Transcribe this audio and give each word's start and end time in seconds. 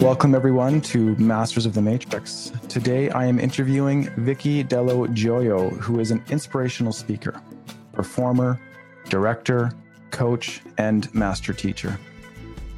Welcome, 0.00 0.34
everyone, 0.34 0.80
to 0.80 1.14
Masters 1.16 1.66
of 1.66 1.74
the 1.74 1.82
Matrix. 1.82 2.50
Today, 2.68 3.10
I 3.10 3.26
am 3.26 3.38
interviewing 3.38 4.10
Vicki 4.16 4.64
Dello 4.64 5.06
Joio, 5.06 5.70
who 5.70 6.00
is 6.00 6.10
an 6.10 6.24
inspirational 6.28 6.92
speaker, 6.92 7.40
performer, 7.92 8.58
director, 9.08 9.70
coach, 10.10 10.62
and 10.78 11.14
master 11.14 11.52
teacher. 11.52 12.00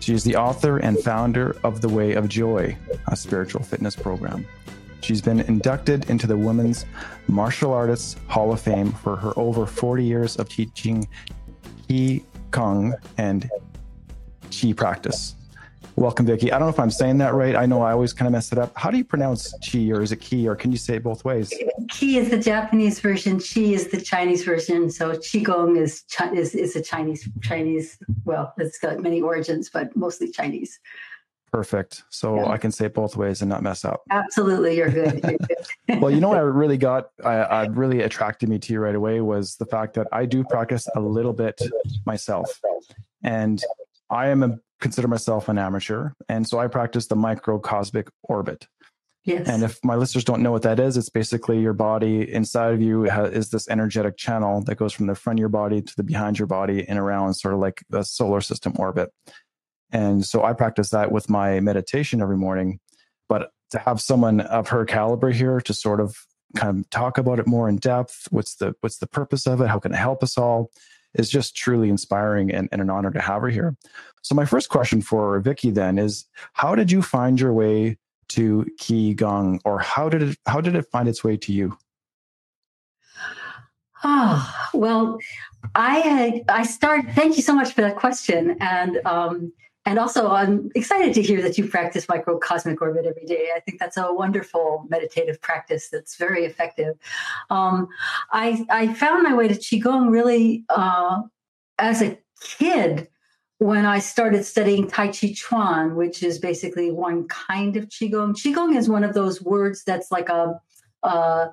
She 0.01 0.13
is 0.13 0.23
the 0.23 0.37
author 0.37 0.79
and 0.79 0.99
founder 0.99 1.57
of 1.65 1.81
The 1.81 1.89
Way 1.89 2.13
of 2.13 2.29
Joy, 2.29 2.77
a 3.07 3.17
spiritual 3.17 3.63
fitness 3.63 3.97
program. 3.97 4.45
She's 5.03 5.21
been 5.21 5.41
inducted 5.41 6.09
into 6.09 6.29
the 6.29 6.37
Women's 6.37 6.87
Martial 7.27 7.73
Artists 7.73 8.17
Hall 8.29 8.53
of 8.53 8.61
Fame 8.61 8.93
for 8.93 9.17
her 9.17 9.33
over 9.37 9.67
40 9.67 10.05
years 10.05 10.37
of 10.37 10.49
teaching 10.49 11.09
Qi 11.89 12.23
Gong 12.53 12.95
and 13.19 13.51
Qi 14.51 14.77
practice. 14.77 15.35
Welcome, 15.97 16.25
Vicki. 16.25 16.53
I 16.53 16.59
don't 16.59 16.69
know 16.69 16.73
if 16.73 16.81
I'm 16.81 16.91
saying 16.91 17.19
that 17.19 17.35
right. 17.35 17.55
I 17.55 17.67
know 17.67 17.83
I 17.83 17.93
always 17.93 18.13
kind 18.13 18.27
of 18.27 18.33
mess 18.33 18.51
it 18.53 18.59
up. 18.59 18.73
How 18.77 18.91
do 18.91 18.97
you 18.97 19.05
pronounce 19.05 19.53
chi, 19.59 19.91
or 19.91 20.03
is 20.03 20.13
it 20.13 20.21
ki, 20.21 20.49
or 20.49 20.55
can 20.55 20.71
you 20.71 20.79
say 20.79 20.97
it 20.97 21.03
both 21.03 21.25
ways? 21.25 21.53
Ki 21.91 22.17
is 22.17 22.31
the 22.31 22.39
Japanese 22.39 22.99
version. 23.01 23.39
Chi 23.41 23.61
is 23.61 23.89
the 23.89 24.01
Chinese 24.01 24.45
version. 24.45 24.89
So 24.89 25.13
qigong 25.13 25.77
is 25.77 26.05
is 26.35 26.55
is 26.55 26.77
a 26.77 26.83
Chinese 26.83 27.29
Chinese. 27.43 27.99
Well, 28.25 28.55
it's 28.57 28.79
got 28.79 29.01
many 29.01 29.21
origins, 29.21 29.69
but 29.69 29.95
mostly 29.95 30.31
Chinese. 30.31 30.81
Perfect. 31.53 32.03
So 32.09 32.37
yeah. 32.37 32.49
I 32.49 32.57
can 32.57 32.73
say 32.73 32.87
it 32.87 32.95
both 32.95 33.15
ways 33.15 33.43
and 33.43 33.49
not 33.51 33.63
mess 33.63 33.85
up. 33.85 34.03
Absolutely, 34.11 34.77
you're 34.77 34.89
good. 34.89 35.21
You're 35.23 35.37
good. 35.37 35.67
well, 36.01 36.11
you 36.11 36.19
know 36.19 36.29
what 36.29 36.39
I 36.39 36.41
really 36.63 36.79
got, 36.79 37.11
I, 37.23 37.35
I, 37.35 37.67
really 37.67 38.01
attracted 38.01 38.49
me 38.49 38.59
to 38.59 38.73
you 38.73 38.81
right 38.81 38.95
away 38.95 39.21
was 39.21 39.57
the 39.57 39.67
fact 39.67 39.93
that 39.95 40.07
I 40.13 40.25
do 40.25 40.45
practice 40.45 40.89
a 40.97 41.01
little 41.01 41.35
bit 41.35 41.61
myself, 42.07 42.59
and 43.23 43.63
I 44.09 44.29
am 44.29 44.43
a 44.43 44.59
consider 44.83 45.09
myself 45.09 45.49
an 45.49 45.59
amateur. 45.59 46.11
And 46.29 46.47
so 46.47 46.59
I 46.59 46.67
practice 46.67 47.07
the 47.07 47.17
microcosmic 47.17 48.09
orbit. 48.25 48.67
Yes. 49.25 49.49
And 49.49 49.63
if 49.63 49.79
my 49.85 49.95
listeners 49.95 50.25
don't 50.25 50.43
know 50.43 50.51
what 50.51 50.63
that 50.63 50.81
is, 50.81 50.97
it's 50.97 51.09
basically 51.09 51.61
your 51.61 51.73
body 51.73 52.31
inside 52.31 52.75
of 52.75 52.83
you 52.83 53.05
is 53.05 53.51
this 53.51 53.69
energetic 53.69 54.17
channel 54.17 54.63
that 54.65 54.75
goes 54.75 54.93
from 54.93 55.07
the 55.07 55.15
front 55.15 55.39
of 55.39 55.41
your 55.41 55.49
body 55.49 55.81
to 55.81 55.97
the 55.97 56.03
behind 56.03 56.41
your 56.41 56.49
body 56.49 56.87
and 56.89 56.99
around 56.99 57.35
sort 57.35 57.55
of 57.55 57.61
like 57.61 57.85
a 57.93 58.03
solar 58.03 58.41
system 58.41 58.75
orbit. 58.79 59.11
And 59.93 60.25
so 60.25 60.43
I 60.43 60.53
practice 60.53 60.91
that 60.91 61.13
with 61.13 61.29
my 61.29 61.61
meditation 61.61 62.21
every 62.21 62.37
morning. 62.37 62.81
But 63.29 63.51
to 63.71 63.79
have 63.79 64.01
someone 64.01 64.41
of 64.41 64.69
her 64.69 64.85
caliber 64.85 65.31
here 65.31 65.61
to 65.61 65.75
sort 65.75 66.01
of 66.01 66.17
kind 66.57 66.79
of 66.79 66.91
talk 66.91 67.19
about 67.19 67.39
it 67.39 67.47
more 67.47 67.69
in 67.69 67.77
depth, 67.77 68.29
what's 68.31 68.57
the 68.57 68.75
what's 68.81 68.99
the 68.99 69.07
purpose 69.07 69.47
of 69.47 69.61
it? 69.61 69.69
How 69.69 69.79
can 69.79 69.93
it 69.93 69.99
help 69.99 70.23
us 70.23 70.37
all? 70.37 70.71
is 71.15 71.29
just 71.29 71.57
truly 71.57 71.89
inspiring 71.89 72.51
and, 72.51 72.69
and 72.73 72.81
an 72.81 72.91
honor 72.91 73.11
to 73.11 73.21
have 73.21 73.43
her 73.43 73.49
here. 73.49 73.77
So 74.23 74.35
my 74.35 74.45
first 74.45 74.69
question 74.69 75.03
for 75.03 75.39
Vicki 75.41 75.71
then 75.71 75.99
is 75.99 76.27
how 76.55 76.75
did 76.75 76.91
you 76.91 77.03
find 77.03 77.41
your 77.41 77.53
way 77.53 77.99
to 78.29 78.67
Qi 78.81 79.15
Gong 79.17 79.61
or 79.65 79.79
how 79.79 80.09
did 80.09 80.23
it 80.23 80.39
how 80.47 80.61
did 80.61 80.75
it 80.75 80.87
find 80.91 81.09
its 81.09 81.23
way 81.23 81.37
to 81.37 81.53
you? 81.53 81.77
Oh, 84.05 84.55
well, 84.73 85.19
I 85.75 85.99
had 85.99 86.45
I 86.49 86.65
started 86.65 87.15
thank 87.15 87.37
you 87.37 87.43
so 87.43 87.55
much 87.55 87.73
for 87.73 87.83
that 87.83 87.97
question. 87.97 88.57
And 88.61 89.01
um 89.05 89.53
and 89.85 89.99
also, 89.99 90.31
I'm 90.31 90.71
excited 90.75 91.13
to 91.15 91.23
hear 91.23 91.43
that 91.43 91.59
you 91.59 91.67
practice 91.67 92.09
microcosmic 92.09 92.81
orbit 92.81 93.05
every 93.05 93.25
day. 93.25 93.49
I 93.55 93.61
think 93.61 93.81
that's 93.81 93.97
a 93.97 94.13
wonderful 94.13 94.87
meditative 94.89 95.41
practice 95.41 95.89
that's 95.91 96.17
very 96.17 96.45
effective. 96.45 96.97
Um, 97.51 97.89
I, 98.31 98.65
I 98.71 98.95
found 98.95 99.25
my 99.25 99.35
way 99.35 99.49
to 99.49 99.55
Qigong 99.55 100.11
really 100.11 100.65
uh, 100.69 101.23
as 101.79 102.01
a 102.01 102.17
kid 102.41 103.09
when 103.59 103.85
I 103.85 103.99
started 103.99 104.45
studying 104.45 104.87
Tai 104.87 105.09
Chi 105.09 105.33
Chuan, 105.35 105.97
which 105.97 106.23
is 106.23 106.39
basically 106.39 106.93
one 106.93 107.27
kind 107.29 107.77
of 107.77 107.89
Qigong. 107.89 108.35
Qigong 108.35 108.77
is 108.77 108.89
one 108.89 109.03
of 109.03 109.15
those 109.15 109.43
words 109.43 109.83
that's 109.85 110.13
like 110.13 110.29
a, 110.29 110.61
a 111.03 111.51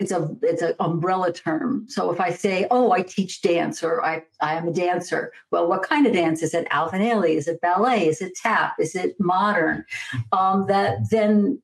it's 0.00 0.10
a 0.10 0.34
it's 0.42 0.62
an 0.62 0.74
umbrella 0.80 1.32
term. 1.32 1.84
So 1.88 2.10
if 2.10 2.20
I 2.20 2.30
say, 2.30 2.66
"Oh, 2.70 2.90
I 2.90 3.02
teach 3.02 3.42
dance," 3.42 3.84
or 3.84 4.02
"I 4.02 4.24
I 4.40 4.54
am 4.54 4.66
a 4.66 4.72
dancer," 4.72 5.32
well, 5.50 5.68
what 5.68 5.82
kind 5.82 6.06
of 6.06 6.14
dance 6.14 6.42
is 6.42 6.54
it? 6.54 6.66
Ailey? 6.70 7.36
Is 7.36 7.46
it 7.46 7.60
ballet? 7.60 8.08
Is 8.08 8.22
it 8.22 8.34
tap? 8.34 8.74
Is 8.78 8.94
it 8.94 9.14
modern? 9.20 9.84
Um, 10.32 10.66
that 10.68 11.10
then 11.10 11.60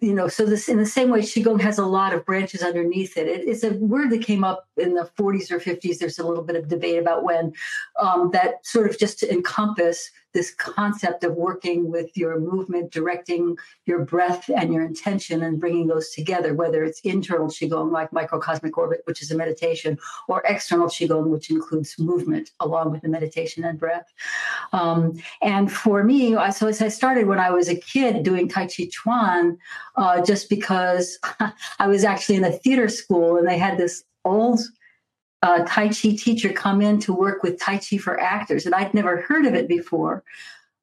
you 0.00 0.12
know, 0.12 0.26
so 0.26 0.44
this 0.44 0.68
in 0.68 0.78
the 0.78 0.86
same 0.86 1.10
way, 1.10 1.20
qigong 1.20 1.60
has 1.60 1.78
a 1.78 1.86
lot 1.86 2.12
of 2.12 2.24
branches 2.24 2.62
underneath 2.62 3.16
it. 3.16 3.28
it. 3.28 3.46
It's 3.46 3.62
a 3.62 3.74
word 3.74 4.10
that 4.10 4.22
came 4.22 4.42
up 4.42 4.68
in 4.76 4.94
the 4.94 5.08
40s 5.16 5.50
or 5.52 5.60
50s. 5.60 5.98
There's 5.98 6.18
a 6.18 6.26
little 6.26 6.42
bit 6.42 6.56
of 6.56 6.68
debate 6.68 6.98
about 6.98 7.22
when 7.22 7.52
um, 8.00 8.30
that 8.32 8.66
sort 8.66 8.90
of 8.90 8.98
just 8.98 9.20
to 9.20 9.32
encompass 9.32 10.10
this 10.36 10.54
concept 10.54 11.24
of 11.24 11.34
working 11.34 11.90
with 11.90 12.14
your 12.14 12.38
movement, 12.38 12.92
directing 12.92 13.56
your 13.86 14.04
breath 14.04 14.50
and 14.54 14.72
your 14.72 14.84
intention, 14.84 15.42
and 15.42 15.58
bringing 15.58 15.86
those 15.86 16.10
together. 16.10 16.52
Whether 16.52 16.84
it's 16.84 17.00
internal 17.00 17.48
qigong 17.48 17.90
like 17.90 18.12
microcosmic 18.12 18.76
orbit, 18.76 19.00
which 19.04 19.22
is 19.22 19.30
a 19.30 19.36
meditation, 19.36 19.98
or 20.28 20.42
external 20.44 20.88
qigong, 20.88 21.28
which 21.28 21.50
includes 21.50 21.98
movement 21.98 22.50
along 22.60 22.92
with 22.92 23.00
the 23.00 23.08
meditation 23.08 23.64
and 23.64 23.80
breath. 23.80 24.12
Um, 24.72 25.18
and 25.40 25.72
for 25.72 26.04
me, 26.04 26.34
so 26.52 26.68
as 26.68 26.82
I 26.82 26.88
started 26.88 27.26
when 27.26 27.40
I 27.40 27.50
was 27.50 27.70
a 27.70 27.74
kid 27.74 28.22
doing 28.22 28.46
Tai 28.46 28.66
Chi 28.66 28.88
Chuan 28.92 29.56
uh, 29.96 30.22
just 30.22 30.50
because 30.50 31.18
I 31.78 31.86
was 31.86 32.04
actually 32.04 32.36
in 32.36 32.44
a 32.44 32.52
theater 32.52 32.88
school 32.88 33.38
and 33.38 33.48
they 33.48 33.56
had 33.56 33.78
this 33.78 34.04
old 34.26 34.60
uh, 35.42 35.64
Tai 35.66 35.88
Chi 35.88 36.16
teacher 36.16 36.52
come 36.52 36.80
in 36.80 36.98
to 37.00 37.12
work 37.12 37.42
with 37.42 37.60
Tai 37.60 37.78
Chi 37.78 37.98
for 37.98 38.18
actors. 38.20 38.66
And 38.66 38.74
I'd 38.74 38.94
never 38.94 39.22
heard 39.22 39.46
of 39.46 39.54
it 39.54 39.68
before. 39.68 40.24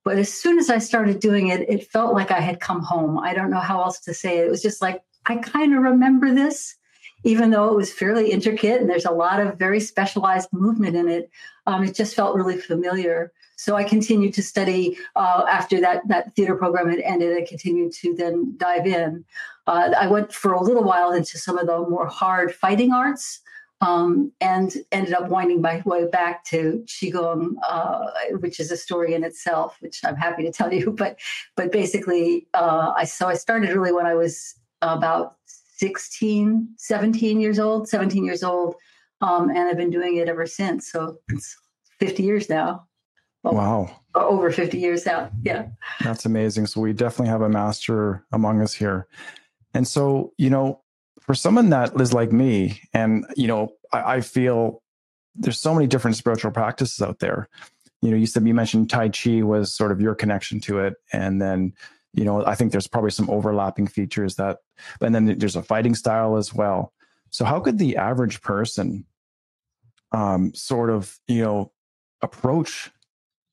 But 0.03 0.17
as 0.17 0.33
soon 0.33 0.59
as 0.59 0.69
I 0.69 0.79
started 0.79 1.19
doing 1.19 1.47
it, 1.47 1.67
it 1.69 1.89
felt 1.89 2.13
like 2.13 2.31
I 2.31 2.41
had 2.41 2.59
come 2.59 2.81
home. 2.81 3.17
I 3.17 3.33
don't 3.33 3.49
know 3.49 3.59
how 3.59 3.81
else 3.81 3.99
to 4.01 4.13
say 4.13 4.39
it. 4.39 4.47
It 4.47 4.49
was 4.49 4.61
just 4.61 4.81
like, 4.81 5.01
I 5.25 5.37
kind 5.37 5.73
of 5.73 5.81
remember 5.81 6.33
this, 6.33 6.75
even 7.23 7.51
though 7.51 7.69
it 7.69 7.75
was 7.75 7.91
fairly 7.91 8.31
intricate 8.31 8.81
and 8.81 8.89
there's 8.89 9.05
a 9.05 9.11
lot 9.11 9.39
of 9.39 9.57
very 9.57 9.79
specialized 9.79 10.49
movement 10.51 10.97
in 10.97 11.07
it. 11.07 11.29
Um, 11.65 11.85
it 11.85 11.95
just 11.95 12.15
felt 12.15 12.35
really 12.35 12.57
familiar. 12.57 13.31
So 13.55 13.75
I 13.75 13.85
continued 13.85 14.33
to 14.33 14.43
study 14.43 14.97
uh, 15.15 15.45
after 15.49 15.79
that 15.79 16.05
that 16.09 16.35
theater 16.35 16.55
program 16.55 16.89
had 16.89 16.99
ended. 16.99 17.37
I 17.37 17.45
continued 17.47 17.93
to 17.93 18.13
then 18.13 18.55
dive 18.57 18.85
in. 18.85 19.23
Uh, 19.67 19.91
I 19.97 20.07
went 20.07 20.33
for 20.33 20.51
a 20.51 20.61
little 20.61 20.83
while 20.83 21.13
into 21.13 21.37
some 21.37 21.57
of 21.57 21.67
the 21.67 21.79
more 21.87 22.07
hard 22.07 22.53
fighting 22.53 22.91
arts. 22.91 23.39
Um, 23.83 24.31
and 24.39 24.73
ended 24.93 25.13
up 25.13 25.27
winding 25.29 25.61
my 25.61 25.81
way 25.85 26.07
back 26.07 26.45
to 26.45 26.83
qigong, 26.87 27.55
uh, 27.67 28.05
which 28.39 28.59
is 28.59 28.71
a 28.71 28.77
story 28.77 29.13
in 29.13 29.25
itself, 29.25 29.75
which 29.81 29.99
I'm 30.05 30.15
happy 30.15 30.43
to 30.43 30.51
tell 30.51 30.71
you. 30.73 30.91
But 30.97 31.19
but 31.57 31.71
basically, 31.71 32.47
uh, 32.53 32.93
I 32.95 33.03
so 33.03 33.27
I 33.27 33.33
started 33.33 33.69
really 33.69 33.91
when 33.91 34.05
I 34.05 34.15
was 34.15 34.55
about 34.81 35.35
16, 35.77 36.69
17 36.77 37.41
years 37.41 37.59
old, 37.59 37.89
17 37.89 38.23
years 38.23 38.43
old, 38.43 38.75
um, 39.21 39.49
and 39.49 39.59
I've 39.59 39.77
been 39.77 39.89
doing 39.89 40.17
it 40.17 40.29
ever 40.29 40.45
since. 40.45 40.89
So 40.91 41.17
it's 41.29 41.57
50 41.99 42.23
years 42.23 42.49
now. 42.49 42.87
Well, 43.43 43.55
wow. 43.55 43.99
Over 44.15 44.51
50 44.51 44.77
years 44.77 45.05
now. 45.05 45.29
Yeah. 45.43 45.67
That's 46.01 46.25
amazing. 46.25 46.67
So 46.67 46.79
we 46.79 46.93
definitely 46.93 47.29
have 47.29 47.41
a 47.41 47.49
master 47.49 48.25
among 48.31 48.61
us 48.61 48.73
here. 48.73 49.07
And 49.73 49.87
so, 49.87 50.33
you 50.37 50.49
know, 50.49 50.82
for 51.25 51.33
someone 51.33 51.69
that 51.69 51.99
is 51.99 52.13
like 52.13 52.31
me, 52.31 52.81
and, 52.93 53.25
you 53.35 53.47
know, 53.47 53.73
I, 53.91 54.15
I 54.15 54.21
feel 54.21 54.81
there's 55.35 55.59
so 55.59 55.73
many 55.73 55.87
different 55.87 56.17
spiritual 56.17 56.51
practices 56.51 57.01
out 57.01 57.19
there. 57.19 57.49
You 58.01 58.11
know, 58.11 58.17
you 58.17 58.25
said 58.25 58.45
you 58.45 58.53
mentioned 58.53 58.89
Tai 58.89 59.09
Chi 59.09 59.41
was 59.41 59.73
sort 59.73 59.91
of 59.91 60.01
your 60.01 60.15
connection 60.15 60.59
to 60.61 60.79
it. 60.79 60.95
And 61.11 61.41
then, 61.41 61.73
you 62.13 62.25
know, 62.25 62.45
I 62.45 62.55
think 62.55 62.71
there's 62.71 62.87
probably 62.87 63.11
some 63.11 63.29
overlapping 63.29 63.87
features 63.87 64.35
that, 64.35 64.59
and 65.01 65.15
then 65.15 65.37
there's 65.37 65.55
a 65.55 65.63
fighting 65.63 65.95
style 65.95 66.35
as 66.35 66.53
well. 66.53 66.93
So, 67.29 67.45
how 67.45 67.59
could 67.59 67.79
the 67.79 67.97
average 67.97 68.41
person 68.41 69.05
um, 70.11 70.53
sort 70.53 70.89
of, 70.89 71.17
you 71.27 71.41
know, 71.41 71.71
approach 72.21 72.91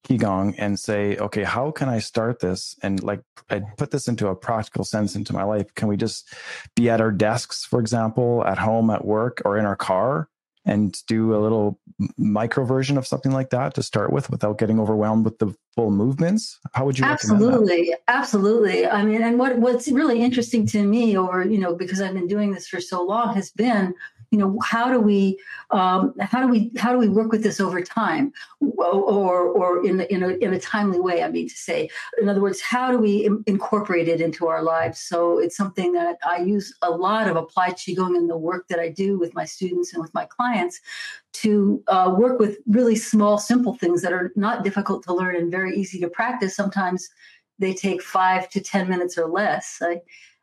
qigong 0.08 0.54
and 0.56 0.78
say 0.78 1.16
okay 1.18 1.44
how 1.44 1.70
can 1.70 1.88
i 1.88 1.98
start 1.98 2.40
this? 2.40 2.76
And 2.82 3.02
like 3.02 3.20
i 3.50 3.60
put 3.76 3.90
this 3.90 4.08
into 4.08 4.28
a 4.28 4.34
practical 4.34 4.84
sense 4.84 5.14
into 5.14 5.32
my 5.32 5.44
life. 5.44 5.74
Can 5.74 5.88
we 5.88 5.96
just 5.96 6.32
be 6.74 6.88
at 6.88 7.00
our 7.00 7.12
desks 7.12 7.64
for 7.64 7.80
example 7.80 8.44
at 8.46 8.58
home 8.58 8.90
at 8.90 9.04
work 9.04 9.42
or 9.44 9.58
in 9.58 9.64
our 9.64 9.76
car 9.76 10.28
and 10.64 10.94
do 11.06 11.34
a 11.34 11.38
little 11.38 11.78
micro 12.16 12.64
version 12.64 12.98
of 12.98 13.06
something 13.06 13.32
like 13.32 13.50
that 13.50 13.74
to 13.74 13.82
start 13.82 14.12
with 14.12 14.30
without 14.30 14.58
getting 14.58 14.78
overwhelmed 14.78 15.24
with 15.24 15.38
the 15.38 15.54
full 15.74 15.90
movements? 15.90 16.58
How 16.72 16.84
would 16.84 16.98
you 16.98 17.04
absolutely. 17.04 17.94
Absolutely. 18.08 18.86
I 18.86 19.02
mean 19.04 19.22
and 19.22 19.38
what 19.38 19.58
what's 19.58 19.90
really 19.90 20.22
interesting 20.22 20.66
to 20.68 20.82
me 20.82 21.16
over 21.16 21.44
you 21.44 21.58
know 21.58 21.74
because 21.74 22.00
i've 22.00 22.14
been 22.14 22.28
doing 22.28 22.52
this 22.52 22.68
for 22.68 22.80
so 22.80 23.02
long 23.02 23.34
has 23.34 23.50
been 23.50 23.94
you 24.30 24.38
know 24.38 24.58
how 24.62 24.90
do 24.90 25.00
we 25.00 25.38
um, 25.70 26.14
how 26.20 26.40
do 26.40 26.48
we 26.48 26.70
how 26.78 26.92
do 26.92 26.98
we 26.98 27.08
work 27.08 27.32
with 27.32 27.42
this 27.42 27.60
over 27.60 27.82
time? 27.82 28.32
Or 28.60 29.42
or 29.48 29.84
in 29.84 30.00
in 30.02 30.22
a, 30.22 30.28
in 30.28 30.52
a 30.52 30.60
timely 30.60 31.00
way 31.00 31.22
i 31.22 31.28
mean 31.28 31.48
to 31.48 31.54
say. 31.54 31.88
In 32.20 32.28
other 32.28 32.40
words 32.40 32.60
how 32.60 32.90
do 32.90 32.98
we 32.98 33.26
Im- 33.26 33.42
incorporate 33.46 34.08
it 34.08 34.20
into 34.20 34.46
our 34.46 34.62
lives? 34.62 35.00
So 35.00 35.38
it's 35.38 35.56
something 35.56 35.92
that 35.92 36.18
i 36.24 36.38
use 36.38 36.74
a 36.82 36.90
lot 36.90 37.28
of 37.28 37.36
applied 37.36 37.74
qigong 37.76 38.16
in 38.16 38.28
the 38.28 38.36
work 38.36 38.68
that 38.68 38.78
i 38.78 38.88
do 38.88 39.18
with 39.18 39.34
my 39.34 39.44
students 39.44 39.92
and 39.92 40.02
with 40.02 40.14
my 40.14 40.26
clients 40.26 40.80
to 41.32 41.82
uh, 41.88 42.14
work 42.16 42.38
with 42.38 42.58
really 42.66 42.96
small 42.96 43.38
simple 43.38 43.74
things 43.74 44.02
that 44.02 44.12
are 44.12 44.32
not 44.36 44.64
difficult 44.64 45.02
to 45.04 45.14
learn 45.14 45.36
and 45.36 45.50
very 45.50 45.76
easy 45.76 46.00
to 46.00 46.08
practice. 46.08 46.56
Sometimes 46.56 47.08
they 47.58 47.74
take 47.74 48.02
five 48.02 48.48
to 48.50 48.60
ten 48.60 48.88
minutes 48.88 49.16
or 49.16 49.28
less 49.28 49.78
I, 49.82 50.00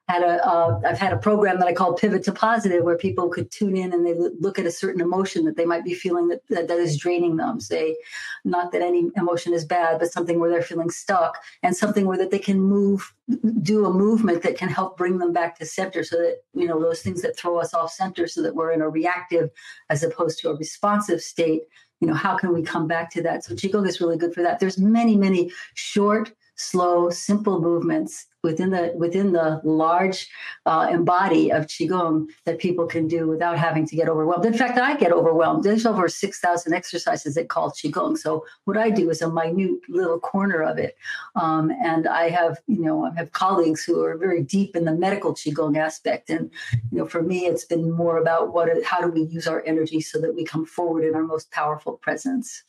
had 0.08 0.24
a 0.24 0.46
uh, 0.48 0.80
I've 0.86 0.98
had 0.98 1.12
a 1.12 1.18
program 1.18 1.60
that 1.60 1.68
I 1.68 1.74
call 1.74 1.94
Pivot 1.94 2.24
to 2.24 2.32
Positive, 2.32 2.84
where 2.84 2.98
people 2.98 3.28
could 3.28 3.52
tune 3.52 3.76
in 3.76 3.92
and 3.94 4.06
they 4.06 4.14
look 4.40 4.58
at 4.58 4.66
a 4.66 4.72
certain 4.72 5.02
emotion 5.02 5.44
that 5.46 5.58
they 5.58 5.66
might 5.66 5.84
be 5.84 5.94
feeling 5.94 6.30
that, 6.30 6.42
that, 6.50 6.68
that 6.70 6.80
is 6.80 6.98
draining 6.98 7.36
them. 7.36 7.60
Say, 7.60 7.98
not 8.46 8.72
that 8.72 8.82
any 8.82 9.10
emotion 9.18 9.54
is 9.54 9.66
bad, 9.66 10.00
but 10.00 10.12
something 10.12 10.40
where 10.40 10.50
they're 10.50 10.62
feeling 10.62 10.90
stuck, 10.90 11.38
and 11.62 11.76
something 11.76 12.06
where 12.06 12.18
that 12.18 12.32
they 12.32 12.40
can 12.40 12.60
move, 12.60 13.14
do 13.62 13.86
a 13.86 13.94
movement 13.94 14.44
that 14.44 14.58
can 14.58 14.70
help 14.70 14.98
bring 14.98 15.18
them 15.18 15.34
back 15.34 15.58
to 15.60 15.66
center, 15.66 16.04
so 16.04 16.16
that 16.16 16.38
you 16.54 16.68
know 16.68 16.80
those 16.80 17.02
things 17.02 17.22
that 17.22 17.38
throw 17.38 17.60
us 17.60 17.74
off 17.74 17.92
center, 17.92 18.28
so 18.28 18.42
that 18.42 18.56
we're 18.56 18.72
in 18.72 18.82
a 18.82 18.90
reactive 18.90 19.50
as 19.90 20.04
opposed 20.04 20.40
to 20.40 20.50
a 20.50 20.56
responsive 20.56 21.22
state. 21.22 21.64
You 22.00 22.08
know, 22.08 22.14
how 22.14 22.38
can 22.38 22.54
we 22.54 22.62
come 22.62 22.88
back 22.88 23.10
to 23.12 23.24
that? 23.24 23.44
So 23.44 23.56
Qigong 23.56 23.88
is 23.88 24.00
really 24.00 24.18
good 24.18 24.34
for 24.34 24.44
that. 24.44 24.60
There's 24.60 24.78
many, 24.78 25.18
many 25.18 25.52
short 25.74 26.32
slow, 26.58 27.10
simple 27.10 27.62
movements 27.62 28.26
within 28.44 28.70
the 28.70 28.94
within 28.96 29.34
the 29.34 29.62
large 29.64 30.28
uh, 30.66 30.88
embody 30.92 31.52
of 31.52 31.68
qigong 31.68 32.28
that 32.46 32.60
people 32.60 32.86
can 32.86 33.08
do 33.08 33.28
without 33.28 33.58
having 33.58 33.86
to 33.86 33.96
get 33.96 34.10
overwhelmed. 34.10 34.46
In 34.46 34.54
fact, 34.54 34.78
I 34.78 34.96
get 34.96 35.12
overwhelmed. 35.12 35.64
There's 35.64 35.86
over 35.86 36.08
six 36.08 36.40
thousand 36.40 36.74
exercises 36.74 37.36
that 37.36 37.50
call 37.50 37.72
qigong. 37.72 38.18
So 38.18 38.46
what 38.66 38.78
I 38.78 38.90
do 38.90 39.10
is 39.10 39.22
a 39.22 39.32
minute 39.32 39.80
little 39.90 40.20
corner 40.20 40.64
of 40.64 40.78
it, 40.78 40.98
um, 41.36 41.72
and 41.84 42.08
I 42.08 42.30
have 42.30 42.60
you 42.68 42.82
know 42.82 43.06
I 43.06 43.14
have 43.16 43.32
colleagues 43.32 43.84
who 43.84 44.04
are 44.04 44.18
very 44.18 44.44
deep 44.44 44.76
in 44.76 44.86
the 44.86 44.94
medical 44.94 45.34
qigong 45.34 45.78
aspect, 45.78 46.30
and 46.30 46.50
you 46.92 47.00
know 47.00 47.08
for 47.08 47.22
me 47.22 47.46
it's 47.46 47.66
been 47.66 47.92
more 47.92 48.18
about 48.18 48.54
what 48.54 48.70
how 48.84 49.02
do 49.02 49.10
we 49.10 49.24
use 49.24 49.48
our 49.48 49.64
energy 49.66 50.02
so 50.02 50.20
that 50.22 50.36
we 50.36 50.44
come 50.44 50.66
forward 50.66 51.04
in 51.04 51.16
our 51.16 51.24
most 51.24 51.52
powerful 51.52 51.94
presence 51.94 52.64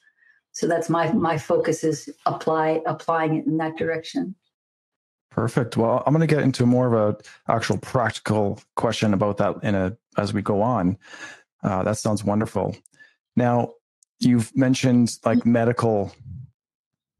so 0.58 0.66
that's 0.66 0.90
my 0.90 1.12
my 1.12 1.38
focus 1.38 1.84
is 1.84 2.10
apply 2.26 2.82
applying 2.84 3.36
it 3.36 3.46
in 3.46 3.58
that 3.58 3.76
direction. 3.76 4.34
Perfect. 5.30 5.76
Well 5.76 6.02
i'm 6.04 6.12
going 6.12 6.26
to 6.26 6.34
get 6.34 6.42
into 6.42 6.66
more 6.66 6.92
of 6.92 6.94
a 6.94 7.52
actual 7.52 7.78
practical 7.78 8.60
question 8.74 9.14
about 9.14 9.36
that 9.36 9.54
in 9.62 9.76
a 9.76 9.96
as 10.16 10.34
we 10.34 10.42
go 10.42 10.60
on. 10.60 10.98
Uh, 11.62 11.84
that 11.84 11.96
sounds 11.96 12.24
wonderful. 12.24 12.76
Now 13.36 13.74
you've 14.18 14.54
mentioned 14.56 15.16
like 15.24 15.46
medical 15.46 16.12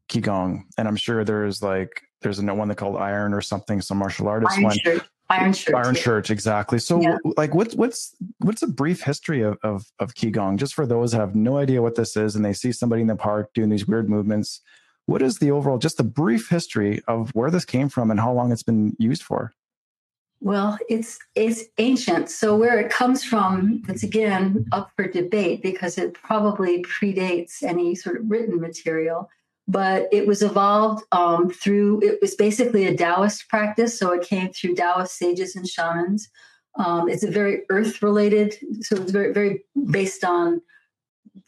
qigong 0.09 0.63
and 0.77 0.87
i'm 0.87 0.97
sure 0.97 1.23
there's 1.23 1.61
like 1.61 2.01
there's 2.21 2.39
a 2.39 2.53
one 2.53 2.73
called 2.75 2.97
iron 2.97 3.33
or 3.33 3.41
something 3.41 3.79
some 3.79 3.99
martial 3.99 4.27
artist 4.27 4.53
iron 4.53 4.63
one. 4.63 4.77
shirt. 4.83 5.07
Iron 5.29 5.53
Shirt. 5.53 5.75
Iron 5.75 5.95
yeah. 5.95 6.01
Shirt, 6.01 6.29
exactly. 6.29 6.79
So, 6.79 7.01
yeah. 7.01 7.17
like, 7.37 7.53
what's 7.53 7.75
what's 7.75 8.15
what's 8.39 8.63
a 8.63 8.67
brief 8.67 9.01
history 9.01 9.41
of, 9.41 9.57
of 9.63 9.85
of 9.99 10.15
qigong, 10.15 10.57
just 10.57 10.73
for 10.73 10.85
those 10.85 11.13
have 11.13 11.35
no 11.35 11.57
idea 11.57 11.81
what 11.81 11.95
this 11.95 12.17
is, 12.17 12.35
and 12.35 12.43
they 12.43 12.53
see 12.53 12.71
somebody 12.71 13.01
in 13.01 13.07
the 13.07 13.15
park 13.15 13.53
doing 13.53 13.69
these 13.69 13.87
weird 13.87 14.09
movements. 14.09 14.61
What 15.05 15.21
is 15.21 15.39
the 15.39 15.51
overall, 15.51 15.79
just 15.79 15.99
a 15.99 16.03
brief 16.03 16.49
history 16.49 17.01
of 17.07 17.31
where 17.31 17.49
this 17.49 17.65
came 17.65 17.89
from 17.89 18.11
and 18.11 18.19
how 18.19 18.31
long 18.31 18.51
it's 18.51 18.63
been 18.63 18.95
used 18.99 19.23
for? 19.23 19.53
Well, 20.41 20.77
it's 20.87 21.19
it's 21.35 21.63
ancient. 21.77 22.29
So 22.29 22.55
where 22.55 22.79
it 22.79 22.89
comes 22.89 23.23
from, 23.23 23.83
it's 23.89 24.03
again 24.03 24.65
up 24.71 24.91
for 24.95 25.07
debate 25.07 25.61
because 25.61 25.97
it 25.97 26.13
probably 26.13 26.83
predates 26.83 27.61
any 27.61 27.93
sort 27.95 28.17
of 28.17 28.29
written 28.29 28.59
material 28.59 29.29
but 29.69 30.07
it 30.11 30.25
was 30.25 30.41
evolved 30.41 31.03
um, 31.11 31.49
through 31.49 32.01
it 32.01 32.17
was 32.21 32.35
basically 32.35 32.85
a 32.85 32.97
taoist 32.97 33.47
practice 33.49 33.97
so 33.97 34.11
it 34.11 34.27
came 34.27 34.51
through 34.51 34.75
taoist 34.75 35.17
sages 35.17 35.55
and 35.55 35.67
shamans. 35.67 36.27
Um, 36.77 37.09
it's 37.09 37.23
a 37.23 37.31
very 37.31 37.61
earth 37.69 38.01
related 38.01 38.55
so 38.81 38.95
it's 38.95 39.11
very 39.11 39.31
very 39.31 39.63
based 39.91 40.23
on 40.23 40.61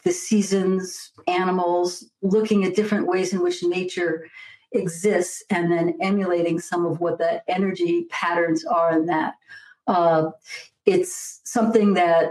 the 0.04 0.12
seasons 0.12 1.12
animals 1.28 2.06
looking 2.22 2.64
at 2.64 2.76
different 2.76 3.08
ways 3.08 3.34
in 3.34 3.42
which 3.42 3.64
nature 3.64 4.28
exists 4.74 5.44
and 5.50 5.72
then 5.72 5.98
emulating 6.02 6.60
some 6.60 6.86
of 6.86 7.00
what 7.00 7.18
the 7.18 7.42
energy 7.50 8.06
patterns 8.10 8.64
are 8.66 8.98
in 8.98 9.06
that. 9.08 9.34
Uh, 9.88 10.30
it's 10.86 11.42
something 11.44 11.94
that 11.96 12.30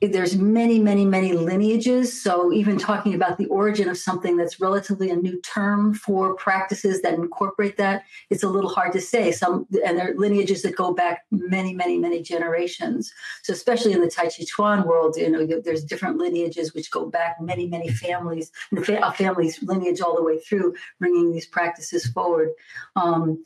there's 0.00 0.36
many, 0.36 0.80
many, 0.80 1.04
many 1.04 1.32
lineages. 1.32 2.20
So 2.20 2.52
even 2.52 2.76
talking 2.76 3.14
about 3.14 3.38
the 3.38 3.46
origin 3.46 3.88
of 3.88 3.96
something 3.96 4.36
that's 4.36 4.60
relatively 4.60 5.10
a 5.10 5.16
new 5.16 5.40
term 5.42 5.94
for 5.94 6.34
practices 6.34 7.02
that 7.02 7.14
incorporate 7.14 7.76
that, 7.76 8.02
it's 8.30 8.42
a 8.42 8.48
little 8.48 8.70
hard 8.70 8.92
to 8.92 9.00
say. 9.00 9.30
Some 9.30 9.66
and 9.86 9.96
there 9.96 10.10
are 10.10 10.14
lineages 10.16 10.62
that 10.62 10.74
go 10.74 10.92
back 10.92 11.24
many, 11.30 11.72
many, 11.72 11.98
many 11.98 12.20
generations. 12.20 13.12
So 13.42 13.52
especially 13.52 13.92
in 13.92 14.00
the 14.00 14.10
Tai 14.10 14.24
Chi 14.24 14.44
Chuan 14.44 14.88
world, 14.88 15.16
you 15.16 15.30
know, 15.30 15.46
there's 15.46 15.84
different 15.84 16.18
lineages 16.18 16.74
which 16.74 16.90
go 16.90 17.06
back 17.06 17.36
many, 17.40 17.68
many 17.68 17.88
families, 17.88 18.50
a 18.76 19.12
family's 19.12 19.62
lineage 19.62 20.00
all 20.00 20.16
the 20.16 20.22
way 20.22 20.40
through, 20.40 20.74
bringing 20.98 21.30
these 21.30 21.46
practices 21.46 22.06
forward. 22.06 22.50
Um, 22.96 23.42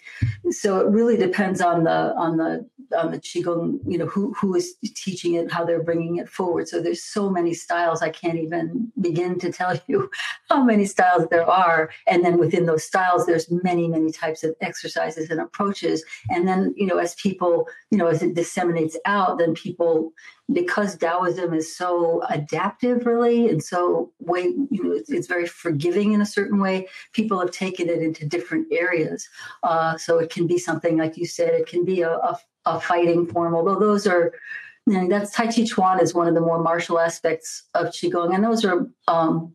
so 0.50 0.80
it 0.80 0.86
really 0.86 1.18
depends 1.18 1.60
on 1.60 1.84
the 1.84 2.14
on 2.14 2.38
the 2.38 2.66
on 2.96 3.10
the 3.10 3.18
qigong. 3.18 3.80
You 3.86 3.98
know, 3.98 4.06
who 4.06 4.32
who 4.34 4.54
is 4.54 4.74
teaching 4.94 5.34
it, 5.34 5.52
how 5.52 5.64
they're 5.64 5.82
bringing 5.82 6.13
it 6.16 6.28
forward. 6.28 6.68
So 6.68 6.80
there's 6.80 7.02
so 7.02 7.30
many 7.30 7.54
styles, 7.54 8.02
I 8.02 8.10
can't 8.10 8.38
even 8.38 8.92
begin 9.00 9.38
to 9.40 9.52
tell 9.52 9.78
you 9.86 10.10
how 10.48 10.62
many 10.62 10.84
styles 10.86 11.26
there 11.30 11.48
are. 11.48 11.90
And 12.06 12.24
then 12.24 12.38
within 12.38 12.66
those 12.66 12.84
styles, 12.84 13.26
there's 13.26 13.50
many, 13.50 13.88
many 13.88 14.12
types 14.12 14.44
of 14.44 14.54
exercises 14.60 15.30
and 15.30 15.40
approaches. 15.40 16.04
And 16.30 16.46
then, 16.46 16.74
you 16.76 16.86
know, 16.86 16.98
as 16.98 17.14
people, 17.14 17.68
you 17.90 17.98
know, 17.98 18.06
as 18.06 18.22
it 18.22 18.34
disseminates 18.34 18.96
out, 19.04 19.38
then 19.38 19.54
people, 19.54 20.12
because 20.52 20.96
Taoism 20.96 21.54
is 21.54 21.74
so 21.74 22.22
adaptive, 22.28 23.06
really, 23.06 23.48
and 23.48 23.62
so 23.62 24.12
way, 24.18 24.42
you 24.70 24.82
know, 24.84 24.92
it's, 24.92 25.10
it's 25.10 25.26
very 25.26 25.46
forgiving 25.46 26.12
in 26.12 26.20
a 26.20 26.26
certain 26.26 26.60
way. 26.60 26.86
People 27.12 27.40
have 27.40 27.50
taken 27.50 27.88
it 27.88 28.02
into 28.02 28.26
different 28.26 28.68
areas. 28.70 29.28
Uh, 29.62 29.96
so 29.96 30.18
it 30.18 30.30
can 30.30 30.46
be 30.46 30.58
something 30.58 30.98
like 30.98 31.16
you 31.16 31.26
said. 31.26 31.54
It 31.54 31.66
can 31.66 31.84
be 31.84 32.02
a, 32.02 32.10
a, 32.10 32.38
a 32.66 32.80
fighting 32.80 33.26
form, 33.26 33.54
although 33.54 33.78
those 33.78 34.06
are 34.06 34.32
and 34.86 35.10
that's 35.10 35.30
Tai 35.32 35.46
Chi 35.46 35.64
Chuan 35.64 36.00
is 36.00 36.14
one 36.14 36.28
of 36.28 36.34
the 36.34 36.40
more 36.40 36.62
martial 36.62 36.98
aspects 36.98 37.64
of 37.74 37.86
Qigong. 37.86 38.34
And 38.34 38.44
those 38.44 38.64
are 38.64 38.86
um, 39.08 39.52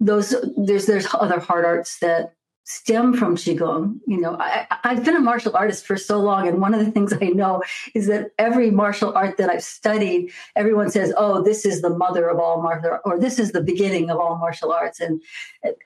those 0.00 0.34
there's 0.56 0.86
there's 0.86 1.06
other 1.14 1.40
hard 1.40 1.64
arts 1.64 1.98
that 2.00 2.34
stem 2.68 3.14
from 3.14 3.36
qigong 3.36 4.00
you 4.08 4.20
know 4.20 4.36
I, 4.40 4.66
i've 4.82 5.04
been 5.04 5.14
a 5.14 5.20
martial 5.20 5.56
artist 5.56 5.86
for 5.86 5.96
so 5.96 6.18
long 6.18 6.48
and 6.48 6.60
one 6.60 6.74
of 6.74 6.84
the 6.84 6.90
things 6.90 7.12
i 7.20 7.26
know 7.26 7.62
is 7.94 8.08
that 8.08 8.32
every 8.38 8.72
martial 8.72 9.12
art 9.14 9.36
that 9.36 9.48
i've 9.48 9.62
studied 9.62 10.32
everyone 10.56 10.90
says 10.90 11.14
oh 11.16 11.42
this 11.42 11.64
is 11.64 11.80
the 11.80 11.90
mother 11.90 12.28
of 12.28 12.40
all 12.40 12.60
martial 12.60 12.98
or 13.04 13.20
this 13.20 13.38
is 13.38 13.52
the 13.52 13.62
beginning 13.62 14.10
of 14.10 14.18
all 14.18 14.36
martial 14.36 14.72
arts 14.72 14.98
and 14.98 15.22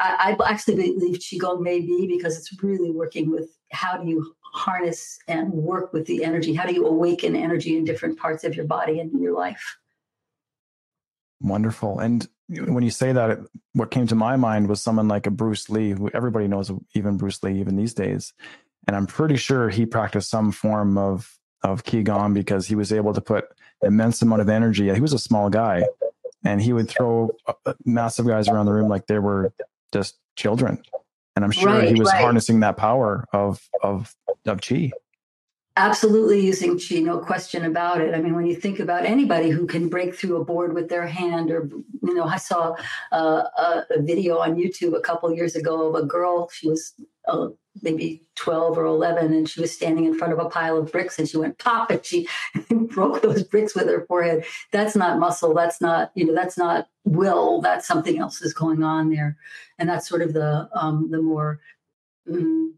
i, 0.00 0.34
I 0.40 0.50
actually 0.50 0.76
believe 0.76 1.18
qigong 1.18 1.60
may 1.60 1.80
be 1.80 2.06
because 2.08 2.38
it's 2.38 2.50
really 2.62 2.90
working 2.90 3.30
with 3.30 3.50
how 3.72 3.98
do 3.98 4.08
you 4.08 4.34
harness 4.52 5.18
and 5.28 5.52
work 5.52 5.92
with 5.92 6.06
the 6.06 6.24
energy? 6.24 6.54
How 6.54 6.66
do 6.66 6.74
you 6.74 6.86
awaken 6.86 7.36
energy 7.36 7.76
in 7.76 7.84
different 7.84 8.18
parts 8.18 8.42
of 8.42 8.56
your 8.56 8.66
body 8.66 8.98
and 8.98 9.12
in 9.12 9.22
your 9.22 9.32
life? 9.32 9.76
Wonderful. 11.40 12.00
And 12.00 12.28
when 12.50 12.82
you 12.82 12.90
say 12.90 13.12
that, 13.12 13.38
what 13.74 13.90
came 13.90 14.06
to 14.08 14.14
my 14.14 14.36
mind 14.36 14.68
was 14.68 14.80
someone 14.80 15.08
like 15.08 15.26
a 15.26 15.30
Bruce 15.30 15.70
Lee, 15.70 15.90
who 15.90 16.10
everybody 16.12 16.48
knows, 16.48 16.70
even 16.94 17.16
Bruce 17.16 17.42
Lee, 17.42 17.60
even 17.60 17.76
these 17.76 17.94
days. 17.94 18.32
And 18.86 18.96
I'm 18.96 19.06
pretty 19.06 19.36
sure 19.36 19.68
he 19.68 19.86
practiced 19.86 20.30
some 20.30 20.52
form 20.52 20.98
of 20.98 21.36
of 21.62 21.84
qigong 21.84 22.32
because 22.32 22.66
he 22.66 22.74
was 22.74 22.90
able 22.90 23.12
to 23.12 23.20
put 23.20 23.44
immense 23.82 24.22
amount 24.22 24.40
of 24.40 24.48
energy. 24.48 24.92
He 24.92 25.00
was 25.00 25.12
a 25.12 25.18
small 25.18 25.50
guy, 25.50 25.84
and 26.44 26.60
he 26.60 26.72
would 26.72 26.88
throw 26.88 27.30
uh, 27.46 27.74
massive 27.84 28.26
guys 28.26 28.48
around 28.48 28.66
the 28.66 28.72
room 28.72 28.88
like 28.88 29.06
they 29.06 29.18
were 29.18 29.52
just 29.92 30.18
children. 30.36 30.82
And 31.36 31.44
I'm 31.44 31.50
sure 31.50 31.68
right, 31.68 31.88
he 31.88 31.94
was 31.94 32.08
right. 32.08 32.20
harnessing 32.20 32.60
that 32.60 32.76
power 32.76 33.26
of 33.32 33.68
of 33.82 34.14
of 34.46 34.60
chi 34.60 34.90
absolutely 35.76 36.40
using 36.40 36.78
chi 36.78 37.00
no 37.00 37.18
question 37.18 37.64
about 37.64 38.00
it. 38.00 38.14
I 38.14 38.20
mean 38.20 38.34
when 38.34 38.46
you 38.46 38.56
think 38.56 38.80
about 38.80 39.04
anybody 39.04 39.50
who 39.50 39.66
can 39.66 39.88
break 39.88 40.14
through 40.14 40.40
a 40.40 40.44
board 40.44 40.74
with 40.74 40.88
their 40.88 41.06
hand 41.06 41.50
or 41.50 41.68
you 42.02 42.14
know 42.14 42.24
i 42.24 42.36
saw 42.36 42.74
uh, 43.12 43.42
a, 43.90 44.02
video 44.02 44.38
on 44.38 44.56
youtube 44.56 44.96
a 44.96 45.00
couple 45.00 45.32
years 45.32 45.54
ago 45.54 45.88
of 45.88 45.94
a 45.94 46.06
girl 46.06 46.48
she 46.50 46.68
was 46.68 46.94
uh, 47.28 47.48
maybe 47.82 48.22
12 48.36 48.78
or 48.78 48.84
11 48.84 49.32
and 49.32 49.48
she 49.48 49.60
was 49.60 49.72
standing 49.72 50.04
in 50.04 50.18
front 50.18 50.32
of 50.32 50.38
a 50.38 50.48
pile 50.48 50.76
of 50.76 50.90
bricks 50.90 51.18
and 51.18 51.28
she 51.28 51.36
went 51.36 51.58
pop 51.58 51.90
and 51.90 52.04
she 52.04 52.28
broke 52.70 53.22
those 53.22 53.42
bricks 53.44 53.74
with 53.74 53.86
her 53.86 54.04
forehead. 54.06 54.44
That's 54.72 54.96
not 54.96 55.18
muscle 55.18 55.54
that's 55.54 55.80
not 55.80 56.10
you 56.14 56.26
know 56.26 56.34
that's 56.34 56.58
not 56.58 56.88
will 57.04 57.60
that's 57.60 57.86
something 57.86 58.18
else 58.18 58.42
is 58.42 58.52
going 58.52 58.82
on 58.82 59.10
there. 59.10 59.36
And 59.78 59.88
that's 59.88 60.08
sort 60.08 60.22
of 60.22 60.32
the 60.32 60.68
um, 60.74 61.10
the 61.10 61.22
more 61.22 61.60
mm, 62.28 62.70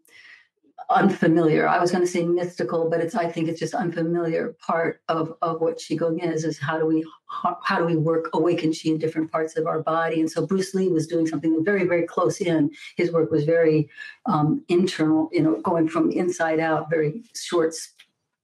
unfamiliar. 0.92 1.68
I 1.68 1.78
was 1.78 1.90
going 1.90 2.04
to 2.04 2.10
say 2.10 2.24
mystical, 2.24 2.88
but 2.90 3.00
it's 3.00 3.14
I 3.14 3.28
think 3.30 3.48
it's 3.48 3.60
just 3.60 3.74
unfamiliar 3.74 4.54
part 4.60 5.00
of 5.08 5.34
of 5.42 5.60
what 5.60 5.78
qigong 5.78 6.22
is. 6.22 6.44
Is 6.44 6.58
how 6.58 6.78
do 6.78 6.86
we 6.86 7.04
how, 7.28 7.58
how 7.62 7.78
do 7.78 7.84
we 7.84 7.96
work 7.96 8.30
awaken 8.32 8.70
qi 8.70 8.86
in 8.86 8.98
different 8.98 9.30
parts 9.30 9.56
of 9.56 9.66
our 9.66 9.82
body? 9.82 10.20
And 10.20 10.30
so 10.30 10.46
Bruce 10.46 10.74
Lee 10.74 10.88
was 10.88 11.06
doing 11.06 11.26
something 11.26 11.64
very 11.64 11.86
very 11.86 12.06
close 12.06 12.40
in. 12.40 12.70
His 12.96 13.12
work 13.12 13.30
was 13.30 13.44
very 13.44 13.88
um, 14.26 14.64
internal, 14.68 15.28
you 15.32 15.42
know, 15.42 15.60
going 15.60 15.88
from 15.88 16.10
inside 16.10 16.60
out, 16.60 16.90
very 16.90 17.22
short, 17.34 17.74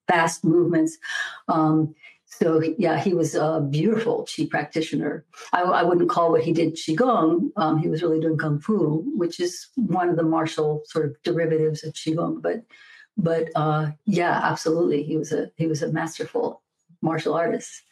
fast 0.07 0.45
movements. 0.45 0.99
Um, 1.49 1.95
so 2.29 2.63
yeah, 2.79 3.01
he 3.01 3.15
was 3.15 3.35
a 3.35 3.67
beautiful 3.69 4.25
qi 4.25 4.49
practitioner. 4.49 5.25
I, 5.53 5.63
I 5.63 5.83
wouldn't 5.83 6.11
call 6.11 6.31
what 6.31 6.43
he 6.43 6.53
did 6.53 6.77
qigong. 6.77 7.51
Um, 7.57 7.79
he 7.79 7.89
was 7.89 8.03
really 8.03 8.21
doing 8.21 8.37
kung 8.37 8.61
fu, 8.61 9.03
which 9.17 9.41
is 9.41 9.69
one 9.77 10.09
of 10.09 10.17
the 10.17 10.23
martial 10.23 10.83
sort 10.87 11.07
of 11.07 11.17
derivatives 11.23 11.83
of 11.85 11.95
qigong. 11.95 12.43
But 12.43 12.65
but 13.17 13.49
uh, 13.57 13.91
yeah, 14.05 14.41
absolutely, 14.45 15.03
he 15.03 15.17
was 15.17 15.33
a 15.33 15.51
he 15.57 15.67
was 15.67 15.83
a 15.83 15.91
masterful 15.91 16.63
martial 17.03 17.35
artist. 17.35 17.83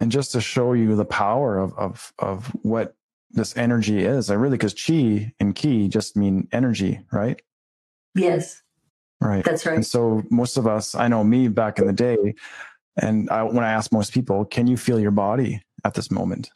And 0.00 0.10
just 0.10 0.32
to 0.32 0.40
show 0.40 0.72
you 0.72 0.96
the 0.96 1.04
power 1.04 1.58
of 1.58 1.74
of 1.74 2.12
of 2.18 2.46
what 2.62 2.96
this 3.30 3.56
energy 3.56 4.00
is, 4.00 4.30
I 4.30 4.34
really 4.34 4.56
because 4.56 4.74
qi 4.74 5.32
and 5.38 5.54
ki 5.54 5.88
just 5.88 6.16
mean 6.16 6.48
energy, 6.50 7.00
right? 7.12 7.40
Yes. 8.14 8.62
Right. 9.20 9.44
That's 9.44 9.66
right. 9.66 9.76
And 9.76 9.86
so 9.86 10.22
most 10.30 10.56
of 10.56 10.66
us, 10.66 10.94
I 10.94 11.06
know 11.06 11.22
me 11.22 11.48
back 11.48 11.78
in 11.78 11.86
the 11.86 11.92
day, 11.92 12.34
and 12.96 13.30
I, 13.30 13.42
when 13.42 13.64
I 13.64 13.72
ask 13.72 13.92
most 13.92 14.12
people, 14.12 14.44
can 14.44 14.66
you 14.66 14.76
feel 14.76 15.00
your 15.00 15.10
body 15.10 15.62
at 15.84 15.94
this 15.94 16.10
moment? 16.10 16.50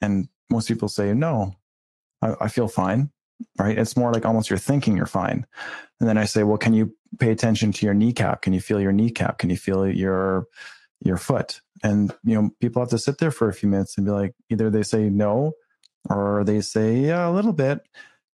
And 0.00 0.28
most 0.50 0.68
people 0.68 0.88
say, 0.88 1.14
no, 1.14 1.54
I, 2.22 2.34
I 2.42 2.48
feel 2.48 2.68
fine. 2.68 3.10
Right. 3.58 3.78
It's 3.78 3.96
more 3.96 4.12
like 4.12 4.26
almost 4.26 4.50
you're 4.50 4.58
thinking 4.58 4.96
you're 4.96 5.06
fine. 5.06 5.46
And 5.98 6.08
then 6.08 6.18
I 6.18 6.26
say, 6.26 6.42
well, 6.42 6.58
can 6.58 6.74
you 6.74 6.94
pay 7.18 7.30
attention 7.30 7.72
to 7.72 7.86
your 7.86 7.94
kneecap? 7.94 8.42
Can 8.42 8.52
you 8.52 8.60
feel 8.60 8.80
your 8.80 8.92
kneecap? 8.92 9.38
Can 9.38 9.48
you 9.48 9.56
feel 9.56 9.88
your, 9.88 10.46
your 11.02 11.16
foot? 11.16 11.62
And, 11.82 12.14
you 12.22 12.34
know, 12.34 12.50
people 12.60 12.82
have 12.82 12.90
to 12.90 12.98
sit 12.98 13.16
there 13.16 13.30
for 13.30 13.48
a 13.48 13.54
few 13.54 13.68
minutes 13.68 13.96
and 13.96 14.04
be 14.04 14.12
like, 14.12 14.34
either 14.50 14.68
they 14.68 14.82
say 14.82 15.08
no, 15.08 15.52
or 16.10 16.44
they 16.44 16.60
say, 16.60 16.98
yeah, 16.98 17.28
a 17.28 17.32
little 17.32 17.54
bit. 17.54 17.80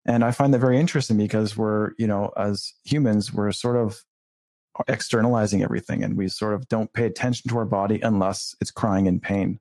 And 0.04 0.24
I 0.24 0.32
find 0.32 0.52
that 0.54 0.60
very 0.60 0.78
interesting 0.78 1.16
because 1.16 1.56
we're, 1.56 1.92
you 1.98 2.06
know, 2.06 2.32
as 2.36 2.74
humans, 2.84 3.32
we're 3.32 3.52
sort 3.52 3.76
of 3.76 4.04
externalizing 4.88 5.62
everything 5.62 6.02
and 6.02 6.16
we 6.16 6.28
sort 6.28 6.54
of 6.54 6.68
don't 6.68 6.92
pay 6.92 7.04
attention 7.04 7.50
to 7.50 7.58
our 7.58 7.64
body 7.64 8.00
unless 8.02 8.54
it's 8.60 8.70
crying 8.70 9.06
in 9.06 9.20
pain. 9.20 9.60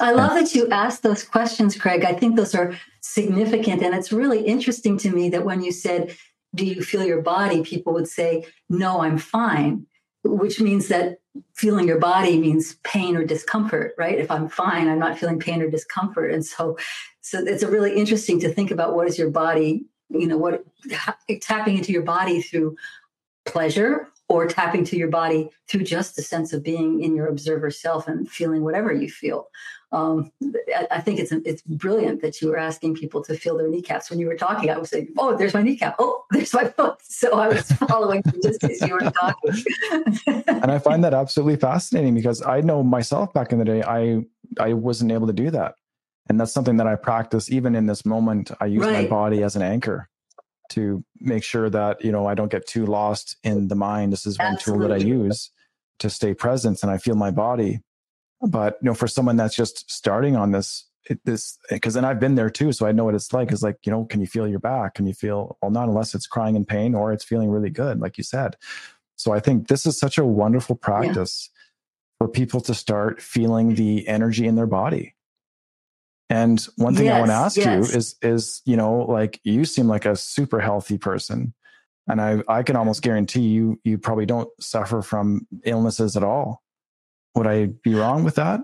I 0.00 0.12
love 0.12 0.32
that 0.32 0.54
you 0.54 0.66
asked 0.68 1.02
those 1.02 1.22
questions, 1.22 1.76
Craig. 1.76 2.04
I 2.04 2.14
think 2.14 2.36
those 2.36 2.54
are 2.54 2.74
significant. 3.02 3.82
And 3.82 3.94
it's 3.94 4.12
really 4.12 4.44
interesting 4.46 4.96
to 4.98 5.10
me 5.10 5.28
that 5.30 5.44
when 5.44 5.62
you 5.62 5.72
said, 5.72 6.16
Do 6.54 6.64
you 6.64 6.82
feel 6.82 7.04
your 7.04 7.20
body? 7.20 7.62
people 7.62 7.92
would 7.92 8.08
say, 8.08 8.46
No, 8.70 9.02
I'm 9.02 9.18
fine, 9.18 9.86
which 10.24 10.60
means 10.60 10.88
that 10.88 11.18
feeling 11.54 11.86
your 11.86 11.98
body 11.98 12.38
means 12.38 12.76
pain 12.82 13.16
or 13.16 13.24
discomfort, 13.24 13.94
right? 13.98 14.18
If 14.18 14.30
I'm 14.30 14.48
fine, 14.48 14.88
I'm 14.88 14.98
not 14.98 15.18
feeling 15.18 15.38
pain 15.38 15.62
or 15.62 15.70
discomfort. 15.70 16.32
And 16.32 16.44
so, 16.44 16.78
so 17.20 17.38
it's 17.38 17.62
a 17.62 17.70
really 17.70 17.94
interesting 17.94 18.40
to 18.40 18.52
think 18.52 18.70
about 18.70 18.94
what 18.94 19.06
is 19.06 19.18
your 19.18 19.30
body, 19.30 19.84
you 20.08 20.26
know, 20.26 20.38
what 20.38 20.64
tapping 21.42 21.76
into 21.76 21.92
your 21.92 22.02
body 22.02 22.40
through 22.40 22.76
pleasure 23.44 24.09
or 24.30 24.46
tapping 24.46 24.84
to 24.84 24.96
your 24.96 25.08
body 25.08 25.50
through 25.68 25.82
just 25.82 26.14
the 26.14 26.22
sense 26.22 26.52
of 26.52 26.62
being 26.62 27.02
in 27.02 27.16
your 27.16 27.26
observer 27.26 27.68
self 27.68 28.06
and 28.06 28.30
feeling 28.30 28.62
whatever 28.62 28.92
you 28.92 29.10
feel. 29.10 29.48
Um, 29.90 30.30
I 30.88 31.00
think 31.00 31.18
it's 31.18 31.32
it's 31.32 31.62
brilliant 31.62 32.22
that 32.22 32.40
you 32.40 32.46
were 32.48 32.56
asking 32.56 32.94
people 32.94 33.24
to 33.24 33.34
feel 33.36 33.58
their 33.58 33.68
kneecaps 33.68 34.08
when 34.08 34.20
you 34.20 34.28
were 34.28 34.36
talking. 34.36 34.70
I 34.70 34.78
was 34.78 34.90
saying, 34.90 35.08
"Oh, 35.18 35.36
there's 35.36 35.52
my 35.52 35.62
kneecap. 35.62 35.96
Oh, 35.98 36.24
there's 36.30 36.54
my 36.54 36.66
foot." 36.66 36.98
So 37.02 37.40
I 37.40 37.48
was 37.48 37.72
following 37.72 38.22
you 38.32 38.40
just 38.40 38.62
as 38.62 38.80
you 38.82 38.94
were 38.94 39.10
talking. 39.10 39.64
and 40.46 40.70
I 40.70 40.78
find 40.78 41.02
that 41.02 41.12
absolutely 41.12 41.56
fascinating 41.56 42.14
because 42.14 42.40
I 42.40 42.60
know 42.60 42.84
myself 42.84 43.32
back 43.32 43.50
in 43.50 43.58
the 43.58 43.64
day, 43.64 43.82
I 43.82 44.24
I 44.60 44.74
wasn't 44.74 45.10
able 45.10 45.26
to 45.26 45.32
do 45.32 45.50
that, 45.50 45.74
and 46.28 46.38
that's 46.38 46.52
something 46.52 46.76
that 46.76 46.86
I 46.86 46.94
practice 46.94 47.50
even 47.50 47.74
in 47.74 47.86
this 47.86 48.06
moment. 48.06 48.52
I 48.60 48.66
use 48.66 48.84
right. 48.84 49.02
my 49.02 49.08
body 49.08 49.42
as 49.42 49.56
an 49.56 49.62
anchor 49.62 50.08
to 50.70 51.04
make 51.20 51.44
sure 51.44 51.68
that 51.70 52.04
you 52.04 52.12
know 52.12 52.26
I 52.26 52.34
don't 52.34 52.50
get 52.50 52.66
too 52.66 52.86
lost 52.86 53.36
in 53.44 53.68
the 53.68 53.74
mind. 53.74 54.12
This 54.12 54.26
is 54.26 54.38
one 54.38 54.54
Absolutely. 54.54 54.88
tool 54.88 54.88
that 54.88 55.04
I 55.04 55.06
use 55.06 55.50
to 55.98 56.10
stay 56.10 56.34
present, 56.34 56.82
and 56.82 56.90
I 56.90 56.98
feel 56.98 57.14
my 57.14 57.30
body. 57.30 57.80
But 58.40 58.78
you 58.80 58.86
know, 58.86 58.94
for 58.94 59.06
someone 59.06 59.36
that's 59.36 59.54
just 59.54 59.90
starting 59.90 60.36
on 60.36 60.52
this, 60.52 60.86
it, 61.08 61.20
this 61.24 61.58
eh, 61.70 61.74
because 61.74 61.94
then 61.94 62.04
I've 62.04 62.20
been 62.20 62.34
there 62.34 62.50
too, 62.50 62.72
so 62.72 62.86
I 62.86 62.92
know 62.92 63.04
what 63.04 63.14
it's 63.14 63.32
like. 63.32 63.52
Is 63.52 63.62
like 63.62 63.78
you 63.84 63.92
know, 63.92 64.04
can 64.04 64.20
you 64.20 64.26
feel 64.26 64.48
your 64.48 64.60
back? 64.60 64.94
Can 64.94 65.06
you 65.06 65.14
feel 65.14 65.58
well? 65.60 65.70
Not 65.70 65.88
unless 65.88 66.14
it's 66.14 66.26
crying 66.26 66.56
in 66.56 66.64
pain 66.64 66.94
or 66.94 67.12
it's 67.12 67.24
feeling 67.24 67.50
really 67.50 67.70
good, 67.70 68.00
like 68.00 68.18
you 68.18 68.24
said. 68.24 68.56
So 69.16 69.32
I 69.32 69.40
think 69.40 69.68
this 69.68 69.84
is 69.84 69.98
such 69.98 70.16
a 70.16 70.24
wonderful 70.24 70.76
practice 70.76 71.50
yeah. 71.52 71.58
for 72.18 72.28
people 72.28 72.60
to 72.62 72.74
start 72.74 73.20
feeling 73.20 73.74
the 73.74 74.08
energy 74.08 74.46
in 74.46 74.54
their 74.54 74.66
body 74.66 75.14
and 76.30 76.64
one 76.76 76.94
thing 76.94 77.06
yes, 77.06 77.16
I 77.16 77.18
want 77.18 77.30
to 77.30 77.34
ask 77.34 77.56
yes. 77.56 77.66
you 77.66 77.98
is, 77.98 78.16
is, 78.22 78.62
you 78.64 78.76
know, 78.76 78.98
like 78.98 79.40
you 79.42 79.64
seem 79.64 79.88
like 79.88 80.06
a 80.06 80.14
super 80.14 80.60
healthy 80.60 80.96
person. 80.96 81.52
And 82.08 82.20
I, 82.20 82.42
I 82.48 82.62
can 82.62 82.76
almost 82.76 83.02
guarantee 83.02 83.42
you, 83.42 83.80
you 83.82 83.98
probably 83.98 84.26
don't 84.26 84.48
suffer 84.60 85.02
from 85.02 85.46
illnesses 85.64 86.16
at 86.16 86.22
all. 86.22 86.62
Would 87.34 87.48
I 87.48 87.66
be 87.66 87.94
wrong 87.94 88.22
with 88.22 88.36
that? 88.36 88.60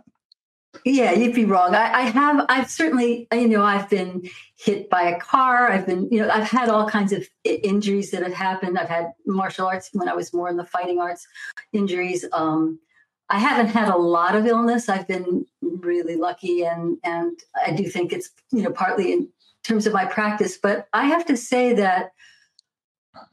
Yeah, 0.84 1.12
you'd 1.12 1.34
be 1.34 1.44
wrong. 1.44 1.74
I, 1.74 1.92
I, 1.92 2.02
have, 2.02 2.46
I've 2.48 2.70
certainly, 2.70 3.26
you 3.32 3.48
know, 3.48 3.64
I've 3.64 3.88
been 3.88 4.28
hit 4.56 4.88
by 4.88 5.02
a 5.02 5.18
car. 5.18 5.70
I've 5.70 5.86
been, 5.86 6.08
you 6.10 6.20
know, 6.20 6.30
I've 6.30 6.48
had 6.48 6.68
all 6.68 6.88
kinds 6.88 7.12
of 7.12 7.26
injuries 7.44 8.10
that 8.12 8.22
have 8.22 8.34
happened. 8.34 8.78
I've 8.78 8.88
had 8.88 9.12
martial 9.26 9.66
arts 9.66 9.90
when 9.92 10.08
I 10.08 10.14
was 10.14 10.32
more 10.32 10.48
in 10.48 10.56
the 10.56 10.64
fighting 10.64 11.00
arts 11.00 11.26
injuries. 11.72 12.24
Um, 12.32 12.78
I 13.28 13.38
haven't 13.38 13.68
had 13.68 13.88
a 13.88 13.96
lot 13.96 14.36
of 14.36 14.46
illness. 14.46 14.88
I've 14.88 15.08
been 15.08 15.46
really 15.60 16.16
lucky, 16.16 16.64
and 16.64 16.98
and 17.02 17.38
I 17.64 17.72
do 17.72 17.88
think 17.88 18.12
it's 18.12 18.30
you 18.52 18.62
know 18.62 18.70
partly 18.70 19.12
in 19.12 19.28
terms 19.64 19.86
of 19.86 19.92
my 19.92 20.04
practice. 20.04 20.56
But 20.56 20.86
I 20.92 21.06
have 21.06 21.26
to 21.26 21.36
say 21.36 21.74
that 21.74 22.12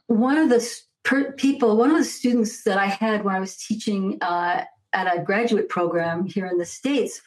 one 0.06 0.36
of 0.36 0.48
the 0.48 0.68
per- 1.04 1.32
people, 1.32 1.76
one 1.76 1.90
of 1.90 1.96
the 1.98 2.04
students 2.04 2.64
that 2.64 2.78
I 2.78 2.86
had 2.86 3.24
when 3.24 3.34
I 3.34 3.40
was 3.40 3.56
teaching 3.56 4.18
uh, 4.20 4.64
at 4.92 5.16
a 5.16 5.22
graduate 5.22 5.68
program 5.68 6.26
here 6.26 6.46
in 6.46 6.58
the 6.58 6.64
states, 6.64 7.20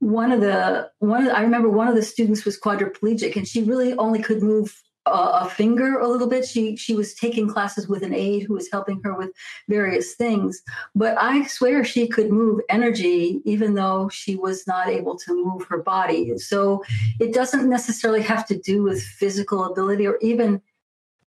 one 0.00 0.32
of 0.32 0.40
the 0.40 0.90
one 0.98 1.20
of 1.20 1.26
the, 1.26 1.36
I 1.36 1.42
remember 1.42 1.68
one 1.68 1.88
of 1.88 1.94
the 1.94 2.02
students 2.02 2.44
was 2.44 2.58
quadriplegic, 2.58 3.36
and 3.36 3.46
she 3.46 3.62
really 3.62 3.94
only 3.94 4.20
could 4.20 4.42
move 4.42 4.82
a 5.12 5.48
finger 5.48 5.98
a 5.98 6.08
little 6.08 6.28
bit. 6.28 6.46
She 6.46 6.76
she 6.76 6.94
was 6.94 7.14
taking 7.14 7.48
classes 7.48 7.88
with 7.88 8.02
an 8.02 8.14
aide 8.14 8.44
who 8.44 8.54
was 8.54 8.70
helping 8.70 9.00
her 9.04 9.14
with 9.14 9.30
various 9.68 10.14
things. 10.14 10.62
But 10.94 11.16
I 11.18 11.46
swear 11.46 11.84
she 11.84 12.08
could 12.08 12.30
move 12.30 12.60
energy 12.68 13.40
even 13.44 13.74
though 13.74 14.08
she 14.08 14.36
was 14.36 14.66
not 14.66 14.88
able 14.88 15.16
to 15.18 15.44
move 15.44 15.64
her 15.68 15.82
body. 15.82 16.36
So 16.38 16.84
it 17.20 17.32
doesn't 17.34 17.68
necessarily 17.68 18.22
have 18.22 18.46
to 18.46 18.58
do 18.58 18.82
with 18.82 19.02
physical 19.02 19.64
ability 19.64 20.06
or 20.06 20.18
even 20.20 20.60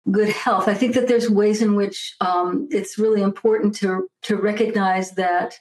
good 0.10 0.30
health. 0.30 0.68
I 0.68 0.74
think 0.74 0.96
that 0.96 1.08
there's 1.08 1.30
ways 1.30 1.62
in 1.62 1.76
which 1.76 2.16
um, 2.22 2.68
it's 2.72 2.98
really 2.98 3.22
important 3.22 3.76
to 3.76 4.08
to 4.24 4.36
recognize 4.36 5.12
that 5.12 5.60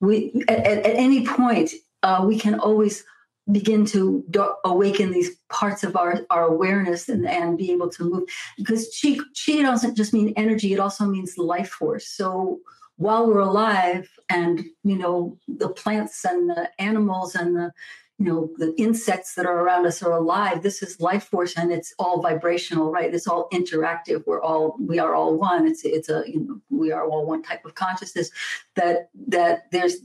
we 0.00 0.44
at, 0.48 0.66
at 0.66 0.94
any 0.96 1.26
point 1.26 1.72
uh, 2.02 2.24
we 2.26 2.38
can 2.38 2.58
always 2.58 3.04
begin 3.50 3.84
to 3.86 4.24
do- 4.30 4.54
awaken 4.64 5.10
these 5.10 5.36
parts 5.48 5.82
of 5.82 5.96
our, 5.96 6.20
our 6.30 6.44
awareness 6.44 7.08
and, 7.08 7.26
and 7.26 7.58
be 7.58 7.72
able 7.72 7.88
to 7.90 8.04
move. 8.04 8.28
Because 8.56 8.96
chi, 9.00 9.16
chi 9.34 9.62
doesn't 9.62 9.96
just 9.96 10.12
mean 10.12 10.32
energy 10.36 10.72
it 10.72 10.80
also 10.80 11.06
means 11.06 11.38
life 11.38 11.70
force. 11.70 12.08
So 12.08 12.60
while 12.96 13.26
we're 13.26 13.38
alive 13.40 14.08
and 14.28 14.64
you 14.84 14.98
know 14.98 15.38
the 15.46 15.68
plants 15.68 16.24
and 16.24 16.50
the 16.50 16.68
animals 16.78 17.34
and 17.34 17.56
the 17.56 17.72
you 18.18 18.24
know 18.24 18.50
the 18.58 18.74
insects 18.76 19.34
that 19.34 19.46
are 19.46 19.60
around 19.60 19.86
us 19.86 20.02
are 20.02 20.12
alive. 20.12 20.62
This 20.62 20.82
is 20.82 21.00
life 21.00 21.24
force 21.24 21.56
and 21.56 21.72
it's 21.72 21.94
all 21.98 22.20
vibrational 22.20 22.90
right? 22.90 23.14
It's 23.14 23.28
all 23.28 23.48
interactive. 23.52 24.24
We're 24.26 24.42
all 24.42 24.76
we 24.80 24.98
are 24.98 25.14
all 25.14 25.36
one. 25.36 25.66
It's 25.66 25.84
it's 25.84 26.08
a 26.08 26.24
you 26.26 26.40
know 26.40 26.60
we 26.70 26.90
are 26.90 27.06
all 27.06 27.26
one 27.26 27.42
type 27.42 27.64
of 27.64 27.74
consciousness 27.74 28.30
that 28.74 29.10
that 29.28 29.70
there's 29.70 29.98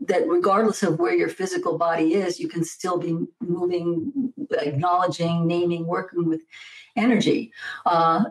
that 0.00 0.26
regardless 0.26 0.82
of 0.82 0.98
where 0.98 1.14
your 1.14 1.28
physical 1.28 1.76
body 1.78 2.14
is 2.14 2.40
you 2.40 2.48
can 2.48 2.64
still 2.64 2.98
be 2.98 3.18
moving 3.40 4.32
acknowledging 4.52 5.46
naming 5.46 5.86
working 5.86 6.28
with 6.28 6.42
energy. 6.96 7.52
Uh, 7.86 8.24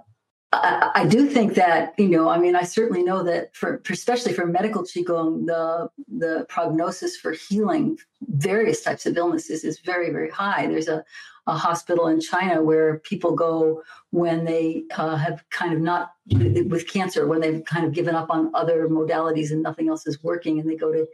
I, 0.54 0.92
I, 0.96 1.06
do 1.06 1.27
think 1.27 1.56
that 1.56 1.94
you 1.98 2.08
know. 2.08 2.30
I 2.30 2.38
mean, 2.38 2.56
I 2.56 2.63
certainly 2.63 3.04
know 3.04 3.22
that 3.24 3.54
for, 3.54 3.82
for, 3.84 3.92
especially 3.92 4.34
for 4.34 4.46
medical 4.46 4.84
qigong, 4.84 5.46
the 5.46 5.89
the 6.08 6.46
prognosis 6.48 7.18
for 7.18 7.34
healing 7.34 7.98
various 8.22 8.82
types 8.82 9.06
of 9.06 9.18
illnesses 9.18 9.66
is 9.66 9.80
very 9.80 10.10
very 10.10 10.30
high. 10.30 10.68
There's 10.68 10.88
a, 10.88 11.04
a 11.48 11.54
hospital 11.58 12.08
in 12.08 12.22
China 12.22 12.63
where 12.63 13.00
people 13.00 13.36
go 13.36 13.84
when 14.12 14.46
they 14.46 14.84
uh, 14.96 15.18
have 15.18 15.44
kind 15.50 15.74
of 15.74 15.82
not 15.82 16.13
with 16.30 16.88
cancer, 16.88 17.27
when 17.27 17.42
they've 17.42 17.66
kind 17.66 17.86
of 17.86 17.92
given 17.92 18.16
up 18.16 18.30
on 18.30 18.50
other 18.54 18.88
modalities 18.88 19.51
and 19.51 19.62
nothing 19.62 19.89
else 19.89 20.08
is 20.08 20.24
working, 20.24 20.62
and 20.62 20.70
they 20.70 20.77
go 20.77 20.94
to 20.94 21.06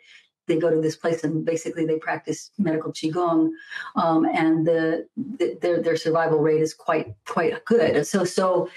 they 0.48 0.58
go 0.58 0.70
to 0.70 0.82
this 0.82 0.96
place 0.96 1.24
and 1.24 1.46
basically 1.46 1.86
they 1.86 1.98
practice 1.98 2.52
medical 2.58 2.92
qigong, 2.92 3.50
um, 3.96 4.26
and 4.26 4.68
the, 4.68 5.08
the, 5.18 5.58
their 5.62 5.82
their 5.82 5.96
survival 5.96 6.40
rate 6.40 6.62
is 6.62 6.74
quite 6.74 7.14
quite 7.26 7.64
good. 7.66 8.06
So 8.06 8.26
so 8.26 8.70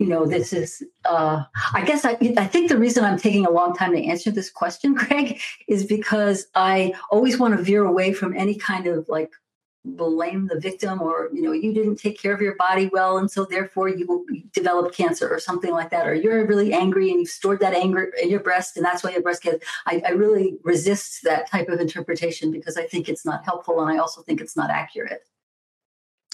you 0.00 0.06
know, 0.06 0.24
this 0.24 0.54
is, 0.54 0.82
uh, 1.04 1.42
I 1.74 1.84
guess 1.84 2.06
I, 2.06 2.16
I 2.38 2.46
think 2.46 2.70
the 2.70 2.78
reason 2.78 3.04
I'm 3.04 3.18
taking 3.18 3.44
a 3.44 3.50
long 3.50 3.76
time 3.76 3.92
to 3.92 4.02
answer 4.02 4.30
this 4.30 4.50
question, 4.50 4.94
Greg, 5.00 5.38
is 5.68 5.84
because 5.84 6.46
I 6.54 6.94
always 7.10 7.38
want 7.38 7.54
to 7.54 7.62
veer 7.62 7.84
away 7.84 8.14
from 8.14 8.34
any 8.34 8.54
kind 8.54 8.86
of 8.86 9.06
like 9.10 9.30
blame 9.84 10.46
the 10.46 10.60
victim 10.60 11.00
or 11.00 11.30
you 11.32 11.40
know 11.40 11.52
you 11.52 11.72
didn't 11.72 11.96
take 11.96 12.20
care 12.20 12.34
of 12.34 12.40
your 12.42 12.54
body 12.56 12.90
well 12.92 13.16
and 13.16 13.30
so 13.30 13.46
therefore 13.46 13.88
you 13.88 14.26
developed 14.52 14.94
cancer 14.94 15.26
or 15.26 15.38
something 15.38 15.70
like 15.70 15.88
that 15.88 16.06
or 16.06 16.12
you're 16.12 16.46
really 16.46 16.74
angry 16.74 17.08
and 17.08 17.18
you've 17.18 17.30
stored 17.30 17.58
that 17.60 17.72
anger 17.72 18.12
in 18.22 18.28
your 18.28 18.40
breast 18.40 18.76
and 18.76 18.84
that's 18.84 19.02
why 19.02 19.10
your 19.10 19.22
breast 19.22 19.42
cancer 19.42 19.58
I, 19.86 20.02
I 20.06 20.10
really 20.10 20.58
resist 20.64 21.20
that 21.24 21.50
type 21.50 21.70
of 21.70 21.80
interpretation 21.80 22.50
because 22.50 22.76
i 22.76 22.82
think 22.82 23.08
it's 23.08 23.24
not 23.24 23.42
helpful 23.46 23.80
and 23.80 23.90
i 23.90 23.96
also 23.96 24.20
think 24.20 24.42
it's 24.42 24.54
not 24.54 24.68
accurate 24.68 25.22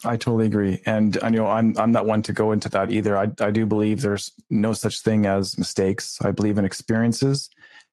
I 0.05 0.17
totally 0.17 0.47
agree, 0.47 0.83
and 0.85 1.19
I 1.23 1.31
know 1.31 1.47
I'm 1.47 1.77
I'm 1.79 1.93
not 1.93 2.07
one 2.07 2.23
to 2.23 2.33
go 2.33 2.53
into 2.53 2.69
that 2.71 2.91
either. 2.91 3.17
I 3.17 3.31
I 3.41 3.51
do 3.51 3.65
believe 3.65 4.03
there's 4.03 4.31
no 4.51 4.73
such 4.73 5.01
thing 5.01 5.27
as 5.27 5.59
mistakes. 5.59 6.19
I 6.23 6.33
believe 6.33 6.59
in 6.59 6.65
experiences 6.65 7.49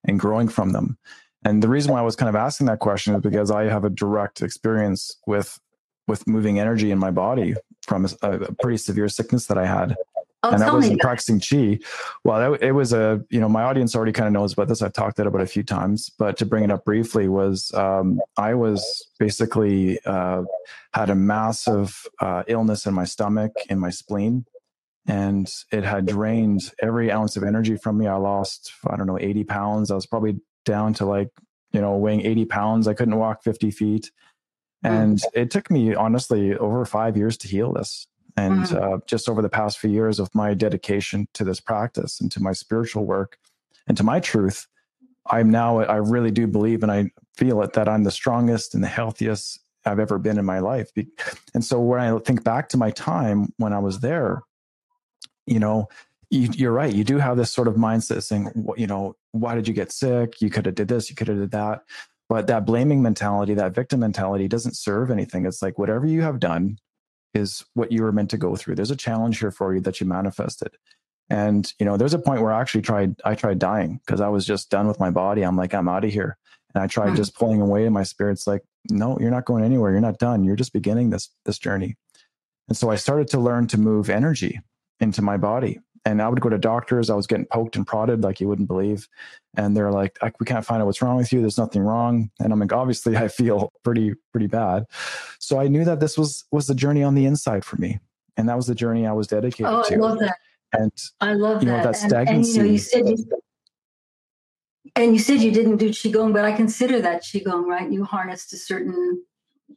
and 0.05 0.19
growing 0.19 0.49
from 0.49 0.71
them. 0.71 0.97
And 1.45 1.61
the 1.61 1.69
reason 1.69 1.91
why 1.91 1.99
I 1.99 2.03
was 2.03 2.15
kind 2.15 2.29
of 2.29 2.35
asking 2.35 2.67
that 2.67 2.79
question 2.79 3.15
is 3.15 3.21
because 3.21 3.51
I 3.51 3.65
have 3.65 3.85
a 3.85 3.89
direct 3.89 4.41
experience 4.41 5.15
with 5.27 5.59
with 6.07 6.27
moving 6.27 6.59
energy 6.59 6.91
in 6.91 6.99
my 6.99 7.11
body 7.11 7.55
from 7.81 8.05
a, 8.05 8.29
a 8.29 8.53
pretty 8.61 8.77
severe 8.77 9.07
sickness 9.07 9.45
that 9.47 9.57
I 9.57 9.65
had 9.65 9.95
Oh, 10.43 10.51
and 10.51 10.61
that 10.61 10.73
was 10.73 10.89
practicing 10.99 11.39
chi. 11.39 11.79
Well, 12.25 12.55
it 12.55 12.71
was 12.71 12.91
a 12.91 13.23
you 13.29 13.39
know 13.39 13.47
my 13.47 13.63
audience 13.63 13.95
already 13.95 14.11
kind 14.11 14.27
of 14.27 14.33
knows 14.33 14.51
about 14.51 14.67
this. 14.67 14.81
I've 14.81 14.91
talked 14.91 15.17
about 15.17 15.39
it 15.39 15.43
a 15.43 15.47
few 15.47 15.63
times, 15.63 16.09
but 16.09 16.37
to 16.37 16.45
bring 16.45 16.65
it 16.65 16.71
up 16.71 16.83
briefly 16.83 17.29
was 17.29 17.73
um, 17.73 18.19
I 18.35 18.53
was 18.53 19.07
basically 19.19 19.99
uh, 20.05 20.43
had 20.93 21.09
a 21.09 21.15
massive 21.15 22.05
uh, 22.19 22.43
illness 22.47 22.85
in 22.85 22.93
my 22.93 23.05
stomach 23.05 23.53
in 23.69 23.79
my 23.79 23.89
spleen, 23.89 24.45
and 25.07 25.49
it 25.71 25.85
had 25.85 26.07
drained 26.07 26.71
every 26.81 27.09
ounce 27.09 27.37
of 27.37 27.43
energy 27.43 27.77
from 27.77 27.97
me. 27.97 28.07
I 28.07 28.15
lost 28.15 28.73
I 28.85 28.97
don't 28.97 29.07
know 29.07 29.19
eighty 29.19 29.45
pounds. 29.45 29.91
I 29.91 29.95
was 29.95 30.05
probably 30.05 30.41
down 30.65 30.93
to 30.95 31.05
like 31.05 31.29
you 31.71 31.79
know 31.79 31.95
weighing 31.95 32.25
eighty 32.25 32.43
pounds. 32.43 32.89
I 32.89 32.93
couldn't 32.93 33.15
walk 33.15 33.43
fifty 33.43 33.71
feet. 33.71 34.11
Hmm. 34.83 34.91
And 34.91 35.21
it 35.33 35.51
took 35.51 35.71
me 35.71 35.95
honestly 35.95 36.53
over 36.57 36.83
five 36.83 37.15
years 37.15 37.37
to 37.37 37.47
heal 37.47 37.71
this 37.71 38.07
and 38.35 38.65
mm 38.65 38.73
uh, 38.73 38.97
just 39.05 39.29
over 39.29 39.41
the 39.41 39.49
past 39.49 39.77
few 39.77 39.89
years 39.89 40.19
of 40.19 40.33
my 40.33 40.53
dedication 40.53 41.27
to 41.33 41.43
this 41.43 41.59
practice 41.59 42.19
and 42.19 42.31
to 42.31 42.41
my 42.41 42.53
spiritual 42.53 43.05
work 43.05 43.37
and 43.87 43.95
to 43.97 44.03
my 44.03 44.19
truth, 44.19 44.67
I'm 45.27 45.49
now, 45.51 45.79
I 45.79 45.97
really 45.97 46.31
do 46.31 46.47
believe 46.47 46.83
and 46.83 46.91
I 46.91 47.11
feel 47.35 47.61
it 47.61 47.73
that 47.73 47.87
I'm 47.87 48.03
the 48.03 48.11
strongest 48.11 48.73
and 48.73 48.83
the 48.83 48.87
healthiest 48.87 49.59
I've 49.85 49.99
ever 49.99 50.17
been 50.17 50.37
in 50.37 50.45
my 50.45 50.59
life. 50.59 50.91
And 51.53 51.63
so 51.63 51.79
when 51.79 51.99
I 51.99 52.17
think 52.19 52.43
back 52.43 52.69
to 52.69 52.77
my 52.77 52.91
time 52.91 53.53
when 53.57 53.73
I 53.73 53.79
was 53.79 53.99
there, 53.99 54.41
you 55.45 55.59
know, 55.59 55.89
you, 56.29 56.67
are 56.67 56.71
right. 56.71 56.93
You 56.93 57.03
do 57.03 57.17
have 57.19 57.37
this 57.37 57.51
sort 57.51 57.67
of 57.67 57.75
mindset 57.75 58.23
saying, 58.23 58.51
you 58.75 58.87
know, 58.87 59.15
why 59.31 59.55
did 59.55 59.67
you 59.67 59.73
get 59.73 59.91
sick? 59.91 60.41
You 60.41 60.49
could 60.49 60.65
have 60.65 60.75
did 60.75 60.87
this, 60.87 61.09
you 61.09 61.15
could 61.15 61.27
have 61.27 61.37
did 61.37 61.51
that. 61.51 61.83
But 62.29 62.47
that 62.47 62.65
blaming 62.65 63.01
mentality, 63.01 63.53
that 63.53 63.75
victim 63.75 63.99
mentality 63.99 64.47
doesn't 64.47 64.75
serve 64.75 65.11
anything. 65.11 65.45
It's 65.45 65.61
like 65.61 65.77
whatever 65.77 66.07
you 66.07 66.21
have 66.21 66.39
done, 66.39 66.79
is 67.33 67.65
what 67.73 67.91
you 67.91 68.03
were 68.03 68.11
meant 68.11 68.29
to 68.31 68.37
go 68.37 68.55
through. 68.55 68.75
There's 68.75 68.91
a 68.91 68.95
challenge 68.95 69.39
here 69.39 69.51
for 69.51 69.73
you 69.73 69.81
that 69.81 69.99
you 69.99 70.07
manifested. 70.07 70.75
And 71.29 71.71
you 71.79 71.85
know, 71.85 71.97
there's 71.97 72.13
a 72.13 72.19
point 72.19 72.41
where 72.41 72.51
I 72.51 72.61
actually 72.61 72.81
tried 72.81 73.15
I 73.25 73.35
tried 73.35 73.59
dying 73.59 73.99
because 74.05 74.21
I 74.21 74.27
was 74.27 74.45
just 74.45 74.69
done 74.69 74.87
with 74.87 74.99
my 74.99 75.09
body. 75.09 75.41
I'm 75.41 75.57
like, 75.57 75.73
I'm 75.73 75.89
out 75.89 76.05
of 76.05 76.11
here. 76.11 76.37
And 76.73 76.83
I 76.83 76.87
tried 76.87 77.07
mm-hmm. 77.07 77.15
just 77.15 77.35
pulling 77.35 77.61
away 77.61 77.85
and 77.85 77.93
my 77.93 78.03
spirit's 78.03 78.47
like, 78.47 78.63
no, 78.89 79.17
you're 79.19 79.31
not 79.31 79.45
going 79.45 79.63
anywhere. 79.63 79.91
You're 79.91 80.01
not 80.01 80.19
done. 80.19 80.43
You're 80.43 80.55
just 80.55 80.73
beginning 80.73 81.09
this 81.09 81.29
this 81.45 81.57
journey. 81.57 81.95
And 82.67 82.77
so 82.77 82.89
I 82.89 82.95
started 82.95 83.27
to 83.29 83.39
learn 83.39 83.67
to 83.67 83.79
move 83.79 84.09
energy 84.09 84.59
into 84.99 85.21
my 85.21 85.37
body 85.37 85.79
and 86.05 86.21
I 86.21 86.27
would 86.27 86.41
go 86.41 86.49
to 86.49 86.57
doctors. 86.57 87.09
I 87.09 87.15
was 87.15 87.27
getting 87.27 87.45
poked 87.45 87.75
and 87.75 87.87
prodded 87.87 88.21
like 88.21 88.41
you 88.41 88.47
wouldn't 88.47 88.67
believe. 88.67 89.07
And 89.55 89.75
they're 89.75 89.91
like, 89.91 90.17
we 90.39 90.45
can't 90.45 90.65
find 90.65 90.81
out 90.81 90.85
what's 90.85 91.01
wrong 91.01 91.17
with 91.17 91.31
you. 91.31 91.39
There's 91.39 91.57
nothing 91.57 91.81
wrong. 91.81 92.29
And 92.39 92.51
I'm 92.51 92.59
like, 92.59 92.73
obviously 92.73 93.15
I 93.15 93.27
feel 93.27 93.71
pretty, 93.83 94.13
pretty 94.31 94.47
bad. 94.47 94.85
So 95.39 95.59
I 95.59 95.67
knew 95.67 95.85
that 95.85 95.99
this 95.99 96.17
was, 96.17 96.45
was 96.51 96.67
the 96.67 96.75
journey 96.75 97.03
on 97.03 97.15
the 97.15 97.25
inside 97.25 97.63
for 97.63 97.77
me. 97.77 97.99
And 98.35 98.49
that 98.49 98.55
was 98.55 98.67
the 98.67 98.75
journey 98.75 99.05
I 99.05 99.13
was 99.13 99.27
dedicated 99.27 99.67
oh, 99.67 99.83
to. 99.83 99.93
I 99.93 99.97
love 99.97 100.19
that. 100.19 100.37
And 100.73 100.91
I 101.21 101.33
love 101.33 101.61
you 101.61 101.69
know, 101.69 101.77
that. 101.77 101.83
that 101.83 101.95
stagnancy. 101.95 102.27
And, 102.27 102.37
and, 102.39 102.47
you 102.55 102.63
know, 102.63 102.71
you 102.71 102.77
said 102.79 103.07
you, 103.07 103.25
and 104.95 105.13
you 105.13 105.19
said 105.19 105.39
you 105.39 105.51
didn't 105.51 105.77
do 105.77 105.89
qigong, 105.89 106.33
but 106.33 106.43
I 106.43 106.51
consider 106.51 106.99
that 107.01 107.23
qigong, 107.23 107.65
right? 107.65 107.91
You 107.91 108.03
harnessed 108.03 108.51
a 108.53 108.57
certain, 108.57 109.23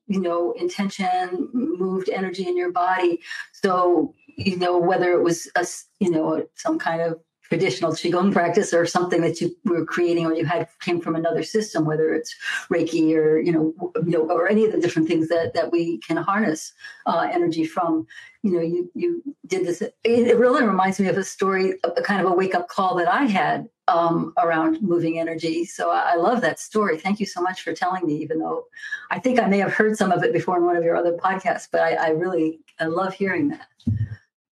you 0.06 0.21
know, 0.21 0.52
intention, 0.52 1.50
moved 1.52 2.08
energy 2.08 2.49
in 2.49 2.56
your 2.56 2.73
body. 2.73 3.21
So 3.52 4.15
you 4.36 4.56
know, 4.56 4.78
whether 4.78 5.12
it 5.12 5.22
was 5.22 5.50
a, 5.56 5.66
you 6.00 6.10
know, 6.10 6.46
some 6.54 6.78
kind 6.78 7.00
of 7.00 7.20
traditional 7.49 7.92
qigong 7.92 8.32
practice 8.32 8.75
or 8.75 8.86
something 8.86 9.20
that 9.20 9.40
you 9.40 9.54
were 9.64 9.84
creating 9.84 10.26
or 10.26 10.34
you 10.34 10.44
had 10.44 10.68
came 10.80 11.00
from 11.00 11.14
another 11.14 11.44
system 11.44 11.84
whether 11.84 12.12
it's 12.12 12.34
reiki 12.72 13.14
or 13.14 13.38
you 13.38 13.52
know 13.52 13.92
you 14.04 14.10
know 14.10 14.28
or 14.28 14.49
any 14.49 14.64
of 14.64 14.72
the 14.72 14.80
different 14.80 15.06
things 15.06 15.28
that 15.28 15.54
that 15.54 15.70
we 15.70 15.99
can 15.99 16.16
harness 16.16 16.72
uh, 17.06 17.28
energy 17.32 17.64
from. 17.64 18.06
You 18.42 18.52
know 18.52 18.60
you 18.60 18.90
you 18.94 19.22
did 19.46 19.66
this 19.66 19.82
it, 19.82 20.36
really 20.38 20.64
reminds 20.64 21.00
me 21.00 21.08
of 21.08 21.16
a 21.18 21.25
story 21.25 21.75
a 21.82 22.02
kind 22.02 22.20
of 22.25 22.30
a 22.30 22.34
wake 22.34 22.54
up 22.54 22.68
call 22.68 22.94
that 22.96 23.08
i 23.08 23.25
had 23.25 23.68
um, 23.88 24.32
around 24.38 24.82
moving 24.82 25.18
energy. 25.18 25.64
So 25.64 25.90
I, 25.90 26.12
I 26.12 26.14
love 26.16 26.40
that 26.40 26.58
story. 26.58 26.99
Thank 26.99 27.20
you 27.20 27.26
so 27.26 27.40
much 27.40 27.62
for 27.62 27.72
telling 27.72 28.06
me 28.06 28.14
even 28.16 28.38
though 28.38 28.66
i 29.10 29.18
think 29.18 29.40
i 29.40 29.46
may 29.46 29.58
have 29.58 29.72
heard 29.72 29.96
some 29.96 30.12
of 30.12 30.22
it 30.22 30.32
before 30.32 30.58
in 30.58 30.64
one 30.64 30.76
of 30.76 30.84
your 30.84 30.96
other 30.96 31.12
podcasts 31.12 31.68
but 31.70 31.80
i, 31.80 31.94
I 31.94 32.08
really 32.10 32.60
i 32.80 32.84
love 32.84 33.14
hearing 33.14 33.49
that 33.49 33.68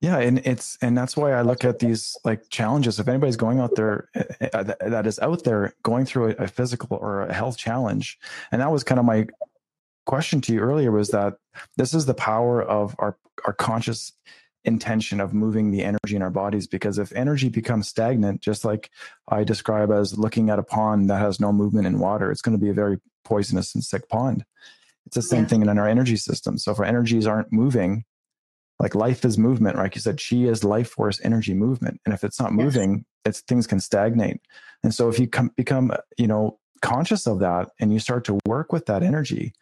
yeah, 0.04 0.18
and 0.18 0.38
it's 0.44 0.76
and 0.82 0.98
that's 0.98 1.16
why 1.16 1.32
I 1.32 1.40
look 1.40 1.64
at 1.64 1.78
these 1.78 2.14
like 2.24 2.50
challenges. 2.50 3.00
If 3.00 3.08
anybody's 3.08 3.36
going 3.36 3.58
out 3.58 3.74
there 3.74 4.10
uh, 4.14 4.48
uh 4.52 4.62
that 4.90 5.06
is 5.06 5.18
out 5.18 5.44
there 5.44 5.72
going 5.82 6.04
through 6.04 6.32
a, 6.32 6.44
a 6.44 6.46
physical 6.46 6.98
or 7.00 7.22
a 7.22 7.32
health 7.32 7.56
challenge, 7.56 8.18
and 8.52 8.60
that 8.60 8.70
was 8.70 8.84
kind 8.84 8.98
of 8.98 9.06
my 9.06 9.26
question 10.04 10.42
to 10.42 10.52
you 10.52 10.60
earlier 10.60 10.92
was 10.92 11.08
that 11.08 11.38
this 11.78 11.94
is 11.94 12.04
the 12.04 12.12
power 12.12 12.62
of 12.62 12.94
our 12.98 13.16
our 13.46 13.54
conscious 13.54 14.12
intention 14.66 15.20
of 15.20 15.32
moving 15.32 15.70
the 15.70 15.82
energy 15.82 16.16
in 16.16 16.20
our 16.20 16.30
bodies 16.30 16.66
because 16.66 16.98
if 16.98 17.10
energy 17.12 17.48
becomes 17.48 17.88
stagnant 17.88 18.40
just 18.40 18.64
like 18.64 18.90
i 19.28 19.44
describe 19.44 19.90
as 19.90 20.18
looking 20.18 20.48
at 20.48 20.58
a 20.58 20.62
pond 20.62 21.10
that 21.10 21.18
has 21.18 21.38
no 21.38 21.52
movement 21.52 21.86
in 21.86 21.98
water 21.98 22.30
it's 22.30 22.40
going 22.40 22.56
to 22.56 22.62
be 22.62 22.70
a 22.70 22.74
very 22.74 22.98
poisonous 23.24 23.74
and 23.74 23.84
sick 23.84 24.08
pond 24.08 24.42
it's 25.04 25.16
the 25.16 25.22
same 25.22 25.42
yeah. 25.42 25.48
thing 25.48 25.62
in 25.62 25.78
our 25.78 25.88
energy 25.88 26.16
system 26.16 26.56
so 26.56 26.72
if 26.72 26.78
our 26.78 26.84
energies 26.86 27.26
aren't 27.26 27.52
moving 27.52 28.04
like 28.80 28.94
life 28.94 29.24
is 29.24 29.38
movement, 29.38 29.76
right? 29.76 29.94
You 29.94 30.00
said, 30.00 30.20
chi 30.20 30.36
is 30.36 30.64
life 30.64 30.90
force 30.90 31.20
energy 31.22 31.54
movement. 31.54 32.00
And 32.04 32.14
if 32.14 32.24
it's 32.24 32.40
not 32.40 32.52
moving, 32.52 33.04
it's 33.24 33.40
things 33.40 33.66
can 33.66 33.80
stagnate. 33.80 34.40
And 34.82 34.94
so 34.94 35.08
if 35.08 35.18
you 35.18 35.28
come, 35.28 35.50
become, 35.56 35.92
you 36.18 36.26
know, 36.26 36.58
conscious 36.82 37.26
of 37.26 37.38
that 37.40 37.70
and 37.80 37.92
you 37.92 37.98
start 37.98 38.24
to 38.24 38.38
work 38.46 38.72
with 38.72 38.86
that 38.86 39.02
energy, 39.02 39.52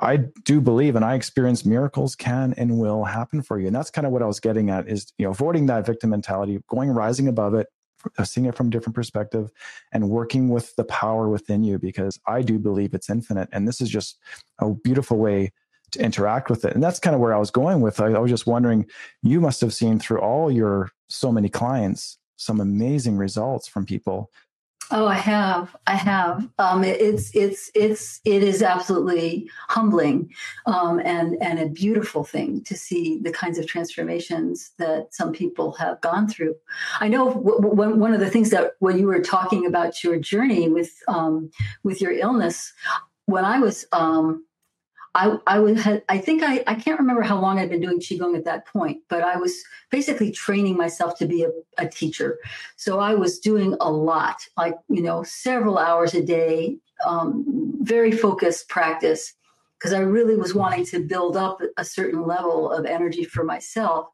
I 0.00 0.16
do 0.44 0.60
believe 0.60 0.96
and 0.96 1.04
I 1.04 1.14
experience 1.14 1.64
miracles 1.64 2.16
can 2.16 2.54
and 2.56 2.78
will 2.78 3.04
happen 3.04 3.42
for 3.42 3.58
you. 3.58 3.66
And 3.66 3.76
that's 3.76 3.90
kind 3.90 4.06
of 4.06 4.12
what 4.12 4.22
I 4.22 4.26
was 4.26 4.40
getting 4.40 4.70
at 4.70 4.88
is, 4.88 5.12
you 5.18 5.26
know, 5.26 5.30
avoiding 5.30 5.66
that 5.66 5.86
victim 5.86 6.10
mentality, 6.10 6.58
going 6.68 6.90
rising 6.90 7.28
above 7.28 7.54
it, 7.54 7.68
uh, 8.18 8.24
seeing 8.24 8.46
it 8.46 8.56
from 8.56 8.68
a 8.68 8.70
different 8.70 8.94
perspective 8.94 9.50
and 9.92 10.08
working 10.08 10.48
with 10.48 10.74
the 10.76 10.84
power 10.84 11.28
within 11.28 11.62
you 11.62 11.78
because 11.78 12.18
I 12.26 12.42
do 12.42 12.58
believe 12.58 12.94
it's 12.94 13.10
infinite. 13.10 13.48
And 13.52 13.68
this 13.68 13.80
is 13.80 13.90
just 13.90 14.18
a 14.58 14.72
beautiful 14.72 15.18
way 15.18 15.52
to 15.92 16.02
interact 16.02 16.50
with 16.50 16.64
it. 16.64 16.74
And 16.74 16.82
that's 16.82 16.98
kind 16.98 17.14
of 17.14 17.20
where 17.20 17.34
I 17.34 17.38
was 17.38 17.50
going 17.50 17.80
with. 17.80 18.00
I, 18.00 18.06
I 18.06 18.18
was 18.18 18.30
just 18.30 18.46
wondering, 18.46 18.86
you 19.22 19.40
must 19.40 19.60
have 19.60 19.74
seen 19.74 19.98
through 19.98 20.20
all 20.20 20.50
your 20.50 20.90
so 21.08 21.32
many 21.32 21.48
clients 21.48 22.18
some 22.36 22.60
amazing 22.60 23.16
results 23.16 23.68
from 23.68 23.84
people. 23.84 24.30
Oh, 24.92 25.06
I 25.06 25.14
have. 25.14 25.76
I 25.86 25.94
have. 25.94 26.48
Um, 26.58 26.82
it, 26.82 27.00
it's 27.00 27.30
it's 27.34 27.70
it's 27.76 28.20
it 28.24 28.42
is 28.42 28.60
absolutely 28.60 29.48
humbling, 29.68 30.30
um, 30.66 31.00
and 31.04 31.40
and 31.40 31.60
a 31.60 31.68
beautiful 31.68 32.24
thing 32.24 32.64
to 32.64 32.76
see 32.76 33.20
the 33.22 33.30
kinds 33.30 33.58
of 33.58 33.68
transformations 33.68 34.72
that 34.78 35.14
some 35.14 35.32
people 35.32 35.72
have 35.72 36.00
gone 36.00 36.26
through. 36.26 36.56
I 36.98 37.06
know 37.06 37.32
w- 37.32 37.60
w- 37.60 37.94
one 37.94 38.12
of 38.12 38.20
the 38.20 38.30
things 38.30 38.50
that 38.50 38.72
when 38.80 38.98
you 38.98 39.06
were 39.06 39.20
talking 39.20 39.64
about 39.64 40.02
your 40.02 40.18
journey 40.18 40.68
with 40.68 40.90
um, 41.06 41.52
with 41.84 42.00
your 42.00 42.12
illness, 42.12 42.72
when 43.26 43.44
I 43.44 43.60
was 43.60 43.86
um, 43.92 44.44
I, 45.14 45.38
I 45.46 45.58
was 45.58 45.84
I 46.08 46.18
think 46.18 46.42
I, 46.42 46.62
I 46.66 46.74
can't 46.74 46.98
remember 46.98 47.22
how 47.22 47.40
long 47.40 47.58
I'd 47.58 47.70
been 47.70 47.80
doing 47.80 47.98
qigong 47.98 48.36
at 48.36 48.44
that 48.44 48.66
point, 48.66 49.02
but 49.08 49.22
I 49.22 49.36
was 49.36 49.54
basically 49.90 50.30
training 50.30 50.76
myself 50.76 51.18
to 51.18 51.26
be 51.26 51.42
a, 51.42 51.50
a 51.78 51.88
teacher. 51.88 52.38
So 52.76 53.00
I 53.00 53.14
was 53.14 53.40
doing 53.40 53.76
a 53.80 53.90
lot, 53.90 54.36
like 54.56 54.74
you 54.88 55.02
know, 55.02 55.24
several 55.24 55.78
hours 55.78 56.14
a 56.14 56.22
day, 56.22 56.78
um, 57.04 57.44
very 57.80 58.12
focused 58.12 58.68
practice, 58.68 59.34
because 59.78 59.92
I 59.92 60.00
really 60.00 60.36
was 60.36 60.54
wanting 60.54 60.86
to 60.86 61.00
build 61.00 61.36
up 61.36 61.60
a 61.76 61.84
certain 61.84 62.26
level 62.26 62.70
of 62.70 62.84
energy 62.84 63.24
for 63.24 63.42
myself. 63.42 64.06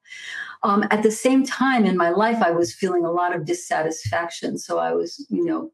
Um, 0.63 0.85
at 0.91 1.03
the 1.03 1.11
same 1.11 1.45
time 1.45 1.85
in 1.85 1.97
my 1.97 2.11
life, 2.11 2.43
I 2.43 2.53
was 2.53 2.73
feeling 2.73 3.05
a 3.05 3.11
lot 3.11 3.35
of 3.37 3.45
dissatisfaction. 3.45 4.57
So 4.59 4.79
I 4.79 4.93
was, 4.93 5.27
you 5.29 5.45
know, 5.45 5.71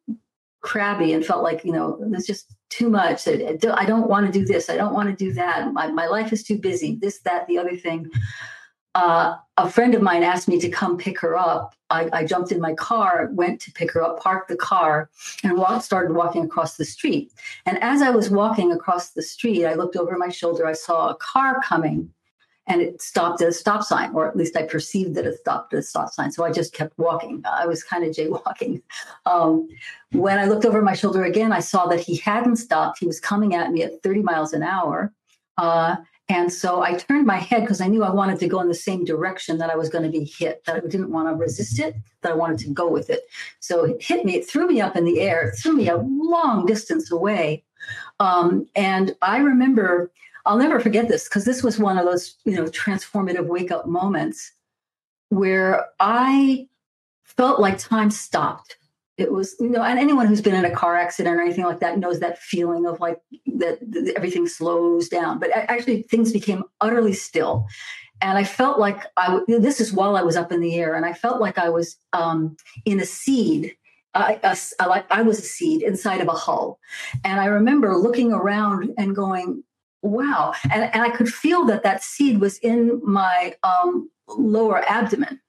crabby 0.62 1.12
and 1.12 1.26
felt 1.26 1.42
like 1.42 1.64
you 1.64 1.72
know 1.72 1.98
there's 2.08 2.26
just 2.26 2.54
too 2.70 2.88
much 2.88 3.28
i 3.28 3.84
don't 3.84 4.08
want 4.08 4.24
to 4.26 4.32
do 4.32 4.44
this 4.44 4.70
i 4.70 4.76
don't 4.76 4.94
want 4.94 5.08
to 5.08 5.24
do 5.24 5.32
that 5.32 5.72
my, 5.72 5.88
my 5.88 6.06
life 6.06 6.32
is 6.32 6.42
too 6.42 6.56
busy 6.56 6.96
this 7.02 7.20
that 7.20 7.46
the 7.48 7.58
other 7.58 7.76
thing 7.76 8.10
uh, 8.94 9.36
a 9.56 9.70
friend 9.70 9.94
of 9.94 10.02
mine 10.02 10.22
asked 10.22 10.48
me 10.48 10.58
to 10.60 10.68
come 10.68 10.98
pick 10.98 11.18
her 11.20 11.36
up. 11.36 11.74
I, 11.90 12.08
I, 12.12 12.24
jumped 12.24 12.52
in 12.52 12.60
my 12.60 12.74
car, 12.74 13.30
went 13.32 13.60
to 13.62 13.72
pick 13.72 13.92
her 13.92 14.02
up, 14.02 14.20
parked 14.20 14.48
the 14.48 14.56
car, 14.56 15.10
and 15.42 15.56
walked, 15.56 15.84
started 15.84 16.14
walking 16.14 16.44
across 16.44 16.76
the 16.76 16.84
street. 16.84 17.32
And 17.66 17.82
as 17.82 18.02
I 18.02 18.10
was 18.10 18.30
walking 18.30 18.72
across 18.72 19.10
the 19.10 19.22
street, 19.22 19.66
I 19.66 19.74
looked 19.74 19.96
over 19.96 20.16
my 20.18 20.28
shoulder. 20.28 20.66
I 20.66 20.72
saw 20.72 21.08
a 21.08 21.16
car 21.16 21.60
coming, 21.62 22.10
and 22.66 22.80
it 22.80 23.02
stopped 23.02 23.42
at 23.42 23.48
a 23.48 23.52
stop 23.52 23.82
sign, 23.82 24.12
or 24.14 24.28
at 24.28 24.36
least 24.36 24.56
I 24.56 24.62
perceived 24.62 25.14
that 25.16 25.26
it 25.26 25.38
stopped 25.38 25.72
at 25.74 25.80
a 25.80 25.82
stop 25.82 26.10
sign. 26.10 26.30
So 26.30 26.44
I 26.44 26.52
just 26.52 26.72
kept 26.72 26.96
walking. 26.96 27.42
I 27.44 27.66
was 27.66 27.82
kind 27.82 28.04
of 28.04 28.14
jaywalking. 28.14 28.82
Um, 29.24 29.68
when 30.12 30.38
I 30.38 30.46
looked 30.46 30.64
over 30.64 30.82
my 30.82 30.94
shoulder 30.94 31.24
again, 31.24 31.52
I 31.52 31.60
saw 31.60 31.86
that 31.86 32.00
he 32.00 32.16
hadn't 32.16 32.56
stopped. 32.56 32.98
He 32.98 33.06
was 33.06 33.20
coming 33.20 33.54
at 33.54 33.70
me 33.70 33.82
at 33.82 34.02
30 34.02 34.22
miles 34.22 34.52
an 34.52 34.64
hour. 34.64 35.12
Uh, 35.56 35.96
and 36.28 36.52
so 36.52 36.82
I 36.82 36.94
turned 36.94 37.26
my 37.26 37.36
head 37.36 37.60
because 37.60 37.80
I 37.80 37.88
knew 37.88 38.02
I 38.02 38.10
wanted 38.10 38.38
to 38.40 38.48
go 38.48 38.60
in 38.60 38.68
the 38.68 38.74
same 38.74 39.04
direction 39.04 39.58
that 39.58 39.70
I 39.70 39.76
was 39.76 39.88
going 39.88 40.04
to 40.04 40.10
be 40.10 40.24
hit, 40.24 40.64
that 40.64 40.76
I 40.76 40.80
didn't 40.80 41.10
want 41.10 41.28
to 41.28 41.34
resist 41.34 41.78
it, 41.78 41.94
that 42.22 42.32
I 42.32 42.34
wanted 42.34 42.58
to 42.60 42.70
go 42.70 42.88
with 42.88 43.10
it. 43.10 43.22
So 43.60 43.84
it 43.84 44.02
hit 44.02 44.24
me, 44.24 44.36
it 44.36 44.48
threw 44.48 44.66
me 44.66 44.80
up 44.80 44.96
in 44.96 45.04
the 45.04 45.20
air, 45.20 45.48
it 45.48 45.56
threw 45.56 45.74
me 45.74 45.88
a 45.88 45.98
long 45.98 46.66
distance 46.66 47.12
away. 47.12 47.64
Um, 48.18 48.66
and 48.74 49.14
I 49.22 49.38
remember, 49.38 50.10
I'll 50.44 50.58
never 50.58 50.80
forget 50.80 51.08
this 51.08 51.28
because 51.28 51.44
this 51.44 51.62
was 51.62 51.78
one 51.78 51.98
of 51.98 52.04
those, 52.04 52.36
you 52.44 52.56
know, 52.56 52.64
transformative 52.64 53.46
wake 53.46 53.70
up 53.70 53.86
moments 53.86 54.52
where 55.28 55.86
I 56.00 56.68
felt 57.24 57.60
like 57.60 57.78
time 57.78 58.10
stopped. 58.10 58.76
It 59.18 59.30
was 59.30 59.54
you 59.60 59.68
know 59.68 59.82
and 59.82 59.98
anyone 59.98 60.26
who's 60.26 60.40
been 60.40 60.54
in 60.54 60.64
a 60.64 60.74
car 60.74 60.96
accident 60.96 61.36
or 61.36 61.40
anything 61.42 61.64
like 61.64 61.80
that 61.80 61.98
knows 61.98 62.20
that 62.20 62.38
feeling 62.38 62.86
of 62.86 62.98
like 62.98 63.18
that, 63.46 63.78
that 63.80 64.12
everything 64.16 64.48
slows 64.48 65.08
down. 65.08 65.38
But 65.38 65.50
actually 65.54 66.02
things 66.02 66.32
became 66.32 66.64
utterly 66.80 67.12
still. 67.12 67.66
And 68.20 68.38
i 68.38 68.44
felt 68.44 68.78
like 68.78 69.04
i 69.16 69.40
this 69.48 69.80
is 69.80 69.92
while 69.92 70.16
i 70.16 70.22
was 70.22 70.36
up 70.36 70.52
in 70.52 70.60
the 70.60 70.76
air 70.76 70.94
and 70.94 71.04
i 71.04 71.12
felt 71.12 71.40
like 71.40 71.58
i 71.58 71.68
was 71.68 71.96
um, 72.12 72.56
in 72.84 73.00
a 73.00 73.06
seed 73.06 73.76
I 74.14 75.22
was 75.24 75.38
a 75.38 75.42
seed 75.42 75.80
inside 75.80 76.20
of 76.20 76.28
a 76.28 76.32
hull. 76.32 76.78
And 77.24 77.40
i 77.40 77.46
remember 77.46 77.96
looking 77.96 78.32
around 78.32 78.92
and 78.98 79.16
going 79.16 79.64
wow 80.02 80.52
and, 80.70 80.84
and 80.92 81.02
i 81.02 81.10
could 81.10 81.28
feel 81.28 81.64
that 81.64 81.82
that 81.82 82.02
seed 82.02 82.40
was 82.40 82.58
in 82.58 83.00
my 83.04 83.54
um, 83.62 84.10
lower 84.28 84.84
abdomen 84.88 85.40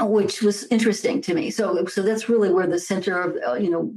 which 0.00 0.42
was 0.42 0.64
interesting 0.68 1.20
to 1.22 1.34
me. 1.34 1.50
So, 1.50 1.84
so 1.86 2.02
that's 2.02 2.28
really 2.28 2.52
where 2.52 2.66
the 2.66 2.78
center 2.78 3.20
of 3.20 3.36
uh, 3.46 3.54
you 3.54 3.70
know 3.70 3.92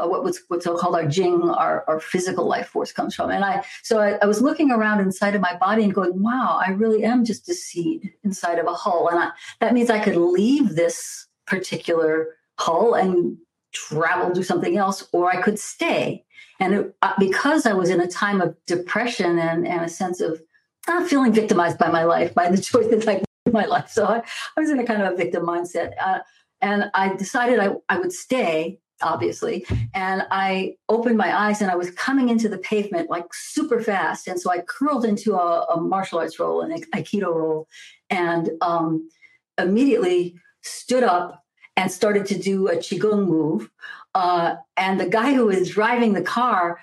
uh, 0.00 0.06
what, 0.06 0.22
what's 0.22 0.42
what's 0.48 0.66
called 0.66 0.94
our 0.94 1.06
Jing, 1.06 1.48
our, 1.48 1.84
our 1.88 2.00
physical 2.00 2.46
life 2.46 2.68
force, 2.68 2.92
comes 2.92 3.14
from. 3.14 3.30
And 3.30 3.44
I 3.44 3.64
so 3.82 4.00
I, 4.00 4.18
I, 4.22 4.26
was 4.26 4.42
looking 4.42 4.70
around 4.70 5.00
inside 5.00 5.34
of 5.34 5.40
my 5.40 5.56
body 5.56 5.84
and 5.84 5.94
going, 5.94 6.22
"Wow, 6.22 6.60
I 6.64 6.72
really 6.72 7.04
am 7.04 7.24
just 7.24 7.48
a 7.48 7.54
seed 7.54 8.12
inside 8.22 8.58
of 8.58 8.66
a 8.66 8.74
hull." 8.74 9.08
And 9.08 9.18
I, 9.18 9.30
that 9.60 9.72
means 9.72 9.88
I 9.88 10.00
could 10.00 10.16
leave 10.16 10.76
this 10.76 11.26
particular 11.46 12.36
hull 12.58 12.94
and 12.94 13.38
travel 13.72 14.30
do 14.30 14.42
something 14.42 14.76
else, 14.76 15.08
or 15.12 15.30
I 15.30 15.40
could 15.40 15.58
stay. 15.58 16.24
And 16.58 16.74
it, 16.74 16.96
uh, 17.02 17.14
because 17.18 17.66
I 17.66 17.72
was 17.72 17.90
in 17.90 18.00
a 18.00 18.06
time 18.06 18.40
of 18.40 18.56
depression 18.66 19.38
and, 19.38 19.66
and 19.66 19.84
a 19.84 19.88
sense 19.88 20.20
of 20.20 20.40
not 20.88 21.08
feeling 21.08 21.32
victimized 21.32 21.78
by 21.78 21.88
my 21.88 22.04
life, 22.04 22.34
by 22.34 22.50
the 22.50 22.60
choices 22.62 23.06
I 23.06 23.14
made 23.14 23.24
in 23.46 23.52
my 23.52 23.64
life. 23.64 23.90
So 23.90 24.06
I, 24.06 24.22
I 24.56 24.60
was 24.60 24.70
in 24.70 24.78
a 24.78 24.84
kind 24.84 25.02
of 25.02 25.12
a 25.12 25.16
victim 25.16 25.44
mindset. 25.44 25.92
Uh, 26.00 26.20
and 26.60 26.90
I 26.94 27.14
decided 27.16 27.58
I, 27.58 27.70
I 27.88 27.98
would 27.98 28.12
stay, 28.12 28.80
obviously. 29.00 29.64
And 29.94 30.26
I 30.30 30.76
opened 30.90 31.16
my 31.16 31.36
eyes 31.36 31.62
and 31.62 31.70
I 31.70 31.76
was 31.76 31.90
coming 31.92 32.28
into 32.28 32.48
the 32.48 32.58
pavement 32.58 33.08
like 33.08 33.32
super 33.32 33.80
fast. 33.80 34.28
And 34.28 34.38
so 34.38 34.50
I 34.50 34.60
curled 34.60 35.06
into 35.06 35.36
a, 35.36 35.62
a 35.64 35.80
martial 35.80 36.18
arts 36.18 36.38
roll, 36.38 36.60
an 36.60 36.70
Aikido 36.94 37.34
roll, 37.34 37.66
and 38.10 38.50
um, 38.60 39.08
immediately 39.56 40.34
stood 40.62 41.02
up 41.02 41.42
and 41.80 41.90
started 41.90 42.26
to 42.26 42.38
do 42.38 42.68
a 42.68 42.76
Qigong 42.76 43.26
move. 43.26 43.70
Uh, 44.14 44.56
and 44.76 45.00
the 45.00 45.08
guy 45.08 45.32
who 45.32 45.46
was 45.46 45.70
driving 45.70 46.12
the 46.12 46.20
car 46.20 46.78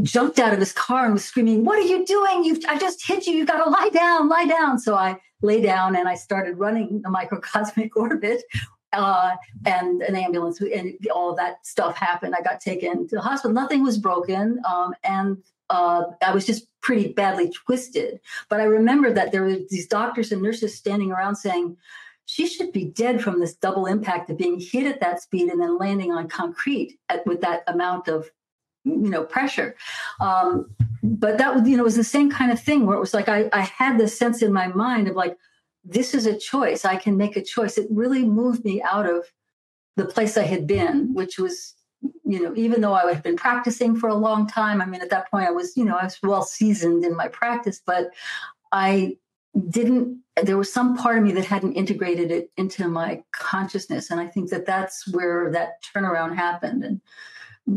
jumped 0.00 0.38
out 0.38 0.54
of 0.54 0.58
his 0.58 0.72
car 0.72 1.04
and 1.04 1.12
was 1.12 1.24
screaming, 1.26 1.64
What 1.64 1.78
are 1.78 1.82
you 1.82 2.06
doing? 2.06 2.42
You've, 2.42 2.64
I 2.66 2.78
just 2.78 3.06
hit 3.06 3.26
you. 3.26 3.34
You've 3.34 3.48
got 3.48 3.62
to 3.62 3.70
lie 3.70 3.90
down, 3.92 4.30
lie 4.30 4.46
down. 4.46 4.78
So 4.78 4.94
I 4.94 5.20
lay 5.42 5.60
down 5.60 5.94
and 5.94 6.08
I 6.08 6.14
started 6.14 6.58
running 6.58 7.02
the 7.02 7.10
microcosmic 7.10 7.90
orbit. 7.96 8.42
Uh, 8.94 9.34
and 9.66 10.02
an 10.02 10.14
ambulance 10.14 10.60
and 10.60 10.96
all 11.12 11.34
that 11.34 11.66
stuff 11.66 11.96
happened. 11.96 12.32
I 12.34 12.40
got 12.42 12.60
taken 12.60 13.08
to 13.08 13.16
the 13.16 13.20
hospital. 13.20 13.52
Nothing 13.52 13.82
was 13.82 13.98
broken. 13.98 14.62
Um, 14.64 14.94
and 15.02 15.42
uh, 15.68 16.04
I 16.24 16.32
was 16.32 16.46
just 16.46 16.68
pretty 16.80 17.12
badly 17.12 17.50
twisted. 17.50 18.20
But 18.48 18.60
I 18.60 18.64
remember 18.64 19.12
that 19.12 19.32
there 19.32 19.42
were 19.42 19.56
these 19.68 19.88
doctors 19.88 20.30
and 20.30 20.40
nurses 20.40 20.76
standing 20.76 21.10
around 21.10 21.36
saying, 21.36 21.76
she 22.26 22.46
should 22.46 22.72
be 22.72 22.86
dead 22.86 23.22
from 23.22 23.40
this 23.40 23.54
double 23.54 23.86
impact 23.86 24.30
of 24.30 24.38
being 24.38 24.58
hit 24.60 24.86
at 24.86 25.00
that 25.00 25.22
speed 25.22 25.50
and 25.50 25.60
then 25.60 25.78
landing 25.78 26.12
on 26.12 26.28
concrete 26.28 26.98
at, 27.08 27.26
with 27.26 27.40
that 27.42 27.62
amount 27.66 28.08
of 28.08 28.30
you 28.84 29.10
know 29.10 29.24
pressure. 29.24 29.76
Um, 30.20 30.70
but 31.02 31.38
that 31.38 31.54
was 31.54 31.68
you 31.68 31.76
know 31.76 31.84
was 31.84 31.96
the 31.96 32.04
same 32.04 32.30
kind 32.30 32.50
of 32.50 32.60
thing 32.60 32.86
where 32.86 32.96
it 32.96 33.00
was 33.00 33.14
like 33.14 33.28
I, 33.28 33.48
I 33.52 33.62
had 33.62 33.98
this 33.98 34.18
sense 34.18 34.42
in 34.42 34.52
my 34.52 34.68
mind 34.68 35.08
of 35.08 35.16
like 35.16 35.36
this 35.84 36.14
is 36.14 36.26
a 36.26 36.38
choice. 36.38 36.84
I 36.84 36.96
can 36.96 37.16
make 37.16 37.36
a 37.36 37.42
choice. 37.42 37.76
It 37.76 37.88
really 37.90 38.24
moved 38.24 38.64
me 38.64 38.82
out 38.82 39.06
of 39.06 39.26
the 39.96 40.04
place 40.04 40.36
i 40.36 40.42
had 40.42 40.66
been 40.66 41.12
which 41.14 41.38
was 41.38 41.74
you 42.24 42.42
know 42.42 42.52
even 42.56 42.80
though 42.80 42.92
i 42.92 43.12
had 43.12 43.22
been 43.22 43.36
practicing 43.36 43.96
for 43.96 44.08
a 44.08 44.14
long 44.14 44.46
time 44.46 44.80
i 44.82 44.86
mean 44.86 45.00
at 45.00 45.10
that 45.10 45.30
point 45.30 45.46
i 45.46 45.50
was 45.50 45.76
you 45.76 45.84
know 45.84 45.96
i 45.96 46.04
was 46.04 46.18
well 46.22 46.42
seasoned 46.42 47.04
in 47.04 47.16
my 47.16 47.28
practice 47.28 47.80
but 47.84 48.10
i 48.72 49.16
didn't 49.68 50.20
there 50.42 50.58
was 50.58 50.72
some 50.72 50.96
part 50.96 51.16
of 51.16 51.22
me 51.22 51.30
that 51.30 51.44
hadn't 51.44 51.74
integrated 51.74 52.32
it 52.32 52.50
into 52.56 52.88
my 52.88 53.22
consciousness 53.32 54.10
and 54.10 54.20
i 54.20 54.26
think 54.26 54.50
that 54.50 54.66
that's 54.66 55.06
where 55.12 55.50
that 55.52 55.74
turnaround 55.94 56.34
happened 56.34 56.82
and 56.82 57.00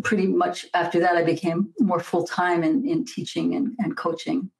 pretty 0.04 0.28
much 0.28 0.66
after 0.74 1.00
that, 1.00 1.16
I 1.16 1.24
became 1.24 1.74
more 1.80 2.00
full 2.00 2.26
time 2.26 2.64
in, 2.64 2.88
in 2.88 3.06
teaching 3.06 3.56
and, 3.56 3.76
and 3.80 3.96
coaching. 3.96 4.52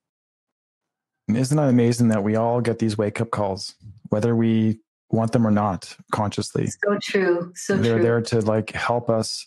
Isn't 1.34 1.58
that 1.58 1.70
amazing 1.70 2.08
that 2.10 2.24
we 2.24 2.36
all 2.36 2.62
get 2.62 2.80
these 2.80 2.98
wake 2.98 3.20
up 3.20 3.32
calls, 3.32 3.76
whether 4.10 4.36
we 4.36 4.80
want 5.10 5.34
them 5.34 5.46
or 5.46 5.52
not 5.52 5.96
consciously? 6.14 6.68
So 6.68 6.98
true. 7.02 7.52
So 7.56 7.76
true. 7.76 7.84
They're 7.84 7.96
true. 7.96 8.04
there 8.04 8.22
to 8.22 8.42
like 8.42 8.72
help 8.72 9.10
us 9.10 9.46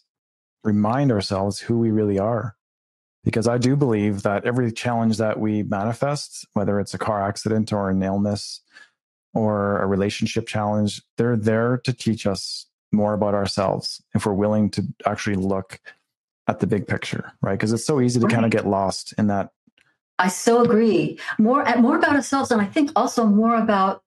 remind 0.63 1.11
ourselves 1.11 1.59
who 1.59 1.79
we 1.79 1.91
really 1.91 2.19
are. 2.19 2.55
Because 3.23 3.47
I 3.47 3.59
do 3.59 3.77
believe 3.77 4.23
that 4.23 4.47
every 4.47 4.73
challenge 4.73 5.19
that 5.19 5.39
we 5.39 5.63
manifest, 5.63 6.47
whether 6.55 6.81
it's 6.81 6.95
a 6.95 6.99
car 6.99 7.23
accident 7.23 7.73
or 7.73 7.91
an 7.91 8.03
illness 8.03 8.63
or 9.35 9.81
a 9.83 9.87
relationship 9.87 10.47
challenge, 10.47 11.03
they're 11.17 11.37
there 11.37 11.79
to 11.85 11.93
teach 11.93 12.27
us 12.27 12.67
more 12.93 13.13
about 13.13 13.35
ourselves 13.35 14.03
if 14.15 14.27
we're 14.27 14.33
willing 14.33 14.71
to 14.71 14.83
actually 15.07 15.37
look 15.37 15.81
at 16.49 16.61
the 16.61 16.67
big 16.67 16.87
picture, 16.87 17.33
right? 17.41 17.53
Because 17.53 17.73
it's 17.73 17.85
so 17.85 18.01
easy 18.01 18.19
to 18.21 18.27
right. 18.27 18.35
kind 18.35 18.45
of 18.45 18.51
get 18.51 18.67
lost 18.67 19.15
in 19.19 19.29
that. 19.29 19.51
I 20.19 20.29
so 20.29 20.63
agree. 20.63 21.19
More 21.39 21.67
uh, 21.67 21.81
more 21.81 21.97
about 21.97 22.15
ourselves, 22.15 22.51
and 22.51 22.61
I 22.61 22.67
think 22.67 22.91
also 22.95 23.25
more 23.25 23.55
about 23.55 24.03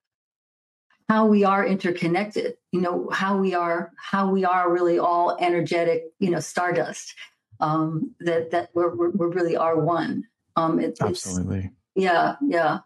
how 1.10 1.26
we 1.26 1.44
are 1.44 1.66
interconnected. 1.66 2.56
You 2.72 2.82
know, 2.82 3.10
how 3.12 3.38
we 3.38 3.56
are 3.56 3.92
how 3.98 4.30
we 4.30 4.46
are 4.46 4.72
really 4.72 5.00
all 5.00 5.38
energetic. 5.40 6.04
You 6.20 6.30
know, 6.30 6.40
stardust. 6.40 7.16
Um, 7.64 8.16
that 8.20 8.52
that 8.52 8.70
we're, 8.74 8.94
we're, 8.94 9.10
we 9.10 9.28
really 9.28 9.56
are 9.56 9.80
one. 9.80 10.26
Um, 10.56 10.80
it, 10.80 10.98
Absolutely. 11.02 11.72
yeah, 11.96 12.36
yeah, 12.42 12.80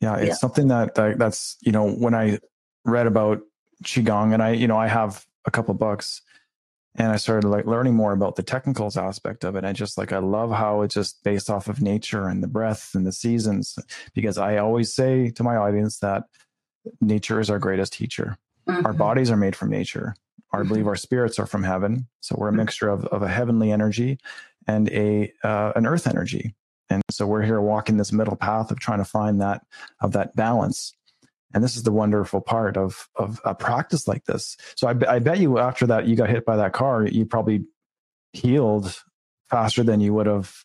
yeah. 0.00 0.16
It's 0.16 0.28
yeah. 0.28 0.34
something 0.34 0.68
that, 0.68 0.94
that 0.96 1.18
that's 1.18 1.56
you 1.62 1.72
know 1.72 1.90
when 1.90 2.14
I 2.14 2.38
read 2.84 3.06
about 3.06 3.42
qigong 3.84 4.34
and 4.34 4.42
i 4.42 4.50
you 4.50 4.66
know 4.66 4.76
i 4.76 4.88
have 4.88 5.24
a 5.44 5.50
couple 5.50 5.72
books 5.74 6.22
and 6.96 7.12
i 7.12 7.16
started 7.16 7.46
like 7.46 7.64
learning 7.64 7.94
more 7.94 8.12
about 8.12 8.36
the 8.36 8.42
technicals 8.42 8.96
aspect 8.96 9.44
of 9.44 9.54
it 9.54 9.64
i 9.64 9.72
just 9.72 9.96
like 9.96 10.12
i 10.12 10.18
love 10.18 10.50
how 10.50 10.82
it's 10.82 10.94
just 10.94 11.22
based 11.22 11.48
off 11.48 11.68
of 11.68 11.80
nature 11.80 12.26
and 12.26 12.42
the 12.42 12.48
breath 12.48 12.90
and 12.94 13.06
the 13.06 13.12
seasons 13.12 13.78
because 14.14 14.36
i 14.36 14.56
always 14.56 14.92
say 14.92 15.30
to 15.30 15.44
my 15.44 15.56
audience 15.56 15.98
that 15.98 16.24
nature 17.00 17.38
is 17.38 17.50
our 17.50 17.58
greatest 17.58 17.92
teacher 17.92 18.36
mm-hmm. 18.68 18.84
our 18.84 18.92
bodies 18.92 19.30
are 19.30 19.36
made 19.36 19.54
from 19.54 19.70
nature 19.70 20.14
i 20.52 20.58
believe 20.58 20.80
mm-hmm. 20.80 20.88
our 20.88 20.96
spirits 20.96 21.38
are 21.38 21.46
from 21.46 21.62
heaven 21.62 22.06
so 22.20 22.34
we're 22.38 22.48
a 22.48 22.50
mm-hmm. 22.50 22.58
mixture 22.58 22.88
of, 22.88 23.04
of 23.06 23.22
a 23.22 23.28
heavenly 23.28 23.70
energy 23.70 24.18
and 24.66 24.88
a 24.90 25.32
uh, 25.44 25.72
an 25.76 25.86
earth 25.86 26.06
energy 26.06 26.54
and 26.90 27.02
so 27.10 27.26
we're 27.26 27.42
here 27.42 27.60
walking 27.60 27.96
this 27.96 28.12
middle 28.12 28.36
path 28.36 28.70
of 28.70 28.78
trying 28.78 28.98
to 28.98 29.04
find 29.04 29.40
that 29.40 29.62
of 30.00 30.12
that 30.12 30.34
balance 30.36 30.94
and 31.54 31.64
this 31.64 31.76
is 31.76 31.82
the 31.82 31.92
wonderful 31.92 32.40
part 32.40 32.76
of 32.76 33.08
of 33.16 33.40
a 33.44 33.54
practice 33.54 34.06
like 34.06 34.24
this. 34.24 34.56
So 34.76 34.88
I, 34.88 35.14
I 35.14 35.18
bet 35.18 35.38
you 35.38 35.58
after 35.58 35.86
that 35.86 36.06
you 36.06 36.16
got 36.16 36.28
hit 36.28 36.44
by 36.44 36.56
that 36.56 36.72
car, 36.72 37.06
you 37.06 37.24
probably 37.24 37.64
healed 38.32 39.02
faster 39.48 39.82
than 39.82 40.00
you 40.00 40.12
would 40.14 40.26
have 40.26 40.64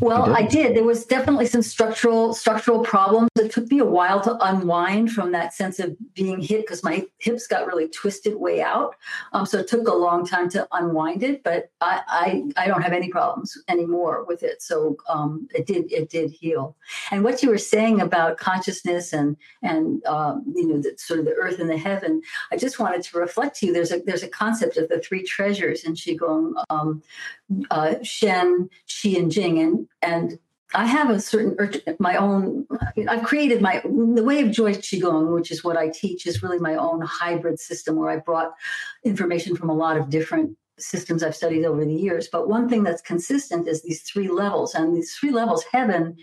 Well, 0.00 0.34
I 0.34 0.42
did. 0.42 0.76
There 0.76 0.84
was 0.84 1.04
definitely 1.04 1.46
some 1.46 1.62
structural 1.62 2.34
structural 2.34 2.82
problems. 2.82 3.28
It 3.38 3.52
took 3.52 3.70
me 3.70 3.78
a 3.78 3.84
while 3.84 4.20
to 4.22 4.36
unwind 4.44 5.12
from 5.12 5.32
that 5.32 5.54
sense 5.54 5.78
of 5.78 5.96
being 6.14 6.40
hit 6.40 6.62
because 6.62 6.82
my 6.82 7.06
hips 7.18 7.46
got 7.46 7.66
really 7.66 7.88
twisted 7.88 8.36
way 8.36 8.62
out. 8.62 8.96
Um, 9.32 9.46
so 9.46 9.58
it 9.58 9.68
took 9.68 9.88
a 9.88 9.94
long 9.94 10.26
time 10.26 10.48
to 10.50 10.66
unwind 10.72 11.22
it, 11.22 11.42
but 11.44 11.70
I, 11.80 12.00
I, 12.08 12.64
I 12.64 12.66
don't 12.66 12.82
have 12.82 12.92
any 12.92 13.08
problems 13.08 13.56
anymore 13.68 14.24
with 14.24 14.42
it. 14.42 14.62
So 14.62 14.96
um, 15.08 15.48
it 15.54 15.66
did 15.66 15.92
it 15.92 16.10
did 16.10 16.30
heal. 16.30 16.76
And 17.10 17.22
what 17.24 17.42
you 17.42 17.50
were 17.50 17.58
saying 17.58 18.00
about 18.00 18.38
consciousness 18.38 19.12
and 19.12 19.36
and 19.62 20.04
um, 20.06 20.44
you 20.54 20.66
know 20.66 20.80
the, 20.80 20.94
sort 20.96 21.20
of 21.20 21.26
the 21.26 21.34
earth 21.34 21.58
and 21.58 21.70
the 21.70 21.78
heaven, 21.78 22.22
I 22.50 22.56
just 22.56 22.78
wanted 22.78 23.02
to 23.02 23.18
reflect 23.18 23.56
to 23.56 23.66
you. 23.66 23.72
There's 23.72 23.92
a 23.92 24.00
there's 24.00 24.22
a 24.22 24.28
concept 24.28 24.76
of 24.76 24.88
the 24.88 25.00
three 25.00 25.22
treasures 25.22 25.84
in 25.84 25.94
qigong, 25.94 26.52
um, 26.70 27.02
uh, 27.70 27.94
Shen, 28.02 28.68
Qi, 28.88 29.18
and 29.18 29.30
Jing, 29.30 29.58
and 29.58 29.88
and 30.00 30.38
I 30.74 30.86
have 30.86 31.10
a 31.10 31.20
certain 31.20 31.56
my 31.98 32.16
own. 32.16 32.66
I've 33.08 33.24
created 33.24 33.60
my 33.60 33.82
the 33.84 34.24
way 34.24 34.40
of 34.40 34.50
joy 34.50 34.74
qigong, 34.74 35.34
which 35.34 35.50
is 35.50 35.62
what 35.62 35.76
I 35.76 35.88
teach, 35.88 36.26
is 36.26 36.42
really 36.42 36.58
my 36.58 36.76
own 36.76 37.00
hybrid 37.02 37.60
system 37.60 37.96
where 37.96 38.10
I 38.10 38.16
brought 38.16 38.52
information 39.04 39.54
from 39.56 39.70
a 39.70 39.74
lot 39.74 39.96
of 39.96 40.08
different 40.08 40.56
systems 40.78 41.22
I've 41.22 41.36
studied 41.36 41.64
over 41.64 41.84
the 41.84 41.94
years. 41.94 42.28
But 42.28 42.48
one 42.48 42.68
thing 42.68 42.82
that's 42.84 43.02
consistent 43.02 43.68
is 43.68 43.82
these 43.82 44.02
three 44.02 44.28
levels, 44.28 44.74
and 44.74 44.96
these 44.96 45.14
three 45.14 45.30
levels, 45.30 45.64
heaven. 45.70 46.16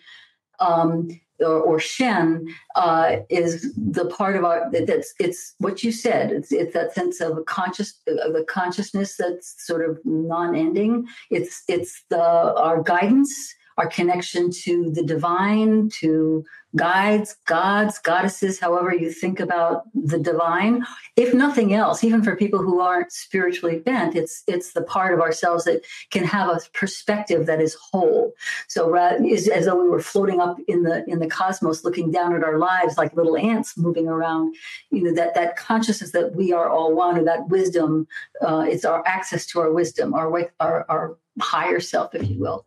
Um, 0.60 1.10
or, 1.39 1.60
or 1.60 1.80
Shen 1.80 2.47
uh, 2.75 3.17
is 3.30 3.73
the 3.75 4.06
part 4.06 4.36
of 4.36 4.43
our 4.43 4.69
that's 4.71 5.13
it's 5.19 5.56
what 5.60 5.84
you 5.84 5.91
said. 5.91 6.32
It's 6.32 6.52
it's 6.52 6.73
that 6.73 6.93
sense 6.93 7.21
of 7.21 7.38
a 7.38 7.43
conscious 7.43 7.99
of 8.08 8.34
the 8.34 8.45
consciousness 8.47 9.15
that's 9.17 9.56
sort 9.65 9.88
of 9.88 9.99
non-ending. 10.06 11.08
It's 11.30 11.63
it's 11.67 12.04
the 12.10 12.21
our 12.21 12.82
guidance 12.82 13.56
our 13.80 13.88
connection 13.88 14.52
to 14.52 14.91
the 14.91 15.04
divine, 15.04 15.89
to 16.02 16.43
guides, 16.75 17.36
gods, 17.45 17.97
goddesses, 17.99 18.60
however 18.60 18.93
you 18.93 19.12
think 19.12 19.39
about 19.39 19.84
the 19.95 20.19
divine. 20.19 20.86
If 21.15 21.34
nothing 21.34 21.73
else, 21.73 22.03
even 22.03 22.23
for 22.23 22.36
people 22.36 22.60
who 22.60 22.79
aren't 22.79 23.12
spiritually 23.12 23.79
bent, 23.79 24.15
it's 24.15 24.43
it's 24.47 24.73
the 24.73 24.84
part 24.84 25.13
of 25.13 25.19
ourselves 25.19 25.63
that 25.65 25.84
can 26.12 26.23
have 26.23 26.49
a 26.49 26.60
perspective 26.73 27.47
that 27.47 27.60
is 27.60 27.75
whole. 27.75 28.34
So 28.67 28.93
as, 28.95 29.47
as 29.47 29.65
though 29.65 29.82
we 29.82 29.89
were 29.89 30.01
floating 30.01 30.39
up 30.39 30.58
in 30.67 30.84
the 30.84 31.03
in 31.10 31.19
the 31.19 31.27
cosmos, 31.27 31.84
looking 31.84 32.12
down 32.12 32.36
at 32.36 32.43
our 32.43 32.58
lives 32.58 32.97
like 32.97 33.15
little 33.15 33.38
ants 33.38 33.77
moving 33.77 34.08
around. 34.08 34.55
You 34.91 35.03
know 35.03 35.13
that 35.13 35.34
that 35.36 35.55
consciousness 35.55 36.12
that 36.12 36.36
we 36.36 36.53
are 36.53 36.69
all 36.69 36.93
one, 36.93 37.17
or 37.17 37.23
that 37.23 37.49
wisdom, 37.49 38.08
uh, 38.41 38.65
it's 38.67 38.86
our 38.86 39.05
access 39.08 39.45
to 39.47 39.60
our 39.60 39.71
wisdom, 39.71 40.13
our 40.13 40.51
our 40.60 40.86
our 40.89 41.17
higher 41.41 41.79
self, 41.79 42.13
if 42.13 42.29
you 42.29 42.39
will. 42.39 42.65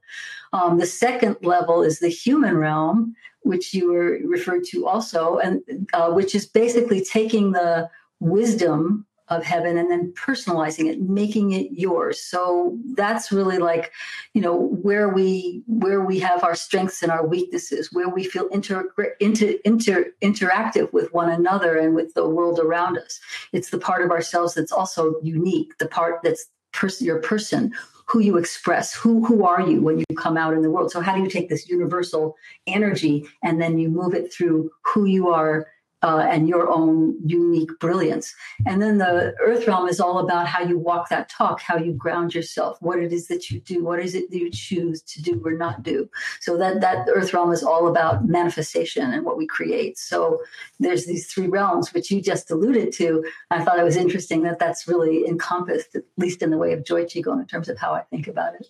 Um, 0.53 0.79
the 0.79 0.87
second 0.87 1.37
level 1.43 1.83
is 1.83 1.99
the 1.99 2.09
human 2.09 2.57
realm, 2.57 3.15
which 3.43 3.75
you 3.75 3.93
were 3.93 4.19
referred 4.25 4.65
to 4.65 4.87
also, 4.87 5.39
and 5.39 5.63
uh, 5.93 6.11
which 6.11 6.35
is 6.35 6.47
basically 6.47 7.05
taking 7.05 7.53
the 7.53 7.89
wisdom 8.21 9.07
of 9.29 9.45
heaven 9.45 9.79
and 9.79 9.91
then 9.91 10.13
personalizing 10.13 10.91
it 10.91 11.01
making 11.01 11.53
it 11.53 11.69
yours. 11.73 12.21
So 12.21 12.79
that's 12.95 13.33
really 13.33 13.59
like 13.59 13.93
you 14.35 14.43
know 14.43 14.57
where 14.57 15.09
we 15.09 15.63
where 15.67 16.03
we 16.03 16.19
have 16.21 16.45
our 16.45 16.55
strengths 16.55 17.03
and 17.03 17.11
our 17.11 17.27
weaknesses 17.27 17.93
where 17.93 18.09
we 18.09 18.25
feel 18.25 18.49
inter, 18.49 18.85
inter, 19.21 19.55
inter 19.65 20.07
interactive 20.23 20.93
with 20.93 21.13
one 21.13 21.31
another 21.31 21.77
and 21.77 21.95
with 21.95 22.15
the 22.15 22.29
world 22.29 22.59
around 22.59 22.99
us. 22.99 23.21
It's 23.53 23.71
the 23.71 23.79
part 23.79 24.05
of 24.05 24.11
ourselves 24.11 24.55
that's 24.55 24.73
also 24.73 25.15
unique 25.23 25.79
the 25.79 25.89
part 25.89 26.21
that's 26.23 26.47
pers- 26.73 27.03
your 27.03 27.21
person 27.21 27.73
who 28.13 28.21
you 28.21 28.37
express 28.37 28.95
who 28.95 29.25
who 29.25 29.43
are 29.43 29.63
you 29.63 29.81
when 29.81 29.99
you 29.99 30.17
come 30.19 30.37
out 30.37 30.53
in 30.53 30.61
the 30.61 30.71
world? 30.71 30.91
So 30.91 31.01
how 31.01 31.15
do 31.15 31.23
you 31.23 31.31
take 31.31 31.49
this 31.49 31.67
universal 31.67 32.37
energy 32.67 33.27
and 33.43 33.59
then 33.59 33.79
you 33.79 33.89
move 33.89 34.13
it 34.13 34.31
through 34.31 34.71
who 34.85 35.07
you 35.07 35.29
are 35.29 35.67
uh, 36.03 36.27
and 36.31 36.49
your 36.49 36.69
own 36.69 37.17
unique 37.25 37.79
brilliance. 37.79 38.35
And 38.67 38.83
then 38.83 38.99
the 38.99 39.35
earth 39.41 39.67
realm 39.67 39.89
is 39.89 40.01
all 40.01 40.19
about 40.19 40.47
how 40.47 40.63
you 40.63 40.79
walk 40.79 41.09
that 41.09 41.29
talk, 41.29 41.61
how 41.61 41.77
you 41.77 41.93
ground 41.93 42.35
yourself, 42.35 42.77
what 42.81 42.99
it 42.99 43.13
is 43.13 43.29
that 43.29 43.51
you 43.51 43.61
do, 43.61 43.85
what 43.85 44.01
is 44.01 44.15
it 44.15 44.31
that 44.31 44.39
you 44.39 44.51
choose 44.51 45.03
to 45.03 45.23
do 45.23 45.41
or 45.45 45.53
not 45.53 45.83
do. 45.83 46.09
So 46.41 46.57
that 46.59 46.81
that 46.81 47.07
earth 47.13 47.33
realm 47.33 47.53
is 47.53 47.63
all 47.63 47.87
about 47.87 48.27
manifestation 48.27 49.13
and 49.13 49.25
what 49.25 49.37
we 49.37 49.47
create. 49.47 49.99
So 49.99 50.43
there's 50.81 51.07
these 51.07 51.27
three 51.27 51.47
realms 51.47 51.93
which 51.95 52.11
you 52.11 52.21
just 52.21 52.51
alluded 52.51 52.93
to. 52.95 53.25
I 53.51 53.65
thought 53.65 53.79
it 53.79 53.85
was 53.85 53.97
interesting 53.97 54.43
that 54.43 54.59
that's 54.59 54.89
really 54.89 55.27
encompassed, 55.27 55.95
at 55.95 56.03
least 56.17 56.43
in 56.43 56.51
the 56.51 56.59
way 56.59 56.73
of 56.73 56.85
joy 56.85 57.05
qigong, 57.05 57.41
in 57.41 57.47
terms 57.47 57.69
of 57.69 57.79
how 57.79 57.93
I 57.93 58.03
think 58.03 58.27
about 58.27 58.55
it. 58.55 58.69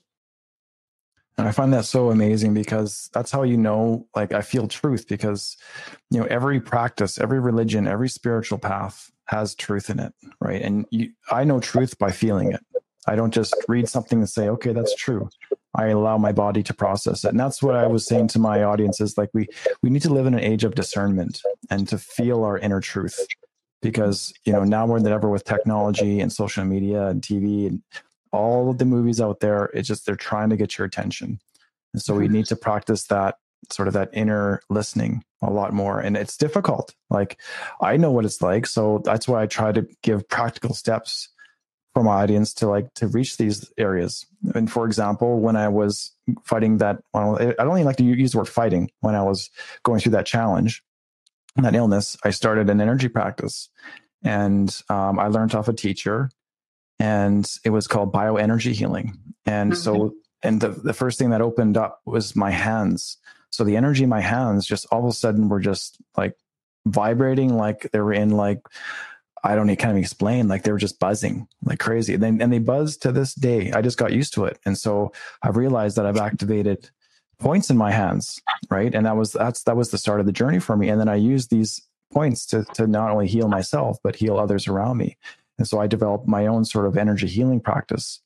And 1.43 1.49
I 1.49 1.53
find 1.53 1.73
that 1.73 1.87
so 1.87 2.13
amazing 2.13 2.55
because 2.55 3.11
that's 3.13 3.33
how 3.33 3.43
you 3.43 3.57
know, 3.57 4.07
like, 4.15 4.33
I 4.33 4.43
feel 4.43 4.69
truth 4.69 5.09
because, 5.09 5.57
you 6.09 6.21
know, 6.21 6.27
every 6.27 6.61
practice, 6.61 7.19
every 7.19 7.41
religion, 7.41 7.89
every 7.89 8.09
spiritual 8.09 8.59
path 8.59 9.11
has 9.25 9.57
truth 9.57 9.91
in 9.91 9.99
it, 9.99 10.15
right? 10.41 10.63
And 10.63 10.87
you, 10.93 11.11
I 11.33 11.43
know 11.43 11.59
truth 11.59 11.99
by 11.99 12.13
feeling 12.13 12.53
it. 12.53 12.65
I 13.09 13.17
don't 13.17 13.35
just 13.35 13.57
read 13.67 13.89
something 13.89 14.21
and 14.21 14.31
say, 14.31 14.51
okay, 14.51 14.73
that's 14.73 14.95
true. 14.95 15.29
I 15.75 15.89
allow 15.89 16.17
my 16.17 16.31
body 16.31 16.63
to 16.63 16.73
process 16.73 17.25
it. 17.25 17.31
And 17.31 17.41
that's 17.41 17.61
what 17.61 17.75
I 17.75 17.89
was 17.89 18.07
saying 18.07 18.29
to 18.29 18.39
my 18.39 18.63
audience 18.63 19.01
is 19.01 19.19
like, 19.19 19.31
we, 19.35 19.49
we 19.83 19.91
need 19.91 20.03
to 20.03 20.13
live 20.13 20.27
in 20.27 20.35
an 20.35 20.45
age 20.45 20.63
of 20.63 20.77
discernment 20.77 21.43
and 21.71 21.89
to 21.89 21.99
feel 21.99 22.45
our 22.45 22.57
inner 22.57 22.81
truth 22.81 23.19
because, 23.81 24.33
you 24.45 24.53
know, 24.53 24.63
now 24.63 24.87
more 24.87 25.01
than 25.01 25.13
ever 25.13 25.29
with 25.29 25.43
technology 25.43 26.21
and 26.21 26.33
social 26.33 26.65
media 26.65 27.09
and 27.09 27.21
TV 27.21 27.67
and 27.67 27.83
all 28.33 28.71
of 28.71 28.79
the 28.79 28.85
movies 28.85 29.21
out 29.21 29.41
there. 29.41 29.67
It's 29.75 29.89
just 29.89 30.07
they're 30.07 30.17
trying 30.17 30.51
to 30.51 30.57
get 30.57 30.79
your 30.79 30.87
attention. 30.87 31.41
And 31.93 32.03
so 32.03 32.15
we 32.15 32.29
need 32.29 32.47
to 32.47 32.57
practice 32.57 33.05
that 33.05 33.37
sort 33.71 33.89
of 33.89 33.95
that 33.95 34.11
inner 34.13 34.61
listening 34.69 35.23
a 35.41 35.51
lot 35.51 35.73
more. 35.73 36.01
And 36.01 36.17
it's 36.17 36.37
difficult. 36.37 36.95
Like 37.11 37.39
I 37.81 37.97
know 37.97 38.11
what 38.11 38.25
it's 38.25 38.43
like. 38.43 38.67
So 38.67 39.03
that's 39.05 39.29
why 39.29 39.43
I 39.43 39.47
try 39.47 39.73
to 39.73 39.87
give 40.03 40.29
practical 40.29 40.75
steps 40.75 41.29
for 41.93 42.03
my 42.03 42.23
audience 42.23 42.55
to 42.55 42.69
like 42.69 42.93
to 42.95 43.07
reach 43.07 43.37
these 43.37 43.71
areas. 43.77 44.27
And 44.55 44.71
for 44.71 44.87
example, 44.87 45.41
when 45.41 45.57
I 45.57 45.69
was 45.69 46.13
fighting 46.45 46.79
that, 46.79 47.03
well, 47.13 47.37
I 47.41 47.65
don't 47.65 47.77
even 47.77 47.85
like 47.85 47.97
to 47.97 48.05
use 48.05 48.33
the 48.33 48.39
word 48.39 48.49
fighting 48.49 48.91
when 49.01 49.15
I 49.15 49.23
was 49.23 49.51
going 49.83 50.01
through 50.01 50.13
that 50.13 50.27
challenge, 50.27 50.83
that 51.57 51.75
illness, 51.75 52.17
I 52.25 52.31
started 52.31 52.71
an 52.71 52.81
energy 52.81 53.09
practice. 53.09 53.69
And 54.25 54.83
um, 54.89 55.19
I 55.19 55.27
learned 55.27 55.55
off 55.55 55.69
a 55.69 55.73
teacher 55.73 56.31
and 57.03 57.59
it 57.65 57.71
was 57.71 57.89
called 57.89 58.13
bioenergy 58.13 58.71
healing. 58.71 59.19
And 59.45 59.73
mm-hmm. 59.73 59.81
so, 59.81 60.15
and 60.41 60.61
the, 60.61 60.69
the 60.69 60.93
first 60.95 61.19
thing 61.19 61.31
that 61.31 61.41
opened 61.41 61.77
up 61.77 62.01
was 62.07 62.37
my 62.37 62.53
hands. 62.53 63.19
So 63.51 63.65
the 63.65 63.77
energy 63.77 64.05
in 64.05 64.09
my 64.09 64.21
hands 64.21 64.65
just 64.65 64.87
all 64.93 65.01
of 65.01 65.11
a 65.11 65.13
sudden 65.13 65.49
were 65.49 65.59
just 65.59 65.99
like 66.17 66.37
vibrating, 66.87 67.57
like 67.57 67.91
they 67.91 67.99
were 67.99 68.13
in 68.13 68.31
like, 68.31 68.61
I 69.43 69.57
don't 69.57 69.69
even 69.69 69.83
kind 69.83 69.99
of 69.99 70.01
explain, 70.01 70.47
like 70.47 70.63
they 70.63 70.71
were 70.71 70.79
just 70.79 71.01
buzzing 71.01 71.49
like 71.65 71.81
crazy. 71.81 72.15
And, 72.15 72.23
they, 72.23 72.29
and 72.29 72.53
they 72.53 72.61
buzz 72.61 72.97
to 72.99 73.11
this 73.11 73.35
day. 73.35 73.73
I 73.73 73.83
just 73.83 73.99
got 73.99 74.13
used 74.13 74.35
to 74.35 74.45
it. 74.45 74.61
And 74.65 74.79
so 74.79 75.13
I've 75.43 75.57
realized 75.57 75.97
that 75.97 76.07
I've 76.07 76.19
activated 76.19 76.89
points 77.41 77.69
in 77.69 77.77
my 77.77 77.91
hands, 77.91 78.41
right? 78.71 78.95
And 78.95 79.07
that 79.07 79.17
was, 79.17 79.33
that's, 79.33 79.65
that 79.65 79.77
was 79.77 79.91
the 79.91 79.99
start 79.99 80.21
of 80.21 80.27
the 80.27 80.33
journey 80.33 80.61
for 80.61 80.77
me. 80.77 80.89
And 80.89 81.01
then 81.01 81.09
I 81.09 81.17
used 81.17 81.51
these 81.51 81.83
points 82.13 82.47
to, 82.47 82.63
to 82.75 82.87
not 82.87 83.11
only 83.11 83.27
heal 83.27 83.49
myself, 83.49 83.99
but 84.05 84.15
heal 84.15 84.39
others 84.39 84.69
around 84.69 84.99
me. 84.99 85.17
And 85.59 85.69
so 85.69 85.81
I 85.81 85.87
developed 85.87 86.27
my 86.27 86.47
own 86.47 86.65
sort 86.65 86.87
of 86.87 86.97
energy 86.97 87.27
healing 87.27 87.61
practice. 87.61 88.21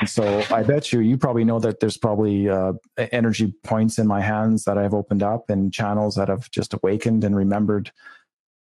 And 0.00 0.08
so 0.08 0.44
I 0.50 0.62
bet 0.62 0.92
you, 0.92 1.00
you 1.00 1.18
probably 1.18 1.44
know 1.44 1.58
that 1.60 1.80
there's 1.80 1.96
probably 1.96 2.48
uh, 2.48 2.72
energy 2.96 3.52
points 3.64 3.98
in 3.98 4.06
my 4.06 4.20
hands 4.20 4.64
that 4.64 4.78
I've 4.78 4.94
opened 4.94 5.22
up 5.22 5.50
and 5.50 5.72
channels 5.72 6.14
that 6.16 6.28
have 6.28 6.50
just 6.50 6.74
awakened 6.74 7.24
and 7.24 7.36
remembered 7.36 7.92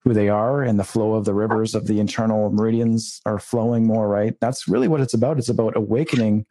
who 0.03 0.15
they 0.15 0.29
are 0.29 0.63
and 0.63 0.79
the 0.79 0.85
flow 0.85 1.15
of 1.15 1.25
the 1.25 1.35
rivers 1.35 1.75
of 1.75 1.87
the 1.89 2.01
internal 2.01 2.51
meridians 2.51 3.21
are 3.27 3.39
flowing 3.39 3.87
more, 3.87 4.09
right? 4.09 4.35
That's 4.41 4.69
really 4.69 4.89
what 4.89 5.01
it's 5.01 5.15
about. 5.15 5.39
It's 5.39 5.49
about 5.49 5.77
awakening 5.77 6.47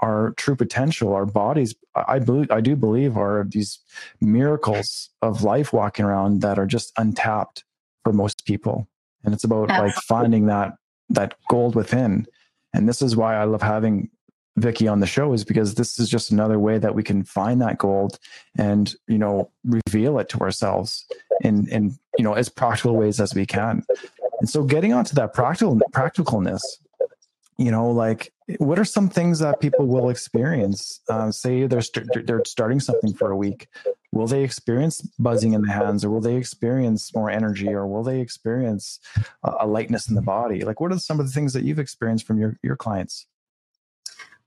our 0.00 0.32
true 0.36 0.56
potential. 0.56 1.12
Our 1.12 1.26
bodies, 1.26 1.74
I 1.94 2.18
believe, 2.18 2.50
I 2.50 2.60
do 2.60 2.76
believe, 2.76 3.16
are 3.16 3.44
these 3.46 3.78
miracles 4.20 5.10
of 5.22 5.42
life 5.42 5.72
walking 5.72 6.04
around 6.04 6.40
that 6.40 6.58
are 6.58 6.66
just 6.66 6.92
untapped 6.98 7.64
for 8.02 8.12
most 8.12 8.44
people. 8.44 8.88
And 9.22 9.34
it's 9.34 9.44
about 9.44 9.68
like 9.68 9.94
finding 9.94 10.46
that 10.46 10.72
that 11.10 11.34
gold 11.48 11.74
within. 11.74 12.26
And 12.72 12.88
this 12.88 13.02
is 13.02 13.16
why 13.16 13.36
I 13.36 13.44
love 13.44 13.62
having 13.62 14.10
Vicki 14.56 14.86
on 14.86 15.00
the 15.00 15.06
show 15.06 15.32
is 15.32 15.44
because 15.44 15.74
this 15.74 15.98
is 15.98 16.08
just 16.08 16.30
another 16.30 16.58
way 16.58 16.78
that 16.78 16.94
we 16.94 17.02
can 17.02 17.24
find 17.24 17.60
that 17.60 17.78
gold 17.78 18.18
and 18.56 18.94
you 19.08 19.18
know 19.18 19.50
reveal 19.64 20.18
it 20.20 20.28
to 20.28 20.38
ourselves 20.40 21.06
in 21.40 21.68
in 21.68 21.96
you 22.16 22.24
know 22.24 22.34
as 22.34 22.48
practical 22.48 22.96
ways 22.96 23.20
as 23.20 23.34
we 23.34 23.46
can. 23.46 23.84
And 24.38 24.48
so 24.48 24.62
getting 24.62 24.92
onto 24.92 25.14
that 25.14 25.34
practical 25.34 25.76
practicalness, 25.92 26.62
you 27.58 27.70
know, 27.70 27.90
like 27.90 28.32
what 28.58 28.78
are 28.78 28.84
some 28.84 29.08
things 29.08 29.38
that 29.38 29.60
people 29.60 29.86
will 29.86 30.10
experience? 30.10 31.00
Uh, 31.08 31.30
say 31.30 31.66
they're 31.66 31.80
they 31.80 31.82
st- 31.82 32.26
they're 32.26 32.42
starting 32.44 32.80
something 32.80 33.12
for 33.14 33.30
a 33.30 33.36
week 33.36 33.68
will 34.14 34.26
they 34.28 34.44
experience 34.44 35.02
buzzing 35.18 35.54
in 35.54 35.62
the 35.62 35.72
hands 35.72 36.04
or 36.04 36.10
will 36.10 36.20
they 36.20 36.36
experience 36.36 37.12
more 37.14 37.28
energy 37.28 37.68
or 37.68 37.86
will 37.86 38.04
they 38.04 38.20
experience 38.20 39.00
a 39.42 39.66
lightness 39.66 40.08
in 40.08 40.14
the 40.14 40.22
body 40.22 40.64
like 40.64 40.80
what 40.80 40.92
are 40.92 40.98
some 40.98 41.18
of 41.18 41.26
the 41.26 41.32
things 41.32 41.52
that 41.52 41.64
you've 41.64 41.80
experienced 41.80 42.26
from 42.26 42.38
your 42.38 42.56
your 42.62 42.76
clients 42.76 43.26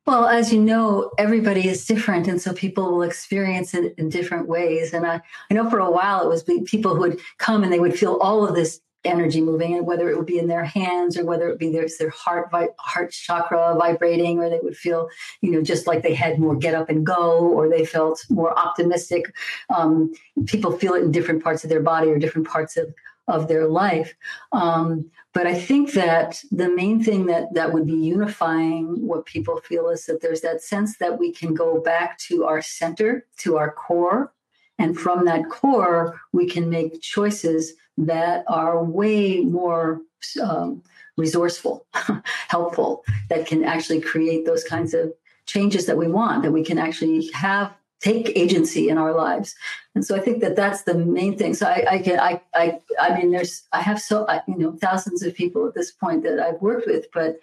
Well, 0.07 0.25
as 0.25 0.53
you 0.53 0.61
know, 0.61 1.11
everybody 1.17 1.67
is 1.67 1.85
different. 1.85 2.29
And 2.29 2.41
so 2.41 2.53
people 2.53 2.85
will 2.93 3.01
experience 3.01 3.73
it 3.73 3.93
in 3.97 4.07
different 4.07 4.47
ways. 4.47 4.93
And 4.93 5.05
I, 5.05 5.19
I 5.51 5.53
know 5.53 5.69
for 5.69 5.79
a 5.79 5.91
while 5.91 6.23
it 6.23 6.29
was 6.29 6.43
people 6.43 6.95
who 6.95 7.01
would 7.01 7.19
come 7.39 7.61
and 7.61 7.73
they 7.73 7.81
would 7.81 7.99
feel 7.99 8.15
all 8.21 8.47
of 8.47 8.55
this 8.55 8.79
energy 9.07 9.41
moving 9.41 9.75
and 9.75 9.87
whether 9.87 10.09
it 10.09 10.17
would 10.17 10.25
be 10.25 10.39
in 10.39 10.47
their 10.47 10.63
hands 10.63 11.17
or 11.17 11.25
whether 11.25 11.49
it 11.49 11.59
be 11.59 11.71
their, 11.71 11.87
their 11.99 12.09
heart 12.09 12.49
heart 12.77 13.11
chakra 13.11 13.75
vibrating 13.77 14.39
or 14.39 14.49
they 14.49 14.59
would 14.61 14.77
feel 14.77 15.09
you 15.41 15.51
know 15.51 15.61
just 15.61 15.87
like 15.87 16.03
they 16.03 16.13
had 16.13 16.39
more 16.39 16.55
get 16.55 16.75
up 16.75 16.89
and 16.89 17.05
go 17.05 17.47
or 17.47 17.69
they 17.69 17.85
felt 17.85 18.23
more 18.29 18.57
optimistic. 18.57 19.33
Um, 19.69 20.13
people 20.45 20.77
feel 20.77 20.93
it 20.93 21.03
in 21.03 21.11
different 21.11 21.43
parts 21.43 21.63
of 21.63 21.69
their 21.69 21.81
body 21.81 22.09
or 22.09 22.19
different 22.19 22.47
parts 22.47 22.77
of 22.77 22.93
of 23.27 23.47
their 23.49 23.67
life. 23.67 24.13
Um, 24.53 25.11
but 25.37 25.45
i 25.45 25.53
think 25.53 25.91
that 25.93 26.41
the 26.51 26.67
main 26.67 27.03
thing 27.03 27.27
that 27.27 27.53
that 27.53 27.71
would 27.71 27.85
be 27.85 27.93
unifying 27.93 28.85
what 29.05 29.27
people 29.27 29.61
feel 29.61 29.87
is 29.89 30.05
that 30.07 30.19
there's 30.19 30.41
that 30.41 30.63
sense 30.63 30.97
that 30.97 31.19
we 31.19 31.31
can 31.31 31.53
go 31.53 31.79
back 31.79 32.17
to 32.17 32.43
our 32.43 32.59
center 32.59 33.23
to 33.37 33.55
our 33.55 33.71
core 33.71 34.33
and 34.79 34.97
from 34.97 35.25
that 35.25 35.47
core 35.47 36.19
we 36.33 36.47
can 36.49 36.71
make 36.71 37.01
choices 37.01 37.73
that 37.97 38.43
are 38.47 38.83
way 38.83 39.41
more 39.41 40.01
um, 40.41 40.83
resourceful, 41.17 41.85
helpful, 42.47 43.03
that 43.29 43.47
can 43.47 43.63
actually 43.63 44.01
create 44.01 44.45
those 44.45 44.63
kinds 44.63 44.93
of 44.93 45.13
changes 45.45 45.85
that 45.85 45.97
we 45.97 46.07
want, 46.07 46.43
that 46.43 46.51
we 46.51 46.63
can 46.63 46.77
actually 46.77 47.29
have 47.33 47.73
take 47.99 48.29
agency 48.37 48.89
in 48.89 48.97
our 48.97 49.13
lives. 49.13 49.55
And 49.95 50.05
so 50.05 50.15
I 50.15 50.19
think 50.19 50.41
that 50.41 50.55
that's 50.55 50.83
the 50.83 50.93
main 50.93 51.35
thing. 51.35 51.55
So 51.55 51.65
I, 51.65 51.85
I 51.89 51.97
can, 51.99 52.19
I, 52.19 52.41
I, 52.53 52.79
I 52.99 53.17
mean, 53.17 53.31
there's, 53.31 53.63
I 53.73 53.81
have 53.81 53.99
so, 53.99 54.27
you 54.47 54.57
know, 54.57 54.77
thousands 54.79 55.23
of 55.23 55.33
people 55.33 55.67
at 55.67 55.73
this 55.73 55.91
point 55.91 56.21
that 56.23 56.39
I've 56.39 56.61
worked 56.61 56.85
with, 56.85 57.07
but, 57.11 57.39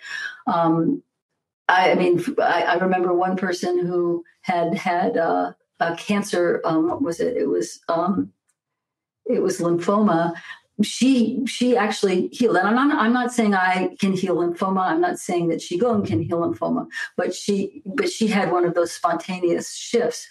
um, 0.46 1.02
I, 1.68 1.92
I 1.92 1.94
mean, 1.94 2.24
I, 2.40 2.62
I 2.62 2.74
remember 2.74 3.12
one 3.14 3.36
person 3.36 3.84
who 3.84 4.24
had 4.42 4.74
had 4.74 5.16
uh, 5.16 5.52
a 5.80 5.96
cancer. 5.96 6.60
Um, 6.64 6.88
what 6.88 7.02
was 7.02 7.20
it? 7.20 7.36
It 7.36 7.48
was 7.48 7.80
um, 7.88 8.32
it 9.26 9.42
was 9.42 9.58
lymphoma 9.60 10.34
she 10.82 11.40
she 11.46 11.76
actually 11.76 12.28
healed. 12.28 12.56
And 12.56 12.66
I'm 12.66 12.88
not, 12.88 13.00
I'm 13.00 13.12
not 13.12 13.32
saying 13.32 13.54
i 13.54 13.94
can 14.00 14.12
heal 14.12 14.36
lymphoma. 14.36 14.80
I'm 14.80 15.00
not 15.00 15.18
saying 15.18 15.48
that 15.48 15.60
qigong 15.60 16.06
can 16.06 16.20
heal 16.20 16.40
lymphoma 16.40 16.88
but 17.16 17.34
she 17.34 17.82
but 17.84 18.10
she 18.10 18.26
had 18.26 18.50
one 18.50 18.64
of 18.64 18.74
those 18.74 18.92
spontaneous 18.92 19.74
shifts 19.74 20.26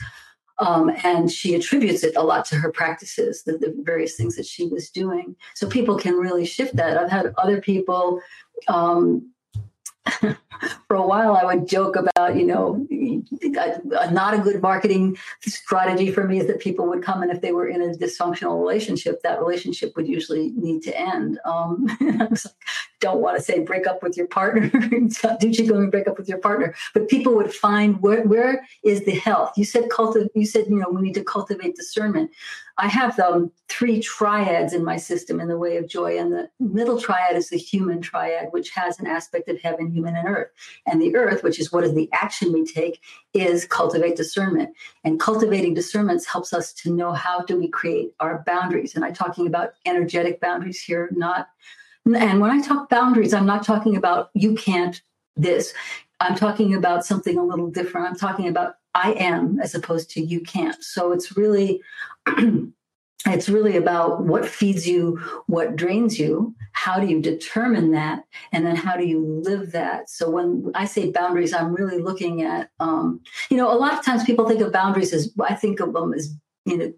um, 0.60 0.92
and 1.04 1.32
she 1.32 1.56
attributes 1.56 2.04
it 2.04 2.16
a 2.16 2.22
lot 2.22 2.46
to 2.46 2.56
her 2.56 2.72
practices 2.72 3.44
the, 3.44 3.54
the, 3.54 3.74
various 3.84 4.16
things 4.16 4.36
that 4.36 4.46
she 4.46 4.68
was 4.68 4.90
doing. 4.90 5.36
So 5.56 5.68
people 5.68 5.98
can 5.98 6.14
really 6.16 6.46
shift 6.46 6.76
that. 6.76 6.98
I've 6.98 7.10
had 7.10 7.34
other 7.38 7.60
people 7.60 8.22
um, 8.68 9.33
for 10.88 10.96
a 10.96 11.06
while 11.06 11.36
i 11.36 11.44
would 11.44 11.68
joke 11.68 11.96
about 11.96 12.36
you 12.36 12.46
know 12.46 12.86
not 14.12 14.34
a 14.34 14.40
good 14.40 14.62
marketing 14.62 15.18
strategy 15.42 16.12
for 16.12 16.28
me 16.28 16.40
is 16.40 16.48
that 16.48 16.60
people 16.60 16.88
would 16.88 17.04
come 17.04 17.22
and 17.22 17.32
if 17.32 17.42
they 17.42 17.52
were 17.52 17.68
in 17.68 17.82
a 17.82 17.94
dysfunctional 17.94 18.60
relationship 18.60 19.22
that 19.24 19.40
relationship 19.40 19.96
would 19.96 20.08
usually 20.08 20.52
need 20.56 20.84
to 20.84 21.00
end. 21.00 21.40
Um, 21.46 21.88
don't 23.04 23.20
want 23.20 23.36
to 23.38 23.44
say 23.44 23.60
break 23.60 23.86
up 23.86 24.02
with 24.02 24.16
your 24.16 24.28
partner 24.28 24.70
do 25.40 25.50
you 25.50 25.68
go 25.68 25.78
and 25.78 25.92
break 25.92 26.08
up 26.08 26.18
with 26.18 26.30
your 26.30 26.38
partner 26.40 26.74
but 26.94 27.10
people 27.10 27.36
would 27.36 27.54
find 27.54 28.02
where, 28.02 28.24
where 28.24 28.66
is 28.84 29.04
the 29.06 29.16
health 29.28 29.52
you 29.58 29.66
said 29.66 29.90
cultivate 29.90 30.32
you 30.34 30.46
said 30.46 30.66
you 30.68 30.78
know 30.80 30.90
we 30.90 31.02
need 31.02 31.14
to 31.14 31.24
cultivate 31.24 31.76
discernment 31.76 32.32
I 32.78 32.88
have 32.88 33.20
um, 33.20 33.52
three 33.70 34.00
triads 34.00 34.74
in 34.74 34.84
my 34.84 34.98
system 34.98 35.40
in 35.40 35.48
the 35.48 35.58
way 35.58 35.78
of 35.78 35.88
joy. 35.88 36.18
And 36.18 36.32
the 36.32 36.50
middle 36.60 37.00
triad 37.00 37.36
is 37.36 37.50
the 37.50 37.58
human 37.58 38.02
triad, 38.02 38.48
which 38.52 38.72
has 38.72 39.00
an 39.00 39.06
aspect 39.06 39.48
of 39.48 39.62
heaven, 39.62 39.92
human, 39.92 40.16
and 40.16 40.28
earth. 40.28 40.50
And 40.88 41.02
the 41.02 41.16
earth, 41.16 41.44
which 41.44 41.60
is 41.60 41.72
what 41.72 41.84
is 41.84 41.94
the 41.94 42.10
action 42.14 42.52
we 42.52 42.66
take, 42.66 43.00
is 43.34 43.66
cultivate 43.66 44.16
discernment. 44.16 44.76
And 45.04 45.20
cultivating 45.20 45.76
discernment 45.76 46.26
helps 46.26 46.52
us 46.52 46.74
to 46.74 46.92
know 46.92 47.14
how 47.14 47.42
do 47.42 47.58
we 47.58 47.68
create 47.68 48.14
our 48.20 48.44
boundaries. 48.46 48.96
And 48.96 49.06
I'm 49.06 49.14
talking 49.14 49.46
about 49.46 49.74
energetic 49.86 50.42
boundaries 50.42 50.82
here, 50.82 51.10
not. 51.12 51.50
And 52.06 52.42
when 52.42 52.52
I 52.52 52.62
talk 52.62 52.90
boundaries, 52.90 53.34
I'm 53.34 53.46
not 53.46 53.66
talking 53.66 53.96
about 53.96 54.30
you 54.34 54.56
can't 54.56 55.02
this. 55.36 55.74
I'm 56.20 56.36
talking 56.36 56.74
about 56.74 57.06
something 57.06 57.38
a 57.38 57.44
little 57.44 57.70
different. 57.70 58.08
I'm 58.08 58.16
talking 58.16 58.48
about 58.48 58.76
I 58.94 59.14
am 59.14 59.60
as 59.60 59.74
opposed 59.74 60.10
to 60.12 60.22
you 60.22 60.42
can't. 60.42 60.82
So 60.84 61.12
it's 61.12 61.36
really 61.36 61.82
it's 63.26 63.48
really 63.48 63.78
about 63.78 64.24
what 64.24 64.48
feeds 64.48 64.88
you, 64.88 65.18
what 65.48 65.76
drains 65.76 66.20
you, 66.20 66.54
how 66.74 67.00
do 67.00 67.08
you 67.08 67.22
determine 67.22 67.92
that, 67.92 68.24
and 68.52 68.66
then 68.66 68.76
how 68.76 68.98
do 68.98 69.06
you 69.06 69.42
live 69.44 69.72
that. 69.72 70.10
So 70.10 70.30
when 70.30 70.72
I 70.76 70.86
say 70.86 71.10
boundaries, 71.10 71.54
I'm 71.54 71.74
really 71.74 72.02
looking 72.02 72.42
at, 72.42 72.70
um, 72.80 73.22
you 73.50 73.56
know, 73.56 73.72
a 73.72 73.80
lot 73.80 73.94
of 73.94 74.04
times 74.04 74.26
people 74.26 74.48
think 74.48 74.62
of 74.62 74.74
boundaries 74.74 75.14
as 75.14 75.32
I 75.40 75.56
think 75.56 75.80
of 75.80 75.94
them 75.94 76.14
as, 76.14 76.36
you 76.66 76.78
know, 76.78 76.94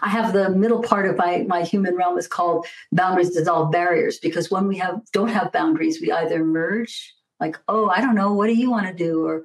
I 0.00 0.08
have 0.08 0.32
the 0.32 0.50
middle 0.50 0.82
part 0.82 1.06
of 1.06 1.16
my 1.16 1.44
my 1.48 1.62
human 1.62 1.96
realm 1.96 2.18
is 2.18 2.28
called 2.28 2.66
boundaries 2.92 3.30
dissolve 3.30 3.70
barriers 3.72 4.18
because 4.18 4.50
when 4.50 4.66
we 4.66 4.78
have 4.78 5.00
don't 5.12 5.28
have 5.28 5.52
boundaries, 5.52 6.00
we 6.00 6.12
either 6.12 6.44
merge 6.44 7.14
like 7.42 7.58
oh 7.68 7.88
i 7.88 8.00
don't 8.00 8.14
know 8.14 8.32
what 8.32 8.46
do 8.46 8.54
you 8.54 8.70
want 8.70 8.86
to 8.86 8.94
do? 8.94 9.26
or 9.26 9.44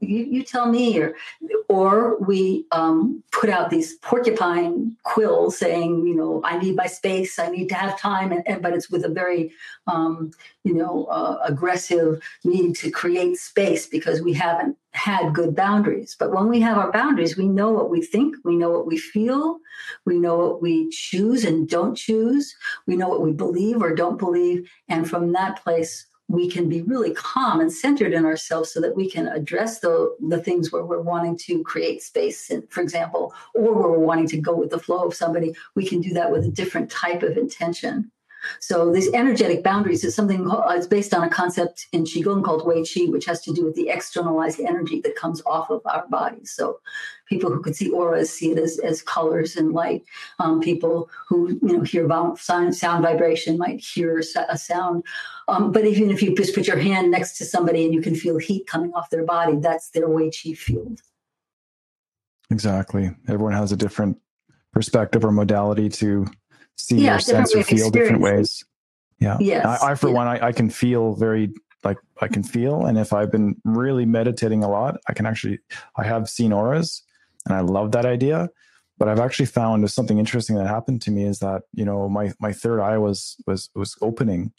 you, 0.00 0.24
you 0.24 0.42
tell 0.42 0.66
me 0.70 0.98
or 0.98 1.14
or 1.68 2.18
we 2.18 2.64
um, 2.72 3.22
put 3.30 3.50
out 3.50 3.70
these 3.70 3.94
porcupine 3.98 4.96
quills 5.02 5.58
saying 5.58 6.06
you 6.06 6.14
know 6.14 6.40
i 6.44 6.58
need 6.58 6.76
my 6.76 6.86
space 6.86 7.38
i 7.38 7.48
need 7.48 7.68
to 7.68 7.74
have 7.74 7.98
time 7.98 8.32
and, 8.32 8.46
and 8.46 8.62
but 8.62 8.72
it's 8.72 8.90
with 8.90 9.04
a 9.04 9.08
very 9.08 9.50
um, 9.86 10.30
you 10.64 10.74
know 10.74 11.04
uh, 11.06 11.38
aggressive 11.44 12.22
need 12.44 12.74
to 12.76 12.90
create 12.90 13.36
space 13.36 13.86
because 13.86 14.20
we 14.20 14.32
haven't 14.32 14.76
had 14.92 15.34
good 15.34 15.54
boundaries. 15.54 16.16
But 16.18 16.32
when 16.32 16.48
we 16.48 16.60
have 16.60 16.76
our 16.78 16.90
boundaries 16.90 17.36
we 17.36 17.46
know 17.46 17.70
what 17.70 17.90
we 17.90 18.02
think 18.02 18.36
we 18.44 18.56
know 18.56 18.70
what 18.70 18.86
we 18.86 18.98
feel 18.98 19.58
we 20.04 20.18
know 20.18 20.36
what 20.36 20.62
we 20.62 20.90
choose 20.90 21.44
and 21.44 21.68
don't 21.68 21.94
choose 21.94 22.54
we 22.86 22.96
know 22.96 23.08
what 23.08 23.22
we 23.22 23.32
believe 23.32 23.80
or 23.82 23.94
don't 23.94 24.18
believe 24.18 24.68
and 24.88 25.08
from 25.08 25.32
that 25.32 25.62
place 25.62 26.06
we 26.28 26.48
can 26.48 26.68
be 26.68 26.82
really 26.82 27.12
calm 27.12 27.60
and 27.60 27.72
centered 27.72 28.12
in 28.12 28.26
ourselves 28.26 28.70
so 28.70 28.80
that 28.80 28.94
we 28.94 29.10
can 29.10 29.28
address 29.28 29.80
the, 29.80 30.14
the 30.28 30.40
things 30.40 30.70
where 30.70 30.84
we're 30.84 31.00
wanting 31.00 31.36
to 31.38 31.62
create 31.62 32.02
space, 32.02 32.50
for 32.68 32.82
example, 32.82 33.34
or 33.54 33.74
where 33.74 33.88
we're 33.88 33.98
wanting 33.98 34.28
to 34.28 34.40
go 34.40 34.54
with 34.54 34.70
the 34.70 34.78
flow 34.78 35.06
of 35.06 35.14
somebody. 35.14 35.54
We 35.74 35.86
can 35.86 36.02
do 36.02 36.12
that 36.14 36.30
with 36.30 36.44
a 36.44 36.50
different 36.50 36.90
type 36.90 37.22
of 37.22 37.38
intention. 37.38 38.10
So 38.60 38.92
these 38.92 39.12
energetic 39.12 39.62
boundaries 39.62 40.04
is 40.04 40.14
something 40.14 40.50
uh, 40.50 40.62
it's 40.70 40.86
based 40.86 41.14
on 41.14 41.24
a 41.24 41.30
concept 41.30 41.86
in 41.92 42.04
qigong 42.04 42.44
called 42.44 42.66
wei 42.66 42.82
qi, 42.82 43.10
which 43.10 43.26
has 43.26 43.40
to 43.42 43.52
do 43.52 43.64
with 43.64 43.74
the 43.74 43.88
externalized 43.88 44.60
energy 44.60 45.00
that 45.02 45.16
comes 45.16 45.42
off 45.46 45.70
of 45.70 45.82
our 45.86 46.06
bodies. 46.08 46.50
So 46.50 46.80
people 47.26 47.50
who 47.50 47.62
could 47.62 47.76
see 47.76 47.90
auras 47.90 48.30
see 48.30 48.52
it 48.52 48.58
as, 48.58 48.78
as 48.78 49.02
colors 49.02 49.56
and 49.56 49.72
light. 49.72 50.04
Um, 50.38 50.60
people 50.60 51.10
who 51.28 51.58
you 51.62 51.78
know 51.78 51.82
hear 51.82 52.08
sound, 52.36 52.76
sound 52.76 53.02
vibration 53.02 53.58
might 53.58 53.80
hear 53.80 54.18
a 54.18 54.58
sound. 54.58 55.04
Um, 55.48 55.72
but 55.72 55.86
even 55.86 56.10
if 56.10 56.22
you 56.22 56.34
just 56.34 56.54
put 56.54 56.66
your 56.66 56.78
hand 56.78 57.10
next 57.10 57.38
to 57.38 57.44
somebody 57.44 57.84
and 57.84 57.94
you 57.94 58.02
can 58.02 58.14
feel 58.14 58.38
heat 58.38 58.66
coming 58.66 58.92
off 58.94 59.10
their 59.10 59.24
body, 59.24 59.56
that's 59.56 59.90
their 59.90 60.08
wei 60.08 60.30
qi 60.30 60.56
field. 60.56 61.00
Exactly. 62.50 63.10
Everyone 63.28 63.52
has 63.52 63.72
a 63.72 63.76
different 63.76 64.18
perspective 64.72 65.24
or 65.24 65.32
modality 65.32 65.88
to 65.88 66.26
see 66.78 67.04
yeah, 67.04 67.16
or 67.16 67.18
sense 67.18 67.54
or 67.54 67.62
feel 67.62 67.90
different 67.90 68.22
ways. 68.22 68.64
Yeah. 69.18 69.36
Yes. 69.40 69.82
I, 69.82 69.92
I 69.92 69.94
for 69.94 70.08
yeah. 70.08 70.14
one, 70.14 70.28
I, 70.28 70.46
I 70.48 70.52
can 70.52 70.70
feel 70.70 71.14
very 71.14 71.52
like 71.84 71.98
I 72.20 72.28
can 72.28 72.42
feel, 72.42 72.86
and 72.86 72.98
if 72.98 73.12
I've 73.12 73.30
been 73.30 73.56
really 73.64 74.04
meditating 74.04 74.64
a 74.64 74.70
lot, 74.70 74.98
I 75.08 75.12
can 75.12 75.26
actually 75.26 75.58
I 75.96 76.04
have 76.04 76.28
seen 76.28 76.52
auras, 76.52 77.02
and 77.46 77.54
I 77.54 77.60
love 77.60 77.92
that 77.92 78.06
idea. 78.06 78.48
But 78.98 79.08
I've 79.08 79.20
actually 79.20 79.46
found 79.46 79.88
something 79.90 80.18
interesting 80.18 80.56
that 80.56 80.66
happened 80.66 81.02
to 81.02 81.12
me 81.12 81.24
is 81.24 81.38
that 81.38 81.62
you 81.72 81.84
know 81.84 82.08
my 82.08 82.32
my 82.40 82.52
third 82.52 82.80
eye 82.80 82.98
was 82.98 83.36
was 83.46 83.70
was 83.74 83.96
opening, 84.02 84.52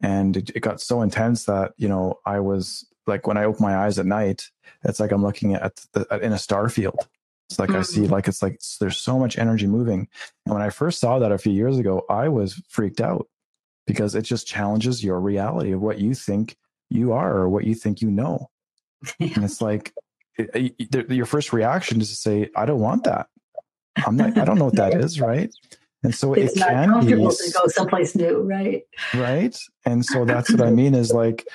and 0.00 0.36
it, 0.36 0.50
it 0.50 0.60
got 0.60 0.80
so 0.80 1.02
intense 1.02 1.44
that 1.44 1.72
you 1.76 1.88
know 1.88 2.18
I 2.24 2.40
was 2.40 2.84
like 3.06 3.26
when 3.28 3.36
I 3.36 3.44
open 3.44 3.62
my 3.62 3.76
eyes 3.76 3.98
at 3.98 4.06
night, 4.06 4.50
it's 4.84 4.98
like 4.98 5.12
I'm 5.12 5.22
looking 5.22 5.54
at 5.54 5.80
the, 5.92 6.04
in 6.20 6.32
a 6.32 6.38
star 6.38 6.68
field 6.68 7.06
it's 7.48 7.58
like 7.58 7.70
mm-hmm. 7.70 7.78
I 7.78 7.82
see, 7.82 8.00
mm-hmm. 8.02 8.12
like 8.12 8.28
it's 8.28 8.42
like 8.42 8.60
there's 8.80 8.96
so 8.96 9.18
much 9.18 9.38
energy 9.38 9.66
moving. 9.66 10.08
And 10.44 10.54
when 10.54 10.62
I 10.62 10.70
first 10.70 10.98
saw 10.98 11.18
that 11.18 11.32
a 11.32 11.38
few 11.38 11.52
years 11.52 11.78
ago, 11.78 12.04
I 12.10 12.28
was 12.28 12.60
freaked 12.68 13.00
out 13.00 13.28
because 13.86 14.14
it 14.14 14.22
just 14.22 14.46
challenges 14.46 15.04
your 15.04 15.20
reality 15.20 15.72
of 15.72 15.80
what 15.80 15.98
you 15.98 16.14
think 16.14 16.56
you 16.90 17.12
are 17.12 17.36
or 17.36 17.48
what 17.48 17.64
you 17.64 17.74
think 17.74 18.00
you 18.00 18.10
know. 18.10 18.50
Yeah. 19.18 19.28
And 19.36 19.44
it's 19.44 19.60
like 19.60 19.92
it, 20.36 20.74
it, 20.78 21.10
your 21.10 21.26
first 21.26 21.52
reaction 21.52 22.00
is 22.00 22.10
to 22.10 22.16
say, 22.16 22.50
"I 22.56 22.66
don't 22.66 22.80
want 22.80 23.04
that." 23.04 23.28
I'm 24.04 24.16
not. 24.16 24.36
I 24.36 24.44
don't 24.44 24.58
know 24.58 24.66
what 24.66 24.76
that 24.76 24.94
is, 25.00 25.20
right? 25.20 25.54
And 26.02 26.14
so 26.14 26.34
it's 26.34 26.56
it 26.56 26.60
not 26.60 26.68
can 26.68 26.90
comfortable 26.90 27.28
be, 27.28 27.36
to 27.36 27.52
go 27.52 27.66
someplace 27.68 28.14
new, 28.14 28.42
right? 28.42 28.82
Right. 29.14 29.56
And 29.84 30.04
so 30.04 30.24
that's 30.24 30.50
what 30.50 30.60
I 30.60 30.70
mean 30.80 30.94
is 30.94 31.12
like, 31.12 31.46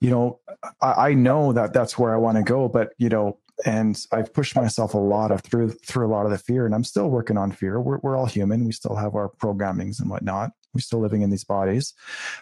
you 0.00 0.10
know, 0.10 0.40
I, 0.80 1.08
I 1.08 1.14
know 1.14 1.52
that 1.52 1.72
that's 1.72 1.98
where 1.98 2.14
I 2.14 2.18
want 2.18 2.36
to 2.36 2.42
go, 2.42 2.68
but 2.68 2.92
you 2.98 3.08
know, 3.08 3.38
and 3.64 3.98
I've 4.12 4.32
pushed 4.34 4.54
myself 4.54 4.94
a 4.94 4.98
lot 4.98 5.30
of 5.30 5.40
through 5.40 5.70
through 5.70 6.06
a 6.06 6.12
lot 6.12 6.26
of 6.26 6.32
the 6.32 6.38
fear, 6.38 6.66
and 6.66 6.74
I'm 6.74 6.84
still 6.84 7.08
working 7.08 7.38
on 7.38 7.52
fear. 7.52 7.80
We're 7.80 7.98
we're 7.98 8.16
all 8.16 8.26
human. 8.26 8.64
We 8.64 8.72
still 8.72 8.96
have 8.96 9.14
our 9.14 9.30
programmings 9.30 10.00
and 10.00 10.10
whatnot. 10.10 10.50
We're 10.74 10.80
still 10.80 11.00
living 11.00 11.22
in 11.22 11.30
these 11.30 11.44
bodies, 11.44 11.94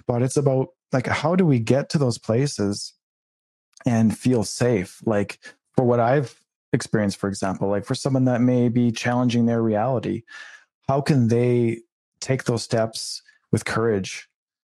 but 0.06 0.22
it's 0.22 0.36
about 0.36 0.68
like 0.92 1.06
how 1.06 1.36
do 1.36 1.46
we 1.46 1.60
get 1.60 1.88
to 1.90 1.98
those 1.98 2.18
places 2.18 2.94
and 3.86 4.16
feel 4.16 4.42
safe. 4.44 5.00
Like 5.04 5.38
for 5.76 5.84
what 5.84 6.00
I've 6.00 6.40
experienced, 6.72 7.18
for 7.18 7.28
example, 7.28 7.68
like 7.68 7.84
for 7.84 7.94
someone 7.94 8.24
that 8.24 8.40
may 8.40 8.68
be 8.68 8.90
challenging 8.90 9.46
their 9.46 9.62
reality, 9.62 10.22
how 10.88 11.00
can 11.00 11.28
they 11.28 11.80
take 12.20 12.44
those 12.44 12.62
steps 12.62 13.22
with 13.52 13.64
courage? 13.64 14.28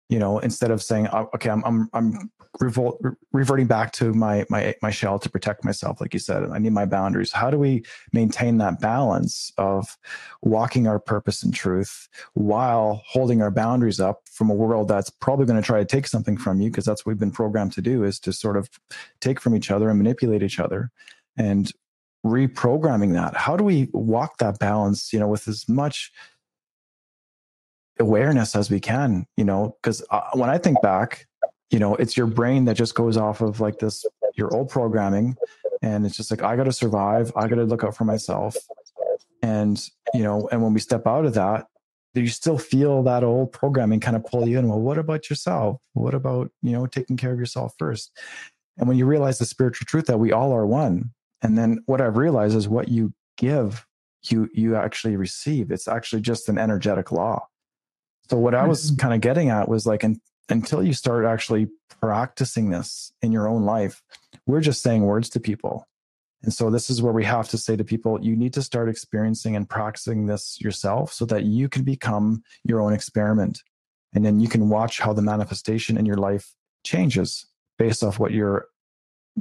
You 0.09 0.19
know, 0.19 0.39
instead 0.39 0.71
of 0.71 0.83
saying, 0.83 1.09
oh, 1.13 1.29
"Okay, 1.35 1.51
I'm 1.51 1.65
I'm 1.65 1.91
I'm 1.93 2.31
revolt, 2.61 3.01
reverting 3.33 3.67
back 3.67 3.93
to 3.93 4.13
my 4.13 4.45
my 4.49 4.75
my 4.83 4.91
shell 4.91 5.19
to 5.19 5.31
protect 5.31 5.65
myself 5.65 6.01
like 6.01 6.13
you 6.13 6.21
said 6.21 6.43
i 6.51 6.59
need 6.59 6.73
my 6.73 6.85
boundaries. 6.85 7.33
How 7.33 7.51
do 7.51 7.59
we 7.59 7.85
maintain 8.13 8.59
that 8.59 8.81
balance 8.81 9.53
of 9.59 9.97
walking 10.43 10.87
our 10.87 10.99
purpose 10.99 11.43
and 11.43 11.55
truth 11.55 12.09
while 12.35 13.03
holding 13.07 13.43
our 13.43 13.51
boundaries 13.51 14.01
up 14.01 14.23
from 14.31 14.51
a 14.51 14.55
world 14.55 14.89
that's 14.89 15.11
probably 15.11 15.47
going 15.47 15.61
to 15.61 15.67
try 15.67 15.79
to 15.79 15.85
take 15.85 16.07
something 16.07 16.37
from 16.37 16.61
you? 16.61 16.71
Because 16.71 16.85
that's 16.85 17.05
what 17.05 17.13
we've 17.13 17.21
been 17.21 17.31
programmed 17.31 17.73
to 17.75 17.83
do 17.83 18.05
is 18.05 18.19
to 18.21 18.33
sort 18.33 18.57
of 18.57 18.69
take 19.21 19.41
from 19.41 19.55
each 19.55 19.71
other 19.71 19.89
and 19.89 19.99
manipulate 19.99 20.43
each 20.43 20.59
other 20.59 20.91
and 21.37 21.73
reprogramming 22.27 23.13
that. 23.13 23.37
How 23.37 23.57
do 23.57 23.65
we 23.65 23.89
walk 23.93 24.39
that 24.39 24.59
balance 24.59 25.13
you 25.13 25.21
know 25.21 25.29
with 25.29 25.47
as 25.49 25.69
much 25.69 26.11
awareness 28.01 28.57
as 28.57 28.71
we 28.71 28.81
can 28.81 29.27
you 29.37 29.45
know? 29.45 29.77
Because 29.81 30.05
uh, 30.11 30.31
when 30.35 30.51
i 30.51 30.59
think 30.59 30.81
back 30.83 31.28
you 31.71 31.79
know 31.79 31.95
it's 31.97 32.17
your 32.17 32.27
brain 32.27 32.65
that 32.65 32.77
just 32.77 32.95
goes 32.95 33.17
off 33.17 33.41
of 33.41 33.61
like 33.61 33.79
this 33.79 34.05
your 34.35 34.55
old 34.55 34.69
programming 34.69 35.37
and 35.83 36.07
it's 36.07 36.17
just 36.17 36.31
like 36.31 36.43
i 36.43 36.57
got 36.57 36.65
to 36.65 36.73
survive. 36.73 37.33
I 37.37 37.49
got 37.49 37.57
to 37.57 37.65
look 37.65 37.85
out 37.85 37.97
for 37.97 38.05
myself. 38.05 38.57
And 39.43 39.81
you 40.15 40.23
know 40.23 40.49
and 40.51 40.63
when 40.63 40.75
we 40.75 40.81
step 40.81 41.07
out 41.07 41.25
of 41.25 41.35
that 41.35 41.67
do 42.15 42.23
you 42.23 42.29
still 42.29 42.59
feel 42.59 43.03
that 43.03 43.23
old 43.23 43.53
programming 43.53 44.01
kind 44.01 44.17
of 44.17 44.25
pull 44.25 44.49
you 44.49 44.59
in? 44.59 44.69
Well 44.69 44.81
what 44.81 44.99
about 44.99 45.29
yourself? 45.31 45.81
What 45.93 46.15
about 46.15 46.51
you 46.63 46.73
know 46.73 46.87
taking 46.87 47.17
care 47.17 47.33
of 47.33 47.39
yourself 47.39 47.75
first? 47.79 48.17
And 48.79 48.89
when 48.89 48.97
you 48.97 49.07
realize 49.07 49.39
the 49.39 49.45
spiritual 49.45 49.87
truth 49.87 50.07
that 50.07 50.19
we 50.19 50.33
all 50.33 50.53
are 50.53 50.67
one 50.67 51.11
and 51.43 51.57
then 51.57 51.79
what 51.87 52.01
i've 52.01 52.17
realized 52.17 52.57
is 52.57 52.69
what 52.69 52.89
you 52.89 53.13
give 53.37 53.87
you 54.25 54.49
you 54.53 54.77
actually 54.77 55.17
receive. 55.17 55.71
It's 55.71 55.89
actually 55.89 56.23
just 56.23 56.49
an 56.49 56.59
energetic 56.59 57.13
law. 57.13 57.47
So 58.29 58.37
what 58.37 58.55
i 58.55 58.67
was 58.67 58.91
mm-hmm. 58.91 59.01
kind 59.01 59.15
of 59.15 59.21
getting 59.21 59.51
at 59.51 59.69
was 59.69 59.87
like 59.87 60.03
and 60.03 60.21
until 60.49 60.83
you 60.83 60.93
start 60.93 61.25
actually 61.25 61.69
practicing 62.01 62.71
this 62.71 63.13
in 63.23 63.33
your 63.33 63.49
own 63.49 63.65
life, 63.65 64.03
we're 64.47 64.61
just 64.61 64.83
saying 64.83 65.03
words 65.03 65.29
to 65.31 65.41
people. 65.41 65.87
And 66.43 66.53
so 66.53 66.71
this 66.71 66.89
is 66.89 67.03
where 67.03 67.13
we 67.13 67.25
have 67.25 67.49
to 67.49 67.59
say 67.59 67.77
to 67.77 67.85
people, 67.85 68.23
you 68.25 68.37
need 68.37 68.53
to 68.55 68.63
start 68.63 68.89
experiencing 68.89 69.57
and 69.57 69.69
practicing 69.69 70.27
this 70.27 70.61
yourself 70.61 71.13
so 71.13 71.25
that 71.27 71.45
you 71.45 71.69
can 71.69 71.83
become 71.83 72.43
your 72.65 72.81
own 72.81 72.93
experiment. 72.93 73.63
And 74.15 74.25
then 74.25 74.41
you 74.41 74.49
can 74.49 74.69
watch 74.69 75.01
how 75.01 75.13
the 75.13 75.23
manifestation 75.23 75.99
in 75.99 76.07
your 76.07 76.17
life 76.17 76.55
changes 76.85 77.47
based 77.77 78.03
off 78.03 78.19
what 78.19 78.33
you're 78.33 78.67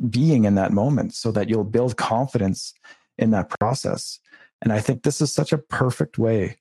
being 0.09 0.45
in 0.45 0.55
that 0.55 0.71
moment 0.71 1.13
so 1.13 1.31
that 1.31 1.49
you'll 1.49 1.63
build 1.63 1.97
confidence 1.97 2.73
in 3.17 3.31
that 3.31 3.49
process. 3.59 4.19
And 4.61 4.73
I 4.73 4.79
think 4.79 5.03
this 5.03 5.21
is 5.21 5.31
such 5.31 5.53
a 5.53 5.57
perfect 5.57 6.17
way 6.17 6.57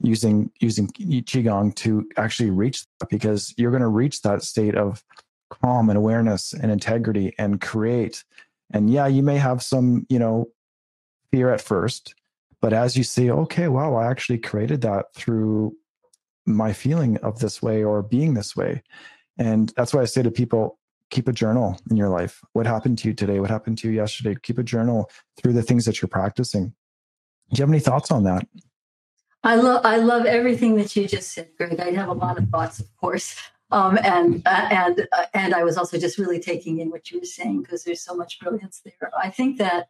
using 0.00 0.50
using 0.60 0.86
qigong 0.88 1.74
to 1.74 2.08
actually 2.16 2.50
reach 2.50 2.84
that 3.00 3.08
because 3.08 3.52
you're 3.56 3.70
going 3.70 3.82
to 3.82 3.88
reach 3.88 4.22
that 4.22 4.42
state 4.42 4.76
of 4.76 5.02
calm 5.50 5.88
and 5.90 5.96
awareness 5.96 6.52
and 6.52 6.70
integrity 6.70 7.34
and 7.38 7.60
create. 7.60 8.24
And 8.72 8.90
yeah 8.90 9.06
you 9.06 9.22
may 9.22 9.38
have 9.38 9.62
some 9.62 10.06
you 10.08 10.18
know 10.18 10.48
fear 11.32 11.52
at 11.52 11.60
first 11.60 12.14
but 12.60 12.72
as 12.72 12.96
you 12.96 13.04
see 13.04 13.30
okay 13.30 13.68
wow 13.68 13.94
i 13.94 14.06
actually 14.06 14.38
created 14.38 14.80
that 14.80 15.06
through 15.14 15.74
my 16.46 16.72
feeling 16.72 17.18
of 17.18 17.38
this 17.38 17.60
way 17.60 17.84
or 17.84 18.02
being 18.02 18.34
this 18.34 18.56
way. 18.56 18.82
And 19.36 19.72
that's 19.76 19.94
why 19.94 20.02
i 20.02 20.06
say 20.06 20.22
to 20.22 20.30
people 20.30 20.78
keep 21.10 21.28
a 21.28 21.32
journal 21.32 21.78
in 21.90 21.96
your 21.96 22.08
life. 22.08 22.42
What 22.52 22.66
happened 22.66 22.98
to 22.98 23.08
you 23.08 23.14
today? 23.14 23.40
What 23.40 23.50
happened 23.50 23.78
to 23.78 23.88
you 23.88 23.94
yesterday? 23.94 24.36
Keep 24.42 24.58
a 24.58 24.62
journal 24.62 25.10
through 25.36 25.54
the 25.54 25.62
things 25.62 25.84
that 25.86 26.02
you're 26.02 26.08
practicing. 26.08 26.66
Do 27.50 27.58
you 27.58 27.62
have 27.62 27.70
any 27.70 27.80
thoughts 27.80 28.10
on 28.10 28.24
that 28.24 28.46
I 29.44 29.54
love 29.54 29.84
I 29.84 29.96
love 29.96 30.26
everything 30.26 30.76
that 30.76 30.94
you 30.96 31.06
just 31.06 31.32
said, 31.32 31.50
Greg. 31.56 31.78
I 31.80 31.90
have 31.92 32.08
a 32.08 32.12
lot 32.12 32.38
of 32.38 32.48
thoughts, 32.48 32.80
of 32.80 32.86
course, 32.96 33.36
um, 33.70 33.98
and 34.02 34.42
uh, 34.46 34.68
and 34.70 35.06
uh, 35.12 35.24
and 35.34 35.54
I 35.54 35.62
was 35.62 35.76
also 35.76 35.98
just 35.98 36.18
really 36.18 36.40
taking 36.40 36.80
in 36.80 36.90
what 36.90 37.10
you 37.10 37.20
were 37.20 37.26
saying 37.26 37.62
because 37.62 37.84
there's 37.84 38.00
so 38.00 38.16
much 38.16 38.40
brilliance 38.40 38.82
there. 38.84 39.10
I 39.22 39.30
think 39.30 39.58
that 39.58 39.88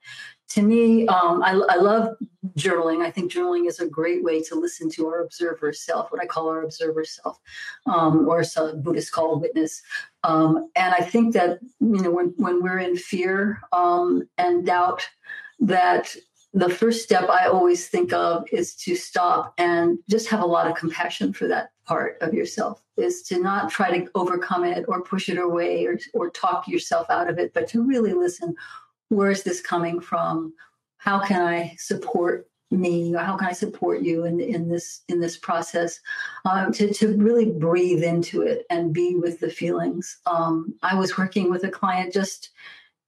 to 0.50 0.62
me, 0.62 1.06
um, 1.08 1.42
I, 1.42 1.52
I 1.68 1.76
love 1.76 2.16
journaling. 2.56 3.04
I 3.04 3.10
think 3.10 3.32
journaling 3.32 3.68
is 3.68 3.80
a 3.80 3.88
great 3.88 4.24
way 4.24 4.42
to 4.44 4.54
listen 4.54 4.90
to 4.92 5.06
our 5.06 5.22
observer 5.22 5.72
self, 5.72 6.10
what 6.10 6.20
I 6.20 6.26
call 6.26 6.48
our 6.48 6.62
observer 6.62 7.04
self, 7.04 7.38
um, 7.86 8.28
or 8.28 8.42
some 8.44 8.82
Buddhists 8.82 9.10
call 9.10 9.38
witness. 9.38 9.80
Um, 10.24 10.70
and 10.74 10.94
I 10.94 11.00
think 11.00 11.34
that 11.34 11.60
you 11.80 12.02
know 12.02 12.10
when 12.10 12.34
when 12.36 12.62
we're 12.62 12.78
in 12.78 12.96
fear 12.96 13.60
um, 13.72 14.28
and 14.36 14.66
doubt, 14.66 15.08
that 15.60 16.14
the 16.54 16.68
first 16.68 17.02
step 17.02 17.28
I 17.28 17.46
always 17.46 17.88
think 17.88 18.12
of 18.12 18.46
is 18.50 18.74
to 18.76 18.96
stop 18.96 19.54
and 19.58 19.98
just 20.08 20.28
have 20.28 20.40
a 20.40 20.46
lot 20.46 20.66
of 20.66 20.76
compassion 20.76 21.32
for 21.32 21.46
that 21.48 21.70
part 21.84 22.16
of 22.20 22.32
yourself 22.32 22.82
is 22.96 23.22
to 23.22 23.38
not 23.38 23.70
try 23.70 23.98
to 23.98 24.10
overcome 24.14 24.64
it 24.64 24.84
or 24.88 25.02
push 25.02 25.28
it 25.28 25.38
away 25.38 25.86
or, 25.86 25.98
or 26.14 26.30
talk 26.30 26.66
yourself 26.66 27.08
out 27.10 27.28
of 27.28 27.38
it, 27.38 27.52
but 27.54 27.68
to 27.68 27.82
really 27.82 28.12
listen. 28.12 28.54
Where 29.08 29.30
is 29.30 29.42
this 29.42 29.60
coming 29.60 30.00
from? 30.00 30.52
How 30.96 31.20
can 31.20 31.40
I 31.42 31.74
support 31.78 32.48
me? 32.70 33.14
or 33.14 33.20
How 33.20 33.36
can 33.36 33.48
I 33.48 33.52
support 33.52 34.02
you 34.02 34.24
in, 34.24 34.40
in 34.40 34.68
this 34.68 35.02
in 35.08 35.20
this 35.20 35.36
process? 35.36 36.00
Um, 36.44 36.72
to, 36.72 36.92
to 36.92 37.16
really 37.16 37.46
breathe 37.46 38.02
into 38.02 38.42
it 38.42 38.66
and 38.68 38.92
be 38.92 39.16
with 39.16 39.40
the 39.40 39.50
feelings. 39.50 40.18
Um, 40.26 40.74
I 40.82 40.94
was 40.94 41.16
working 41.16 41.50
with 41.50 41.64
a 41.64 41.70
client 41.70 42.12
just 42.12 42.50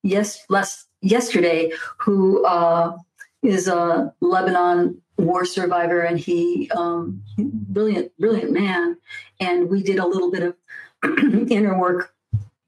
yes 0.03 0.45
last 0.49 0.87
yesterday 1.03 1.73
who 1.99 2.45
uh, 2.47 2.97
is 3.43 3.69
a 3.69 4.15
Lebanon 4.21 5.01
war 5.19 5.45
survivor, 5.45 6.01
and 6.01 6.19
he 6.19 6.71
um, 6.71 7.23
brilliant, 7.39 8.17
brilliant 8.19 8.53
man. 8.53 8.97
And 9.39 9.69
we 9.69 9.83
did 9.83 9.99
a 9.99 10.07
little 10.07 10.31
bit 10.31 10.43
of 10.43 10.57
inner 11.51 11.79
work 11.79 12.15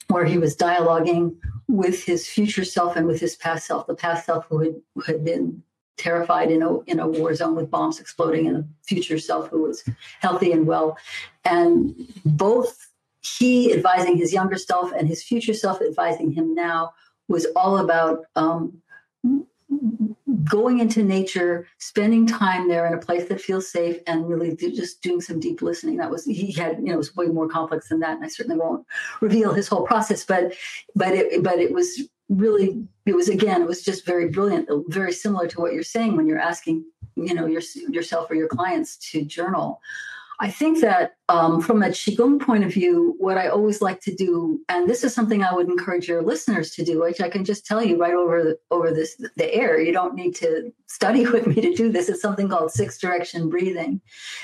where 0.09 0.25
he 0.25 0.39
was 0.39 0.57
dialoguing 0.57 1.37
with 1.69 2.05
his 2.05 2.29
future 2.29 2.65
self 2.65 2.97
and 2.97 3.07
with 3.07 3.21
his 3.21 3.37
past 3.37 3.67
self. 3.67 3.87
The 3.87 3.95
past 3.95 4.27
self 4.27 4.47
who 4.49 4.61
had, 4.61 4.75
who 4.95 5.01
had 5.03 5.25
been 5.25 5.63
terrified 5.99 6.51
in 6.51 6.63
a 6.63 6.81
in 6.81 6.99
a 7.01 7.07
war 7.07 7.35
zone 7.35 7.55
with 7.55 7.71
bombs 7.71 8.01
exploding, 8.01 8.47
and 8.47 8.57
the 8.57 8.67
future 8.83 9.19
self 9.19 9.49
who 9.49 9.63
was 9.63 9.85
healthy 10.21 10.53
and 10.53 10.67
well, 10.67 10.97
and 11.45 11.95
both 12.25 12.89
he 13.21 13.73
advising 13.73 14.17
his 14.17 14.33
younger 14.33 14.59
self 14.59 14.93
and 14.93 15.09
his 15.09 15.23
future 15.23 15.55
self 15.55 15.81
advising 15.81 16.33
him 16.33 16.55
now 16.55 16.93
was 17.29 17.47
all 17.57 17.79
about 17.79 18.25
um, 18.37 18.83
going 20.45 20.81
into 20.81 21.03
nature, 21.03 21.67
spending 21.79 22.27
time 22.27 22.69
there 22.69 22.87
in 22.87 22.95
a 22.95 22.99
place 22.99 23.29
that 23.29 23.41
feels 23.41 23.71
safe, 23.71 23.99
and 24.07 24.29
really 24.29 24.55
do, 24.55 24.73
just 24.73 25.03
doing 25.03 25.21
some 25.21 25.41
deep 25.41 25.63
listening. 25.63 25.97
That 25.97 26.11
was 26.11 26.25
he 26.25 26.53
had, 26.53 26.79
you 26.79 26.87
know, 26.87 26.95
it 26.95 26.99
was 26.99 27.15
way 27.17 27.27
more 27.27 27.49
complex 27.49 27.89
than 27.89 28.01
that, 28.01 28.17
and 28.17 28.25
I 28.25 28.29
certainly 28.29 28.59
won't 28.59 28.87
reveal 29.21 29.53
his 29.53 29.69
whole 29.69 29.87
process. 29.87 30.25
But 30.25 30.55
but 30.95 31.13
it 31.13 31.43
but 31.43 31.59
it 31.59 31.73
was 31.73 32.09
really 32.29 32.87
it 33.07 33.15
was 33.15 33.29
again 33.29 33.63
it 33.63 33.69
was 33.69 33.83
just 33.83 34.07
very 34.07 34.29
brilliant, 34.29 34.69
very 34.89 35.13
similar 35.13 35.47
to 35.49 35.61
what 35.61 35.73
you're 35.73 35.83
saying 35.83 36.17
when 36.17 36.27
you're 36.27 36.39
asking 36.39 36.85
you 37.17 37.35
know 37.35 37.47
your, 37.47 37.63
yourself 37.89 38.31
or 38.31 38.35
your 38.35 38.49
clients 38.49 38.97
to 39.11 39.25
journal. 39.25 39.81
I 40.43 40.51
think 40.51 40.81
that 40.81 41.13
um, 41.29 41.61
from 41.61 41.85
a 41.85 41.91
Qigong 41.91 42.41
point 42.41 42.65
of 42.65 42.73
view, 42.73 43.15
what 43.19 43.39
I 43.39 43.47
always 43.47 43.81
like 43.81 44.01
to 44.01 44.13
do, 44.13 44.61
and 44.69 44.91
this 44.91 45.05
is 45.05 45.15
something 45.15 45.45
I 45.45 45.55
would 45.55 45.69
encourage 45.69 46.09
your 46.09 46.21
listeners 46.21 46.73
to 46.73 46.85
do, 46.85 47.01
which 47.01 47.21
I 47.21 47.29
can 47.29 47.45
just 47.45 47.65
tell 47.65 47.81
you 47.81 47.97
right 47.97 48.13
over 48.13 48.43
the, 48.43 48.59
over 48.73 48.91
this 48.91 49.15
the 49.37 49.55
air. 49.55 49.81
You 49.81 49.93
don't 49.93 50.17
need 50.17 50.35
to 50.37 50.73
study 50.89 51.25
with 51.31 51.47
me 51.47 51.55
to 51.55 51.73
do 51.75 51.93
this. 51.93 52.09
It's 52.09 52.21
something 52.21 52.49
called 52.49 52.73
six 52.73 52.99
direction 52.99 53.51
breathing, 53.51 54.01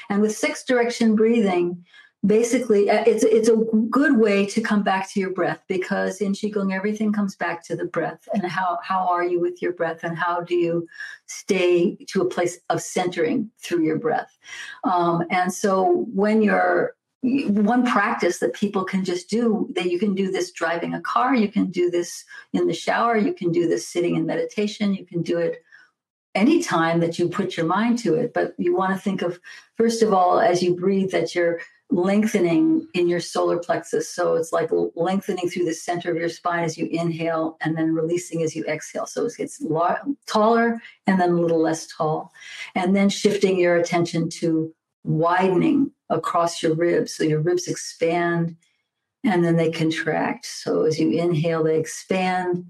and 0.08 0.22
with 0.22 0.36
six 0.36 0.62
direction 0.62 1.16
breathing, 1.16 1.84
basically 2.26 2.90
uh, 2.90 3.04
it's 3.06 3.22
it's 3.22 3.48
a 3.48 3.56
good 3.90 4.18
way 4.18 4.44
to 4.44 4.60
come 4.60 4.82
back 4.82 5.10
to 5.10 5.20
your 5.20 5.30
breath 5.30 5.62
because 5.68 6.20
in 6.20 6.32
qigong 6.32 6.74
everything 6.74 7.12
comes 7.12 7.36
back 7.36 7.64
to 7.64 7.76
the 7.76 7.84
breath. 7.84 8.28
And 8.34 8.44
how 8.44 8.78
how 8.82 9.06
are 9.08 9.24
you 9.24 9.40
with 9.40 9.62
your 9.62 9.72
breath 9.72 10.02
and 10.02 10.18
how 10.18 10.40
do 10.40 10.54
you 10.54 10.86
stay 11.26 11.96
to 12.08 12.22
a 12.22 12.28
place 12.28 12.58
of 12.70 12.82
centering 12.82 13.50
through 13.60 13.84
your 13.84 13.98
breath? 13.98 14.36
Um, 14.84 15.24
and 15.30 15.52
so 15.52 16.06
when 16.12 16.42
you're 16.42 16.94
one 17.22 17.84
practice 17.84 18.38
that 18.38 18.52
people 18.52 18.84
can 18.84 19.04
just 19.04 19.28
do 19.28 19.68
that 19.74 19.90
you 19.90 19.98
can 19.98 20.14
do 20.14 20.30
this 20.30 20.52
driving 20.52 20.94
a 20.94 21.00
car 21.00 21.34
you 21.34 21.48
can 21.48 21.66
do 21.66 21.90
this 21.90 22.24
in 22.52 22.68
the 22.68 22.72
shower 22.72 23.16
you 23.16 23.34
can 23.34 23.50
do 23.50 23.66
this 23.66 23.88
sitting 23.88 24.14
in 24.14 24.24
meditation 24.24 24.94
you 24.94 25.04
can 25.04 25.20
do 25.20 25.36
it 25.36 25.60
anytime 26.38 27.00
that 27.00 27.18
you 27.18 27.28
put 27.28 27.56
your 27.56 27.66
mind 27.66 27.98
to 27.98 28.14
it. 28.14 28.32
But 28.32 28.54
you 28.58 28.76
want 28.76 28.92
to 28.94 29.00
think 29.00 29.22
of 29.22 29.40
first 29.76 30.02
of 30.02 30.12
all 30.12 30.38
as 30.40 30.62
you 30.62 30.74
breathe 30.74 31.10
that 31.10 31.34
you're 31.34 31.60
lengthening 31.90 32.86
in 32.92 33.08
your 33.08 33.20
solar 33.20 33.58
plexus. 33.58 34.10
So 34.10 34.34
it's 34.34 34.52
like 34.52 34.70
lengthening 34.94 35.48
through 35.48 35.64
the 35.64 35.74
center 35.74 36.10
of 36.10 36.16
your 36.16 36.28
spine 36.28 36.64
as 36.64 36.76
you 36.76 36.86
inhale 36.90 37.56
and 37.60 37.76
then 37.76 37.94
releasing 37.94 38.42
as 38.42 38.54
you 38.54 38.64
exhale. 38.64 39.06
So 39.06 39.24
it 39.24 39.32
gets 39.36 39.62
taller 40.26 40.80
and 41.06 41.20
then 41.20 41.30
a 41.30 41.40
little 41.40 41.60
less 41.60 41.86
tall. 41.86 42.32
And 42.74 42.94
then 42.94 43.08
shifting 43.08 43.58
your 43.58 43.76
attention 43.76 44.28
to 44.40 44.74
widening 45.04 45.90
across 46.10 46.62
your 46.62 46.74
ribs. 46.74 47.14
So 47.14 47.24
your 47.24 47.40
ribs 47.40 47.68
expand 47.68 48.56
and 49.24 49.44
then 49.44 49.56
they 49.56 49.70
contract. 49.70 50.46
So 50.46 50.82
as 50.82 50.98
you 50.98 51.10
inhale, 51.10 51.64
they 51.64 51.78
expand. 51.78 52.66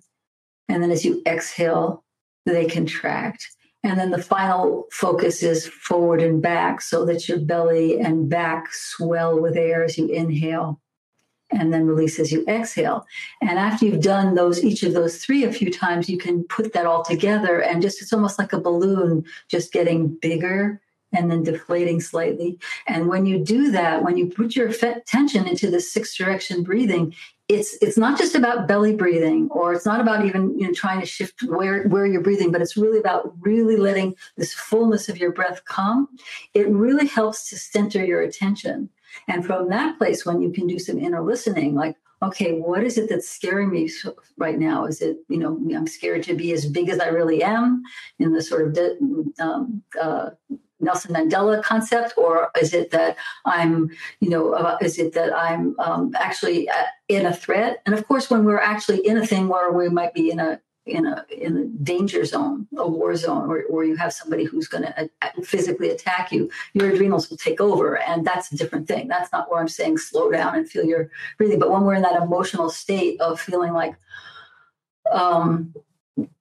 And 0.69 0.83
then 0.83 0.91
as 0.91 1.05
you 1.05 1.23
exhale, 1.27 2.05
they 2.47 2.67
contract. 2.67 3.49
And 3.85 3.99
then 3.99 4.11
the 4.11 4.23
final 4.23 4.87
focus 4.91 5.43
is 5.43 5.67
forward 5.67 6.21
and 6.21 6.43
back 6.43 6.81
so 6.81 7.05
that 7.07 7.29
your 7.29 7.39
belly 7.39 8.01
and 8.01 8.29
back 8.29 8.73
swell 8.73 9.41
with 9.41 9.57
air 9.57 9.85
as 9.85 9.97
you 9.97 10.09
inhale 10.09 10.81
and 11.51 11.73
then 11.73 11.87
release 11.87 12.19
as 12.19 12.31
you 12.31 12.45
exhale. 12.47 13.07
And 13.41 13.59
after 13.59 13.87
you've 13.87 14.03
done 14.03 14.35
those, 14.35 14.63
each 14.63 14.83
of 14.83 14.93
those 14.93 15.19
three 15.25 15.45
a 15.45 15.53
few 15.53 15.73
times, 15.73 16.09
you 16.09 16.19
can 16.19 16.45
put 16.45 16.73
that 16.73 16.87
all 16.87 17.03
together 17.03 17.61
and 17.61 17.81
just, 17.81 18.03
it's 18.03 18.13
almost 18.13 18.39
like 18.39 18.53
a 18.53 18.61
balloon 18.61 19.25
just 19.49 19.73
getting 19.73 20.09
bigger 20.21 20.81
and 21.13 21.31
then 21.31 21.43
deflating 21.43 22.01
slightly. 22.01 22.59
And 22.87 23.09
when 23.09 23.25
you 23.25 23.39
do 23.39 23.71
that, 23.71 24.03
when 24.03 24.19
you 24.19 24.27
put 24.27 24.55
your 24.55 24.69
attention 24.69 25.47
into 25.47 25.71
the 25.71 25.81
six 25.81 26.15
direction 26.15 26.63
breathing, 26.63 27.15
it's 27.49 27.79
it's 27.81 27.97
not 27.97 28.19
just 28.19 28.35
about 28.35 28.69
belly 28.69 28.95
breathing 28.95 29.49
or 29.51 29.73
it's 29.73 29.87
not 29.87 30.01
about 30.01 30.25
even 30.27 30.57
you 30.59 30.67
know 30.67 30.73
trying 30.73 31.01
to 31.01 31.07
shift 31.07 31.43
where 31.45 31.89
where 31.89 32.07
you're 32.07 32.23
breathing 32.23 32.53
but 32.53 32.61
it's 32.61 32.77
really 32.77 32.99
about 32.99 33.33
really 33.41 33.77
letting 33.77 34.15
this 34.37 34.53
fullness 34.53 35.09
of 35.09 35.17
your 35.17 35.33
breath 35.33 35.65
come. 35.65 36.09
It 36.55 36.69
really 36.69 37.07
helps 37.07 37.49
to 37.51 37.57
center 37.57 38.05
your 38.05 38.21
attention. 38.21 38.91
And 39.27 39.45
from 39.45 39.71
that 39.71 39.97
place 39.97 40.27
when 40.27 40.43
you 40.43 40.53
can 40.53 40.67
do 40.67 40.79
some 40.79 40.99
inner 40.99 41.23
listening 41.23 41.75
like 41.75 41.97
okay 42.23 42.53
what 42.53 42.85
is 42.85 42.99
it 42.99 43.09
that's 43.09 43.29
scaring 43.29 43.71
me 43.71 43.91
right 44.37 44.59
now? 44.59 44.85
Is 44.85 45.01
it 45.01 45.17
you 45.29 45.39
know 45.39 45.59
i'm 45.75 45.87
scared 45.87 46.25
to 46.25 46.35
be 46.35 46.53
as 46.53 46.67
big 46.67 46.89
as 46.91 47.01
i 47.01 47.09
really 47.09 47.43
am 47.43 47.83
in 48.19 48.33
the 48.33 48.43
sort 48.43 48.67
of 48.67 48.75
de- 48.75 48.99
um, 49.41 49.83
uh, 50.01 50.31
Nelson 50.81 51.15
Mandela 51.15 51.63
concept, 51.63 52.15
or 52.17 52.51
is 52.61 52.73
it 52.73 52.91
that 52.91 53.17
I'm, 53.45 53.91
you 54.21 54.31
know, 54.31 54.53
uh, 54.55 54.79
is 54.81 54.99
it 54.99 55.13
that 55.15 55.35
I'm 55.35 55.79
um, 55.81 56.13
actually 56.17 56.69
uh, 56.69 56.85
in 57.09 57.27
a 57.27 57.35
threat? 57.35 57.83
And 57.85 57.95
of 57.95 58.07
course, 58.07 58.31
when 58.31 58.45
we're 58.45 58.61
actually 58.61 59.07
in 59.07 59.17
a 59.17 59.27
thing 59.27 59.49
where 59.49 59.73
we 59.73 59.89
might 59.89 60.15
be 60.15 60.31
in 60.31 60.39
a 60.39 60.61
in 60.87 61.05
a 61.07 61.25
in 61.31 61.57
a 61.57 61.65
danger 61.85 62.25
zone, 62.25 62.67
a 62.77 62.89
war 62.89 63.15
zone, 63.15 63.51
or, 63.51 63.63
or 63.65 63.85
you 63.85 63.97
have 63.97 64.13
somebody 64.13 64.45
who's 64.45 64.69
going 64.69 64.85
to 64.85 65.11
physically 65.43 65.91
attack 65.91 66.33
you, 66.33 66.51
your 66.73 66.91
adrenals 66.91 67.29
will 67.29 67.37
take 67.37 67.61
over, 67.61 67.99
and 67.99 68.27
that's 68.27 68.51
a 68.53 68.57
different 68.57 68.89
thing. 68.89 69.09
That's 69.09 69.31
not 69.33 69.51
where 69.51 69.61
I'm 69.61 69.69
saying 69.69 69.99
slow 69.99 70.31
down 70.31 70.57
and 70.57 70.69
feel 70.69 70.85
your 70.85 71.11
breathing. 71.37 71.59
But 71.59 71.71
when 71.71 71.83
we're 71.83 71.95
in 71.95 72.03
that 72.03 72.21
emotional 72.23 72.71
state 72.71 73.21
of 73.21 73.41
feeling 73.41 73.73
like 73.73 73.97
um, 75.13 75.75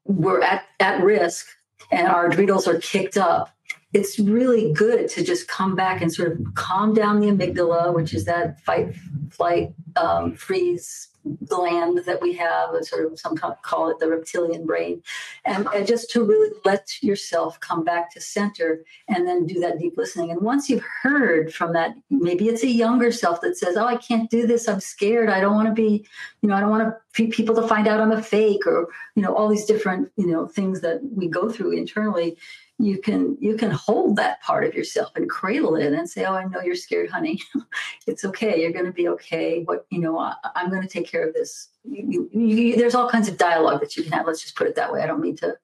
we're 0.05 0.41
at 0.41 0.63
at 0.79 1.03
risk 1.03 1.47
and 1.91 2.07
our 2.07 2.27
adrenals 2.27 2.67
are 2.67 2.79
kicked 2.79 3.17
up 3.17 3.56
it's 3.93 4.19
really 4.19 4.73
good 4.73 5.09
to 5.09 5.23
just 5.23 5.47
come 5.47 5.75
back 5.75 6.01
and 6.01 6.13
sort 6.13 6.31
of 6.31 6.39
calm 6.55 6.93
down 6.93 7.19
the 7.19 7.27
amygdala, 7.27 7.93
which 7.93 8.13
is 8.13 8.25
that 8.25 8.59
fight, 8.61 8.93
flight, 9.31 9.73
um, 9.95 10.35
freeze 10.35 11.07
gland 11.45 11.99
that 12.05 12.21
we 12.21 12.33
have, 12.33 12.69
sort 12.85 13.05
of 13.05 13.19
some 13.19 13.35
call 13.35 13.89
it 13.89 13.99
the 13.99 14.07
reptilian 14.07 14.65
brain, 14.65 15.01
and, 15.45 15.67
and, 15.73 15.88
just 15.88 16.09
to 16.11 16.23
really 16.23 16.55
let 16.65 17.01
yourself 17.01 17.59
come 17.59 17.83
back 17.83 18.11
to 18.11 18.21
center 18.21 18.83
and 19.07 19.27
then 19.27 19.45
do 19.45 19.59
that 19.59 19.79
deep 19.79 19.97
listening. 19.97 20.31
And 20.31 20.41
once 20.41 20.69
you've 20.69 20.85
heard 21.01 21.53
from 21.53 21.73
that, 21.73 21.95
maybe 22.09 22.47
it's 22.47 22.63
a 22.63 22.67
younger 22.67 23.11
self 23.11 23.41
that 23.41 23.57
says, 23.57 23.77
"Oh, 23.77 23.85
I 23.85 23.97
can't 23.97 24.29
do 24.29 24.47
this. 24.47 24.67
I'm 24.67 24.79
scared. 24.79 25.29
I 25.29 25.39
don't 25.39 25.55
want 25.55 25.67
to 25.67 25.73
be, 25.73 26.05
you 26.41 26.49
know, 26.49 26.55
I 26.55 26.59
don't 26.59 26.69
want 26.69 26.93
to 27.13 27.27
people 27.27 27.55
to 27.55 27.67
find 27.67 27.88
out 27.88 27.99
I'm 27.99 28.11
a 28.11 28.21
fake," 28.21 28.65
or 28.65 28.89
you 29.15 29.23
know, 29.23 29.33
all 29.35 29.47
these 29.47 29.65
different 29.65 30.11
you 30.17 30.27
know 30.27 30.47
things 30.47 30.81
that 30.81 31.01
we 31.15 31.27
go 31.27 31.49
through 31.49 31.71
internally 31.71 32.38
you 32.80 32.99
can 32.99 33.38
you 33.39 33.57
can 33.57 33.71
hold 33.71 34.15
that 34.17 34.41
part 34.41 34.63
of 34.63 34.75
yourself 34.75 35.11
and 35.15 35.30
cradle 35.30 35.75
it 35.75 35.93
and 35.93 36.07
say 36.09 36.25
oh 36.25 36.36
i 36.36 36.45
know 36.45 36.61
you're 36.61 36.75
scared 36.75 37.09
honey. 37.09 37.41
It's 38.07 38.23
okay. 38.23 38.61
You're 38.61 38.71
going 38.71 38.86
to 38.86 38.93
be 38.93 39.09
okay. 39.09 39.63
What 39.63 39.86
you 39.89 39.99
know 39.99 40.17
I, 40.17 40.34
am 40.55 40.69
going 40.69 40.82
to 40.82 40.88
take 40.88 41.07
care 41.07 41.28
of 41.28 41.34
this. 41.34 41.67
You, 41.84 42.30
you, 42.32 42.47
you, 42.47 42.75
there's 42.78 42.95
all 42.95 43.09
kinds 43.09 43.28
of 43.28 43.38
dialogue 43.38 43.82
that 43.82 43.97
you 43.97 44.03
can 44.03 44.13
have. 44.13 44.25
Let's 44.25 44.41
just 44.41 44.55
put 44.55 44.67
it 44.67 44.75
that 44.75 44.91
way. 44.93 45.01
I 45.01 45.07
don't 45.07 45.19
mean 45.19 45.36
to 45.38 45.57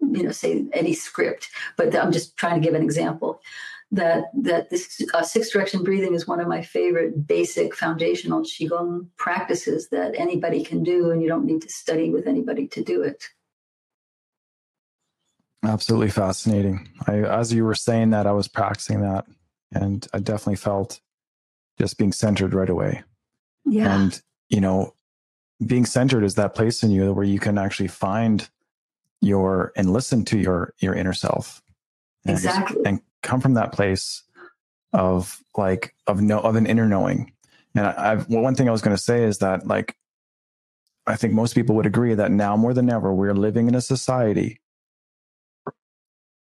you 0.00 0.22
know 0.22 0.30
say 0.30 0.64
any 0.72 0.94
script 0.94 1.50
but 1.76 1.94
i'm 1.94 2.10
just 2.10 2.34
trying 2.36 2.60
to 2.60 2.64
give 2.66 2.74
an 2.74 2.82
example. 2.82 3.40
That 3.92 4.26
that 4.34 4.70
this 4.70 5.02
uh, 5.14 5.22
six 5.22 5.50
direction 5.50 5.82
breathing 5.82 6.14
is 6.14 6.28
one 6.28 6.38
of 6.38 6.46
my 6.46 6.62
favorite 6.62 7.26
basic 7.26 7.74
foundational 7.74 8.42
qigong 8.42 9.08
practices 9.16 9.88
that 9.88 10.14
anybody 10.16 10.62
can 10.62 10.84
do 10.84 11.10
and 11.10 11.20
you 11.20 11.26
don't 11.26 11.44
need 11.44 11.62
to 11.62 11.68
study 11.68 12.10
with 12.10 12.28
anybody 12.28 12.68
to 12.68 12.84
do 12.84 13.02
it 13.02 13.28
Absolutely 15.62 16.10
fascinating. 16.10 16.88
I, 17.06 17.18
as 17.18 17.52
you 17.52 17.64
were 17.64 17.74
saying 17.74 18.10
that, 18.10 18.26
I 18.26 18.32
was 18.32 18.48
practicing 18.48 19.02
that, 19.02 19.26
and 19.72 20.06
I 20.12 20.18
definitely 20.18 20.56
felt 20.56 21.00
just 21.78 21.98
being 21.98 22.12
centered 22.12 22.54
right 22.54 22.70
away. 22.70 23.02
Yeah. 23.64 23.94
And 23.94 24.20
you 24.48 24.60
know, 24.60 24.94
being 25.64 25.84
centered 25.84 26.24
is 26.24 26.34
that 26.36 26.54
place 26.54 26.82
in 26.82 26.90
you 26.90 27.12
where 27.12 27.24
you 27.24 27.38
can 27.38 27.58
actually 27.58 27.88
find 27.88 28.48
your 29.20 29.72
and 29.76 29.92
listen 29.92 30.24
to 30.26 30.38
your 30.38 30.74
your 30.78 30.94
inner 30.94 31.12
self. 31.12 31.62
And, 32.24 32.36
exactly. 32.36 32.82
And 32.84 33.00
come 33.22 33.40
from 33.40 33.54
that 33.54 33.72
place 33.72 34.22
of 34.92 35.42
like 35.56 35.94
of 36.06 36.22
no 36.22 36.40
of 36.40 36.56
an 36.56 36.66
inner 36.66 36.86
knowing. 36.86 37.32
And 37.74 37.86
I, 37.86 38.12
I've 38.12 38.28
well, 38.28 38.42
one 38.42 38.54
thing 38.54 38.68
I 38.68 38.72
was 38.72 38.82
going 38.82 38.96
to 38.96 39.02
say 39.02 39.24
is 39.24 39.38
that 39.38 39.66
like 39.66 39.96
I 41.06 41.16
think 41.16 41.34
most 41.34 41.54
people 41.54 41.76
would 41.76 41.86
agree 41.86 42.14
that 42.14 42.30
now 42.30 42.56
more 42.56 42.72
than 42.72 42.90
ever 42.90 43.12
we're 43.12 43.34
living 43.34 43.68
in 43.68 43.74
a 43.74 43.80
society 43.80 44.59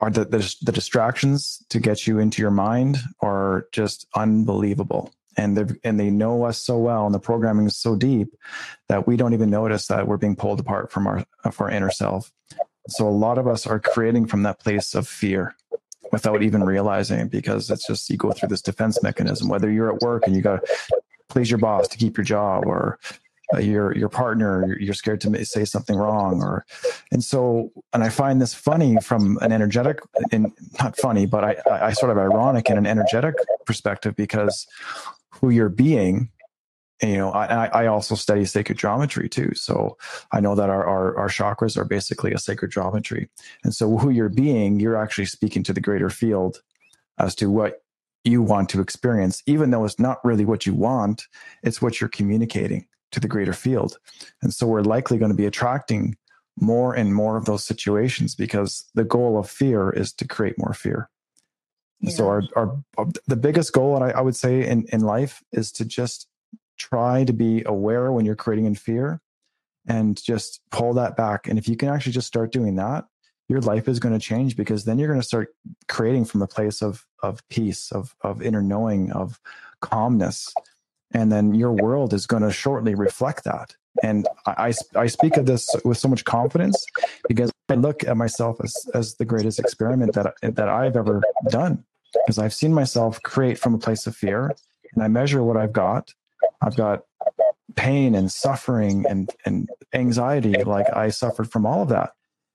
are 0.02 0.10
the, 0.10 0.24
the, 0.24 0.54
the 0.62 0.72
distractions 0.72 1.64
to 1.70 1.78
get 1.78 2.08
you 2.08 2.18
into 2.18 2.42
your 2.42 2.50
mind 2.50 2.98
are 3.20 3.68
just 3.70 4.06
unbelievable. 4.16 5.14
And 5.36 5.56
they 5.56 5.74
and 5.82 5.98
they 5.98 6.10
know 6.10 6.44
us 6.44 6.58
so 6.58 6.76
well 6.76 7.06
and 7.06 7.14
the 7.14 7.18
programming 7.18 7.66
is 7.66 7.76
so 7.76 7.96
deep 7.96 8.28
that 8.88 9.06
we 9.06 9.16
don't 9.16 9.32
even 9.32 9.48
notice 9.48 9.86
that 9.86 10.06
we're 10.06 10.18
being 10.18 10.36
pulled 10.36 10.60
apart 10.60 10.92
from 10.92 11.06
our 11.06 11.24
from 11.50 11.66
our 11.66 11.70
inner 11.70 11.90
self. 11.90 12.30
So 12.88 13.08
a 13.08 13.10
lot 13.10 13.38
of 13.38 13.46
us 13.46 13.66
are 13.66 13.80
creating 13.80 14.26
from 14.26 14.42
that 14.42 14.58
place 14.58 14.94
of 14.94 15.08
fear 15.08 15.54
without 16.10 16.42
even 16.42 16.64
realizing 16.64 17.20
it 17.20 17.30
because 17.30 17.70
it's 17.70 17.86
just 17.86 18.10
you 18.10 18.18
go 18.18 18.32
through 18.32 18.50
this 18.50 18.60
defense 18.60 19.02
mechanism 19.02 19.48
whether 19.48 19.70
you're 19.70 19.90
at 19.90 20.02
work 20.02 20.24
and 20.26 20.36
you 20.36 20.42
got 20.42 20.62
to 20.66 20.76
please 21.30 21.50
your 21.50 21.58
boss 21.58 21.88
to 21.88 21.96
keep 21.96 22.18
your 22.18 22.24
job 22.24 22.64
or 22.66 22.98
uh, 23.54 23.58
your 23.58 23.96
your 23.96 24.08
partner 24.08 24.76
you're 24.80 24.94
scared 24.94 25.20
to 25.20 25.44
say 25.44 25.64
something 25.64 25.96
wrong 25.96 26.42
or 26.42 26.64
and 27.10 27.22
so 27.22 27.70
and 27.92 28.02
i 28.02 28.08
find 28.08 28.40
this 28.40 28.54
funny 28.54 28.96
from 29.02 29.38
an 29.42 29.52
energetic 29.52 30.00
and 30.30 30.52
not 30.80 30.96
funny 30.96 31.26
but 31.26 31.44
i 31.44 31.56
i 31.70 31.92
sort 31.92 32.10
of 32.10 32.18
ironic 32.18 32.70
in 32.70 32.78
an 32.78 32.86
energetic 32.86 33.34
perspective 33.66 34.14
because 34.16 34.66
who 35.30 35.50
you're 35.50 35.68
being 35.68 36.30
you 37.02 37.16
know 37.16 37.30
i 37.32 37.66
i 37.66 37.86
also 37.86 38.14
study 38.14 38.44
sacred 38.44 38.78
geometry 38.78 39.28
too. 39.28 39.50
So 39.54 39.96
i 40.30 40.40
know 40.40 40.54
that 40.54 40.70
our, 40.70 40.84
our 40.86 41.16
our 41.18 41.28
chakras 41.28 41.76
are 41.76 41.84
basically 41.84 42.32
a 42.32 42.38
sacred 42.38 42.70
geometry. 42.70 43.28
And 43.64 43.74
so 43.74 43.98
who 43.98 44.10
you're 44.10 44.28
being 44.28 44.80
you're 44.80 44.96
actually 44.96 45.26
speaking 45.26 45.62
to 45.64 45.72
the 45.72 45.80
greater 45.80 46.10
field 46.10 46.62
as 47.18 47.34
to 47.36 47.50
what 47.50 47.82
you 48.24 48.40
want 48.40 48.68
to 48.70 48.80
experience 48.80 49.42
even 49.46 49.70
though 49.70 49.84
it's 49.84 49.98
not 49.98 50.24
really 50.24 50.44
what 50.44 50.64
you 50.64 50.74
want 50.74 51.26
it's 51.64 51.82
what 51.82 52.00
you're 52.00 52.08
communicating 52.08 52.86
to 53.12 53.20
the 53.20 53.28
greater 53.28 53.52
field. 53.52 53.98
And 54.42 54.52
so 54.52 54.66
we're 54.66 54.82
likely 54.82 55.18
going 55.18 55.30
to 55.30 55.36
be 55.36 55.46
attracting 55.46 56.16
more 56.60 56.94
and 56.94 57.14
more 57.14 57.36
of 57.36 57.44
those 57.44 57.64
situations 57.64 58.34
because 58.34 58.84
the 58.94 59.04
goal 59.04 59.38
of 59.38 59.48
fear 59.48 59.90
is 59.90 60.12
to 60.14 60.26
create 60.26 60.58
more 60.58 60.74
fear. 60.74 61.08
Yeah. 62.00 62.10
So 62.10 62.26
our, 62.26 62.42
our, 62.56 62.76
our, 62.98 63.06
the 63.26 63.36
biggest 63.36 63.72
goal, 63.72 63.94
and 63.96 64.04
I, 64.04 64.10
I 64.10 64.20
would 64.20 64.36
say 64.36 64.66
in, 64.66 64.86
in 64.92 65.00
life 65.00 65.42
is 65.52 65.72
to 65.72 65.84
just 65.84 66.26
try 66.78 67.24
to 67.24 67.32
be 67.32 67.62
aware 67.64 68.10
when 68.12 68.24
you're 68.24 68.34
creating 68.34 68.66
in 68.66 68.74
fear 68.74 69.20
and 69.86 70.22
just 70.22 70.60
pull 70.70 70.94
that 70.94 71.16
back. 71.16 71.46
And 71.48 71.58
if 71.58 71.68
you 71.68 71.76
can 71.76 71.88
actually 71.88 72.12
just 72.12 72.26
start 72.26 72.52
doing 72.52 72.76
that, 72.76 73.04
your 73.48 73.60
life 73.60 73.88
is 73.88 74.00
going 74.00 74.14
to 74.14 74.24
change 74.24 74.56
because 74.56 74.84
then 74.84 74.98
you're 74.98 75.08
going 75.08 75.20
to 75.20 75.26
start 75.26 75.54
creating 75.88 76.24
from 76.24 76.42
a 76.42 76.46
place 76.46 76.82
of 76.82 77.04
of 77.22 77.46
peace, 77.48 77.92
of 77.92 78.14
of 78.22 78.40
inner 78.40 78.62
knowing, 78.62 79.12
of 79.12 79.40
calmness, 79.80 80.52
and 81.14 81.30
then 81.30 81.54
your 81.54 81.72
world 81.72 82.12
is 82.12 82.26
going 82.26 82.42
to 82.42 82.50
shortly 82.50 82.94
reflect 82.94 83.44
that 83.44 83.74
and 84.02 84.26
I, 84.46 84.72
I 84.94 85.06
speak 85.06 85.36
of 85.36 85.46
this 85.46 85.68
with 85.84 85.98
so 85.98 86.08
much 86.08 86.24
confidence 86.24 86.84
because 87.28 87.52
I 87.68 87.74
look 87.74 88.04
at 88.04 88.16
myself 88.16 88.58
as, 88.62 88.74
as 88.94 89.14
the 89.16 89.24
greatest 89.24 89.58
experiment 89.58 90.14
that, 90.14 90.34
that 90.42 90.68
I've 90.68 90.96
ever 90.96 91.22
done 91.48 91.84
because 92.14 92.38
I've 92.38 92.54
seen 92.54 92.72
myself 92.72 93.22
create 93.22 93.58
from 93.58 93.74
a 93.74 93.78
place 93.78 94.06
of 94.06 94.16
fear 94.16 94.54
and 94.94 95.02
I 95.02 95.08
measure 95.08 95.42
what 95.42 95.56
I've 95.56 95.72
got. 95.72 96.12
I've 96.62 96.76
got 96.76 97.02
pain 97.76 98.14
and 98.14 98.30
suffering 98.30 99.04
and, 99.08 99.30
and 99.44 99.68
anxiety. 99.92 100.52
Like 100.64 100.86
I 100.94 101.10
suffered 101.10 101.50
from 101.50 101.66
all 101.66 101.82
of 101.82 101.88
that. 101.90 102.12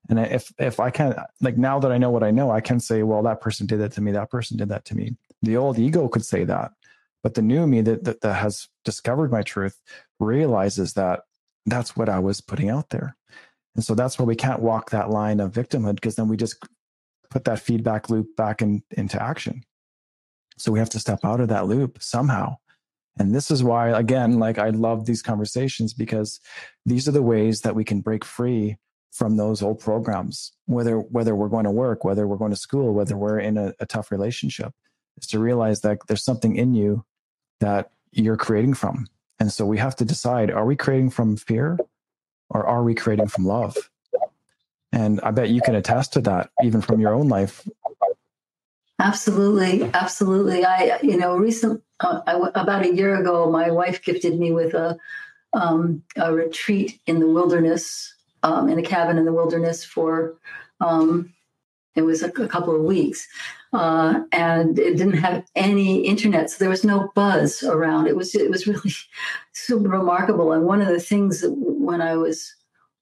And 0.10 0.20
if, 0.20 0.52
if 0.58 0.80
I 0.80 0.90
can, 0.90 1.16
like 1.42 1.58
now 1.58 1.80
that 1.80 1.92
I 1.92 1.98
know 1.98 2.10
what 2.10 2.24
I 2.24 2.32
know, 2.32 2.50
I 2.50 2.62
can 2.62 2.80
say, 2.80 3.04
well, 3.04 3.22
that 3.24 3.42
person 3.42 3.68
did 3.68 3.80
that 3.82 3.92
to 3.94 4.02
me. 4.02 4.12
That 4.12 4.32
person 4.32 4.58
did 4.58 4.70
that 4.70 4.86
to 4.86 4.96
me. 4.96 5.18
The 5.42 5.58
old 5.58 5.78
ego 5.78 6.08
could 6.08 6.26
say 6.26 6.46
that. 6.46 6.72
But 7.24 7.34
the 7.34 7.42
new 7.42 7.68
me 7.68 7.82
that, 7.82 8.04
that, 8.06 8.22
that 8.22 8.36
has 8.36 8.68
discovered 8.86 9.32
my 9.32 9.42
truth 9.44 9.82
realizes 10.20 10.94
that 10.94 11.22
that's 11.66 11.96
what 11.98 12.10
I 12.10 12.20
was 12.20 12.42
putting 12.42 12.70
out 12.70 12.90
there. 12.90 13.18
And 13.76 13.84
so 13.84 13.96
that's 13.96 14.18
why 14.20 14.26
we 14.26 14.36
can't 14.36 14.62
walk 14.62 14.92
that 14.92 15.10
line 15.10 15.40
of 15.40 15.52
victimhood 15.54 15.96
because 15.96 16.16
then 16.16 16.28
we 16.30 16.38
just 16.38 16.58
put 17.30 17.44
that 17.46 17.60
feedback 17.60 18.10
loop 18.10 18.36
back 18.36 18.62
in, 18.62 18.84
into 18.92 19.22
action. 19.22 19.64
So 20.58 20.72
we 20.72 20.80
have 20.80 20.90
to 20.92 21.00
step 21.00 21.20
out 21.24 21.42
of 21.42 21.50
that 21.50 21.68
loop 21.68 22.02
somehow 22.02 22.56
And 23.20 23.34
this 23.34 23.52
is 23.52 23.64
why, 23.64 23.90
again, 23.90 24.40
like 24.40 24.60
I 24.60 24.70
love 24.70 25.06
these 25.06 25.22
conversations 25.22 25.94
because 25.94 26.40
these 26.86 27.08
are 27.08 27.12
the 27.12 27.22
ways 27.22 27.62
that 27.62 27.76
we 27.76 27.84
can 27.84 28.02
break 28.02 28.24
free 28.26 28.78
from 29.12 29.38
those 29.38 29.64
old 29.64 29.80
programs, 29.80 30.54
whether 30.66 31.00
whether 31.00 31.36
we're 31.36 31.50
going 31.50 31.66
to 31.66 31.72
work, 31.72 32.04
whether 32.04 32.28
we're 32.28 32.38
going 32.38 32.52
to 32.52 32.58
school, 32.58 32.94
whether 32.94 33.18
we're 33.18 33.40
in 33.40 33.58
a, 33.58 33.74
a 33.80 33.86
tough 33.86 34.12
relationship, 34.12 34.74
is 35.18 35.28
to 35.28 35.40
realize 35.40 35.82
that 35.82 36.00
there's 36.08 36.24
something 36.24 36.56
in 36.56 36.76
you 36.76 37.06
that 37.60 37.92
you're 38.12 38.38
creating 38.38 38.74
from. 38.74 39.08
And 39.40 39.52
so 39.52 39.66
we 39.66 39.78
have 39.78 39.96
to 39.98 40.06
decide 40.06 40.52
are 40.52 40.66
we 40.66 40.76
creating 40.76 41.12
from 41.12 41.38
fear 41.38 41.78
or 42.50 42.66
are 42.66 42.84
we 42.84 42.96
creating 42.96 43.28
from 43.28 43.46
love? 43.46 43.78
And 44.92 45.20
I 45.22 45.32
bet 45.32 45.50
you 45.50 45.62
can 45.62 45.76
attest 45.76 46.14
to 46.14 46.22
that 46.22 46.50
even 46.64 46.82
from 46.82 47.00
your 47.00 47.14
own 47.14 47.28
life. 47.28 47.68
Absolutely, 49.00 49.84
absolutely. 49.94 50.66
I, 50.66 51.00
you 51.04 51.18
know, 51.18 51.38
recent 51.38 51.84
uh, 52.00 52.22
I, 52.26 52.50
about 52.56 52.86
a 52.86 52.96
year 52.96 53.16
ago, 53.20 53.50
my 53.52 53.70
wife 53.70 54.04
gifted 54.04 54.40
me 54.40 54.52
with 54.52 54.74
a 54.74 54.98
um, 55.54 56.04
a 56.16 56.34
retreat 56.34 57.00
in 57.06 57.20
the 57.20 57.28
wilderness, 57.28 58.14
um, 58.44 58.70
in 58.70 58.80
a 58.80 58.84
cabin 58.84 59.18
in 59.18 59.26
the 59.26 59.34
wilderness 59.34 59.84
for 59.84 60.36
um, 60.82 61.34
it 61.96 62.02
was 62.04 62.22
a, 62.22 62.28
a, 62.28 62.48
couple 62.48 62.76
of 62.76 62.84
weeks, 62.84 63.28
uh, 63.74 64.22
and 64.32 64.80
it 64.80 64.98
didn't 64.98 65.14
have 65.18 65.46
any 65.56 66.06
internet, 66.06 66.50
so 66.50 66.58
there 66.60 66.70
was 66.70 66.84
no 66.84 67.12
buzz 67.16 67.64
around. 67.64 68.08
It 68.08 68.16
was 68.16 68.36
it 68.36 68.50
was 68.50 68.68
really 68.68 68.92
super 69.54 69.90
remarkable. 69.90 70.52
And 70.54 70.66
one 70.66 70.82
of 70.82 70.88
the 70.88 71.00
things 71.00 71.42
that 71.42 71.52
when 71.52 72.02
I 72.02 72.16
was 72.16 72.54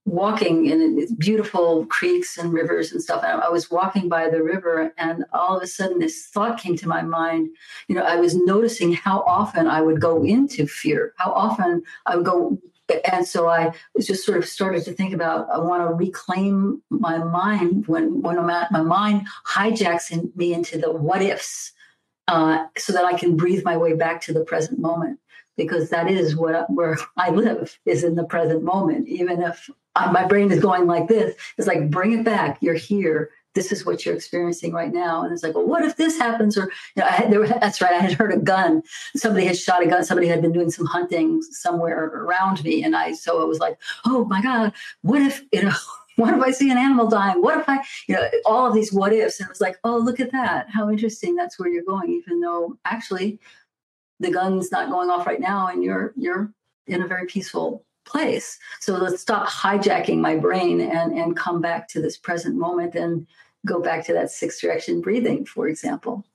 walking 0.05 0.67
in 0.67 1.07
beautiful 1.17 1.85
creeks 1.87 2.37
and 2.37 2.53
rivers 2.53 2.91
and 2.91 3.01
stuff. 3.01 3.23
And 3.23 3.41
I 3.41 3.49
was 3.49 3.71
walking 3.71 4.07
by 4.07 4.29
the 4.29 4.43
river, 4.43 4.93
and 4.97 5.25
all 5.33 5.57
of 5.57 5.63
a 5.63 5.67
sudden, 5.67 5.99
this 5.99 6.27
thought 6.27 6.59
came 6.59 6.77
to 6.77 6.87
my 6.87 7.01
mind. 7.01 7.49
You 7.87 7.95
know, 7.95 8.03
I 8.03 8.17
was 8.17 8.35
noticing 8.35 8.93
how 8.93 9.21
often 9.21 9.67
I 9.67 9.81
would 9.81 9.99
go 9.99 10.23
into 10.23 10.67
fear, 10.67 11.13
how 11.17 11.31
often 11.31 11.81
I 12.05 12.15
would 12.15 12.25
go. 12.25 12.59
And 13.11 13.27
so 13.27 13.47
I 13.47 13.73
was 13.95 14.05
just 14.05 14.25
sort 14.25 14.37
of 14.37 14.45
started 14.45 14.83
to 14.85 14.93
think 14.93 15.13
about 15.13 15.49
I 15.49 15.57
want 15.57 15.87
to 15.87 15.93
reclaim 15.93 16.81
my 16.89 17.17
mind 17.17 17.87
when 17.87 18.21
when 18.21 18.45
my, 18.45 18.67
my 18.71 18.81
mind 18.81 19.27
hijacks 19.47 20.11
in, 20.11 20.31
me 20.35 20.53
into 20.53 20.77
the 20.77 20.91
what 20.91 21.21
ifs, 21.21 21.71
uh, 22.27 22.65
so 22.77 22.93
that 22.93 23.05
I 23.05 23.13
can 23.13 23.35
breathe 23.35 23.63
my 23.63 23.77
way 23.77 23.93
back 23.93 24.21
to 24.21 24.33
the 24.33 24.43
present 24.43 24.79
moment 24.79 25.19
because 25.57 25.89
that 25.89 26.09
is 26.09 26.35
what 26.35 26.69
where 26.69 26.97
I 27.17 27.29
live 27.29 27.77
is 27.85 28.03
in 28.03 28.15
the 28.15 28.23
present 28.23 28.63
moment. 28.63 29.07
Even 29.07 29.41
if 29.41 29.69
I, 29.95 30.11
my 30.11 30.25
brain 30.25 30.51
is 30.51 30.59
going 30.59 30.85
like 30.85 31.07
this, 31.07 31.35
it's 31.57 31.67
like 31.67 31.89
bring 31.89 32.13
it 32.13 32.25
back. 32.25 32.57
You're 32.61 32.75
here. 32.75 33.31
This 33.55 33.71
is 33.71 33.85
what 33.85 34.05
you're 34.05 34.15
experiencing 34.15 34.73
right 34.73 34.93
now. 34.93 35.23
And 35.23 35.33
it's 35.33 35.41
like, 35.41 35.55
well, 35.55 35.65
what 35.65 35.83
if 35.83 35.95
this 35.95 36.17
happens? 36.17 36.57
Or 36.57 36.71
you 36.95 37.01
know, 37.01 37.05
I 37.05 37.11
had, 37.11 37.31
that's 37.61 37.81
right. 37.81 37.93
I 37.93 37.99
had 37.99 38.13
heard 38.13 38.33
a 38.33 38.37
gun. 38.37 38.83
Somebody 39.15 39.45
had 39.45 39.57
shot 39.57 39.83
a 39.83 39.87
gun. 39.87 40.03
Somebody 40.03 40.27
had 40.27 40.41
been 40.41 40.51
doing 40.51 40.69
some 40.69 40.85
hunting 40.85 41.41
somewhere 41.41 42.05
around 42.05 42.63
me, 42.63 42.83
and 42.83 42.95
I 42.95 43.13
so 43.13 43.41
it 43.41 43.47
was 43.47 43.59
like, 43.59 43.77
oh 44.05 44.25
my 44.25 44.41
god, 44.41 44.73
what 45.01 45.21
if 45.21 45.43
you 45.51 45.63
know? 45.63 45.73
What 46.17 46.33
if 46.33 46.41
I 46.41 46.51
see 46.51 46.71
an 46.71 46.77
animal 46.77 47.09
dying? 47.09 47.41
What 47.41 47.59
if 47.59 47.67
I, 47.67 47.83
you 48.07 48.15
know, 48.15 48.25
all 48.45 48.65
of 48.65 48.73
these 48.73 48.93
what 48.93 49.11
ifs? 49.11 49.41
And 49.41 49.47
it 49.47 49.49
was 49.49 49.59
like, 49.59 49.77
oh, 49.83 49.97
look 49.97 50.21
at 50.21 50.31
that. 50.31 50.69
How 50.69 50.89
interesting. 50.89 51.35
That's 51.35 51.59
where 51.59 51.67
you're 51.67 51.83
going, 51.83 52.09
even 52.09 52.39
though 52.39 52.77
actually 52.85 53.37
the 54.19 54.31
gun's 54.31 54.71
not 54.71 54.89
going 54.89 55.09
off 55.09 55.27
right 55.27 55.39
now 55.39 55.67
and 55.67 55.83
you're 55.83 56.13
you're 56.15 56.51
in 56.87 57.01
a 57.01 57.07
very 57.07 57.25
peaceful 57.25 57.83
place 58.05 58.59
so 58.79 58.93
let's 58.93 59.21
stop 59.21 59.47
hijacking 59.47 60.19
my 60.19 60.35
brain 60.35 60.79
and 60.79 61.17
and 61.17 61.35
come 61.35 61.59
back 61.59 61.87
to 61.87 62.01
this 62.01 62.17
present 62.17 62.55
moment 62.55 62.95
and 62.95 63.25
go 63.65 63.81
back 63.81 64.05
to 64.05 64.13
that 64.13 64.31
six 64.31 64.61
direction 64.61 65.01
breathing 65.01 65.45
for 65.45 65.67
example. 65.67 66.25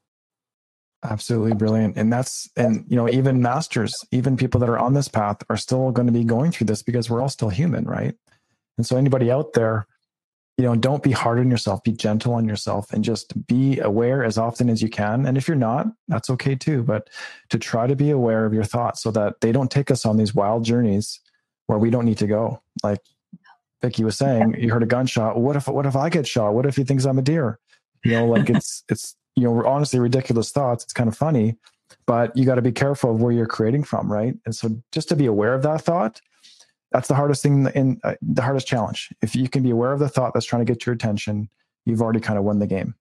Absolutely 1.03 1.55
brilliant. 1.55 1.97
And 1.97 2.13
that's 2.13 2.51
and 2.57 2.85
you 2.89 2.97
know 2.97 3.09
even 3.09 3.41
masters 3.41 3.95
even 4.13 4.37
people 4.37 4.61
that 4.61 4.69
are 4.69 4.79
on 4.79 4.93
this 4.93 5.09
path 5.09 5.39
are 5.49 5.57
still 5.57 5.93
going 5.93 6.07
to 6.07 6.13
be 6.13 6.25
going 6.25 6.53
through 6.53 6.67
this 6.67 6.83
because 6.83 7.09
we're 7.09 7.23
all 7.23 7.29
still 7.29 7.49
human 7.49 7.85
right? 7.85 8.15
And 8.77 8.87
so 8.87 8.97
anybody 8.97 9.31
out 9.31 9.55
there 9.55 9.87
you 10.59 10.65
know 10.65 10.77
don't 10.77 11.03
be 11.03 11.13
hard 11.13 11.39
on 11.39 11.51
yourself 11.51 11.83
be 11.83 11.93
gentle 11.93 12.35
on 12.35 12.47
yourself 12.47 12.93
and 12.93 13.03
just 13.03 13.47
be 13.47 13.79
aware 13.79 14.23
as 14.25 14.37
often 14.37 14.69
as 14.69 14.83
you 14.83 14.91
can. 14.91 15.25
And 15.25 15.39
if 15.39 15.49
you're 15.49 15.57
not 15.57 15.87
that's 16.09 16.29
okay 16.31 16.55
too 16.55 16.83
but 16.83 17.09
to 17.49 17.59
try 17.59 17.87
to 17.87 17.97
be 17.97 18.11
aware 18.11 18.45
of 18.45 18.53
your 18.53 18.65
thoughts 18.65 19.03
so 19.03 19.11
that 19.13 19.41
they 19.41 19.53
don't 19.53 19.71
take 19.71 19.91
us 19.91 20.05
on 20.05 20.19
these 20.19 20.35
wild 20.35 20.65
journeys 20.65 21.19
where 21.67 21.79
we 21.79 21.89
don't 21.89 22.05
need 22.05 22.19
to 22.19 22.27
go. 22.27 22.61
Like 22.83 23.01
Vicki 23.83 24.05
was 24.05 24.17
saying 24.17 24.57
you 24.59 24.73
heard 24.73 24.83
a 24.83 24.87
gunshot 24.87 25.39
what 25.39 25.57
if 25.57 25.69
what 25.69 25.87
if 25.87 25.97
i 25.97 26.09
get 26.09 26.27
shot 26.27 26.55
what 26.55 26.67
if 26.67 26.77
he 26.77 26.85
thinks 26.85 27.05
i'm 27.05 27.19
a 27.19 27.23
deer 27.23 27.59
you 28.05 28.13
know 28.13 28.27
like 28.27 28.51
it's 28.51 28.85
it's 28.89 29.17
you 29.37 29.45
know 29.45 29.65
honestly 29.67 29.99
ridiculous 29.99 30.51
thoughts 30.51 30.85
it's 30.85 30.93
kind 30.93 31.09
of 31.09 31.17
funny 31.17 31.57
but 32.07 32.37
you 32.37 32.45
got 32.45 32.57
to 32.57 32.63
be 32.63 32.73
careful 32.73 33.11
of 33.11 33.23
where 33.23 33.33
you're 33.33 33.47
creating 33.47 33.83
from 33.83 34.13
right 34.13 34.35
and 34.45 34.55
so 34.55 34.69
just 34.93 35.09
to 35.09 35.17
be 35.17 35.27
aware 35.27 35.55
of 35.55 35.63
that 35.63 35.81
thought 35.81 36.21
that's 36.93 37.09
the 37.09 37.15
hardest 37.15 37.43
thing 37.43 37.67
in 37.75 38.01
uh, 38.05 38.15
the 38.21 38.43
hardest 38.43 38.67
challenge. 38.67 39.11
If 39.23 39.37
you 39.37 39.49
can 39.49 39.63
be 39.63 39.71
aware 39.71 39.93
of 39.93 40.01
the 40.01 40.09
thought 40.09 40.35
that's 40.35 40.47
trying 40.47 40.65
to 40.65 40.71
get 40.71 40.87
your 40.87 40.95
attention, 40.95 41.49
you've 41.87 42.03
already 42.03 42.21
kind 42.21 42.39
of 42.39 42.45
won 42.45 42.59
the 42.59 42.67
game. 42.67 42.95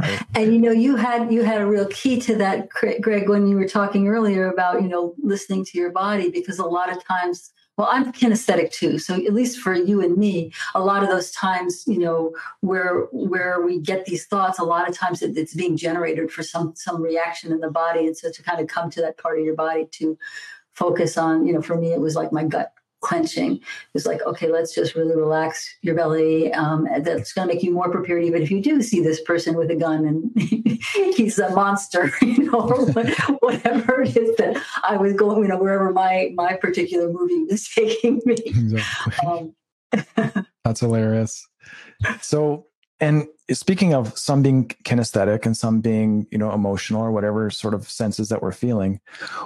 Right? 0.00 0.20
And 0.34 0.52
you 0.52 0.60
know, 0.60 0.70
you 0.70 0.96
had 0.96 1.32
you 1.32 1.44
had 1.44 1.60
a 1.60 1.66
real 1.66 1.86
key 1.86 2.20
to 2.22 2.36
that, 2.36 2.68
Greg, 2.68 3.28
when 3.28 3.46
you 3.46 3.56
were 3.56 3.68
talking 3.68 4.08
earlier 4.08 4.50
about 4.50 4.82
you 4.82 4.88
know 4.88 5.14
listening 5.22 5.64
to 5.66 5.78
your 5.78 5.90
body, 5.90 6.30
because 6.30 6.58
a 6.58 6.64
lot 6.64 6.90
of 6.90 7.04
times, 7.04 7.52
well, 7.80 7.88
I'm 7.90 8.12
kinesthetic 8.12 8.72
too, 8.72 8.98
so 8.98 9.14
at 9.14 9.32
least 9.32 9.58
for 9.58 9.74
you 9.74 10.02
and 10.02 10.18
me, 10.18 10.52
a 10.74 10.84
lot 10.84 11.02
of 11.02 11.08
those 11.08 11.30
times, 11.30 11.82
you 11.86 11.98
know, 11.98 12.34
where 12.60 13.06
where 13.10 13.62
we 13.62 13.80
get 13.80 14.04
these 14.04 14.26
thoughts, 14.26 14.58
a 14.58 14.64
lot 14.64 14.86
of 14.86 14.94
times 14.94 15.22
it, 15.22 15.34
it's 15.38 15.54
being 15.54 15.78
generated 15.78 16.30
for 16.30 16.42
some 16.42 16.74
some 16.76 17.00
reaction 17.00 17.52
in 17.52 17.60
the 17.60 17.70
body, 17.70 18.06
and 18.06 18.14
so 18.14 18.30
to 18.30 18.42
kind 18.42 18.60
of 18.60 18.66
come 18.66 18.90
to 18.90 19.00
that 19.00 19.16
part 19.16 19.38
of 19.38 19.46
your 19.46 19.54
body 19.54 19.86
to 19.92 20.18
focus 20.74 21.16
on, 21.16 21.46
you 21.46 21.54
know, 21.54 21.62
for 21.62 21.74
me, 21.74 21.94
it 21.94 22.00
was 22.02 22.14
like 22.14 22.32
my 22.32 22.44
gut 22.44 22.74
clenching. 23.00 23.60
It's 23.94 24.06
like, 24.06 24.22
okay, 24.22 24.48
let's 24.48 24.74
just 24.74 24.94
really 24.94 25.16
relax 25.16 25.76
your 25.82 25.94
belly. 25.94 26.52
Um, 26.52 26.86
that's 27.02 27.32
going 27.32 27.48
to 27.48 27.54
make 27.54 27.62
you 27.62 27.72
more 27.72 27.90
prepared, 27.90 28.24
even 28.24 28.42
if 28.42 28.50
you 28.50 28.62
do 28.62 28.82
see 28.82 29.00
this 29.00 29.20
person 29.22 29.56
with 29.56 29.70
a 29.70 29.76
gun 29.76 30.04
and 30.06 30.30
he's 31.16 31.38
a 31.38 31.50
monster, 31.50 32.12
you 32.22 32.50
know, 32.50 32.60
or 32.60 32.86
whatever 33.40 34.02
it 34.02 34.16
is 34.16 34.36
that 34.36 34.62
I 34.82 34.96
was 34.96 35.14
going, 35.14 35.42
you 35.42 35.48
know, 35.48 35.58
wherever 35.58 35.92
my 35.92 36.32
my 36.34 36.54
particular 36.54 37.10
movie 37.12 37.44
was 37.44 37.68
taking 37.74 38.20
me. 38.24 38.36
Exactly. 38.44 39.26
Um, 39.26 40.46
that's 40.64 40.80
hilarious. 40.80 41.46
So 42.20 42.66
and 43.00 43.26
speaking 43.50 43.94
of 43.94 44.16
some 44.16 44.42
being 44.42 44.68
kinesthetic 44.84 45.46
and 45.46 45.56
some 45.56 45.80
being, 45.80 46.26
you 46.30 46.38
know, 46.38 46.52
emotional 46.52 47.02
or 47.02 47.10
whatever 47.10 47.50
sort 47.50 47.74
of 47.74 47.88
senses 47.88 48.28
that 48.28 48.42
we're 48.42 48.52
feeling, 48.52 49.00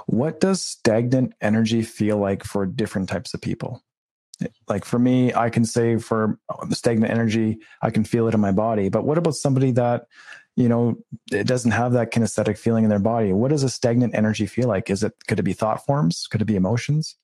what 0.07 0.39
does 0.39 0.61
stagnant 0.61 1.33
energy 1.41 1.81
feel 1.81 2.17
like 2.17 2.43
for 2.43 2.65
different 2.65 3.09
types 3.09 3.33
of 3.33 3.41
people? 3.41 3.83
Like 4.67 4.83
for 4.83 4.99
me, 4.99 5.33
I 5.33 5.49
can 5.49 5.63
say 5.65 5.97
for 5.97 6.37
um, 6.49 6.71
stagnant 6.71 7.11
energy, 7.11 7.59
I 7.81 7.89
can 7.89 8.03
feel 8.03 8.27
it 8.27 8.33
in 8.33 8.41
my 8.41 8.51
body. 8.51 8.89
But 8.89 9.05
what 9.05 9.17
about 9.17 9.35
somebody 9.35 9.71
that, 9.71 10.07
you 10.57 10.67
know, 10.67 10.97
it 11.31 11.47
doesn't 11.47 11.71
have 11.71 11.93
that 11.93 12.11
kinesthetic 12.11 12.57
feeling 12.57 12.83
in 12.83 12.89
their 12.89 12.99
body? 12.99 13.31
What 13.31 13.51
does 13.51 13.63
a 13.63 13.69
stagnant 13.69 14.13
energy 14.13 14.45
feel 14.45 14.67
like? 14.67 14.89
Is 14.89 15.03
it 15.03 15.13
could 15.27 15.39
it 15.39 15.43
be 15.43 15.53
thought 15.53 15.85
forms? 15.85 16.27
Could 16.27 16.41
it 16.41 16.45
be 16.45 16.57
emotions? 16.57 17.15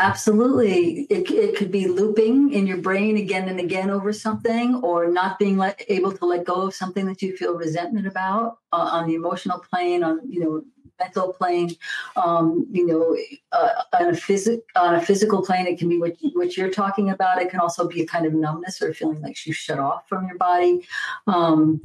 Absolutely. 0.00 1.02
It, 1.10 1.30
it 1.30 1.56
could 1.56 1.70
be 1.70 1.86
looping 1.86 2.54
in 2.54 2.66
your 2.66 2.78
brain 2.78 3.18
again 3.18 3.50
and 3.50 3.60
again 3.60 3.90
over 3.90 4.14
something, 4.14 4.76
or 4.76 5.06
not 5.10 5.38
being 5.38 5.58
let, 5.58 5.82
able 5.88 6.10
to 6.10 6.24
let 6.24 6.44
go 6.44 6.62
of 6.68 6.74
something 6.74 7.04
that 7.04 7.20
you 7.20 7.36
feel 7.36 7.54
resentment 7.54 8.06
about 8.06 8.58
uh, 8.72 8.88
on 8.92 9.06
the 9.06 9.14
emotional 9.14 9.58
plane, 9.58 10.02
on, 10.02 10.20
you 10.26 10.40
know, 10.40 10.64
mental 11.00 11.32
plane, 11.32 11.74
um, 12.16 12.66
you 12.70 12.86
know, 12.86 13.16
uh, 13.52 13.82
on 13.98 14.10
a 14.10 14.16
physic 14.16 14.60
on 14.76 14.94
a 14.94 15.00
physical 15.00 15.42
plane, 15.42 15.66
it 15.66 15.78
can 15.78 15.88
be 15.88 15.98
what 15.98 16.16
what 16.34 16.56
you're 16.56 16.70
talking 16.70 17.10
about. 17.10 17.40
It 17.42 17.50
can 17.50 17.60
also 17.60 17.88
be 17.88 18.02
a 18.02 18.06
kind 18.06 18.26
of 18.26 18.34
numbness 18.34 18.80
or 18.82 18.92
feeling 18.94 19.20
like 19.22 19.44
you 19.46 19.52
shut 19.52 19.78
off 19.78 20.08
from 20.08 20.26
your 20.26 20.36
body. 20.36 20.86
Um, 21.26 21.80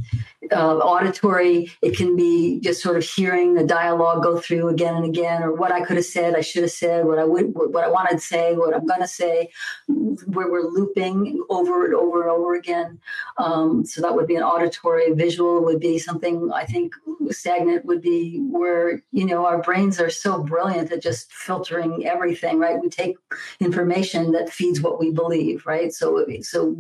uh, 0.52 0.78
auditory, 0.78 1.72
it 1.82 1.98
can 1.98 2.16
be 2.16 2.60
just 2.60 2.82
sort 2.82 2.98
of 2.98 3.04
hearing 3.04 3.58
a 3.58 3.66
dialogue 3.66 4.24
go 4.24 4.40
through 4.40 4.68
again 4.68 4.96
and 4.96 5.06
again, 5.06 5.42
or 5.42 5.54
what 5.54 5.72
I 5.72 5.84
could 5.84 5.98
have 5.98 6.06
said, 6.06 6.36
I 6.36 6.42
should 6.42 6.64
have 6.64 6.72
said, 6.72 7.06
what 7.06 7.20
I 7.20 7.24
would, 7.24 7.54
what 7.56 7.84
I 7.84 7.90
wanted 7.90 8.20
to 8.20 8.20
say, 8.20 8.56
what 8.56 8.76
I'm 8.76 8.86
going 8.86 9.02
to 9.02 9.08
say, 9.08 9.50
where 9.88 10.52
we're 10.52 10.68
looping 10.68 11.44
over 11.50 11.86
and 11.86 11.96
over 11.96 12.22
and 12.22 12.32
over 12.32 12.56
again. 12.56 13.00
Um, 13.38 13.86
so 13.86 14.02
that 14.02 14.16
would 14.16 14.28
be 14.28 14.36
an 14.36 14.44
auditory. 14.44 15.12
Visual 15.14 15.64
would 15.64 15.80
be 15.80 15.98
something 15.98 16.52
I 16.54 16.66
think 16.66 16.94
stagnant 17.30 17.86
would 17.86 18.02
be 18.02 18.40
where 18.40 19.02
you 19.12 19.26
know 19.26 19.46
our 19.46 19.62
brains 19.62 20.00
are 20.00 20.10
so 20.10 20.44
brilliant 20.44 20.92
at 20.92 21.02
just 21.02 21.32
filtering 21.32 22.06
everything 22.06 22.60
right? 22.60 22.82
We 22.82 22.90
take 22.90 23.18
information 23.60 24.32
that 24.34 24.50
feeds 24.50 24.82
what 24.82 25.00
we 25.00 25.12
believe 25.12 25.66
right? 25.66 25.94
So 25.94 26.26
so 26.42 26.78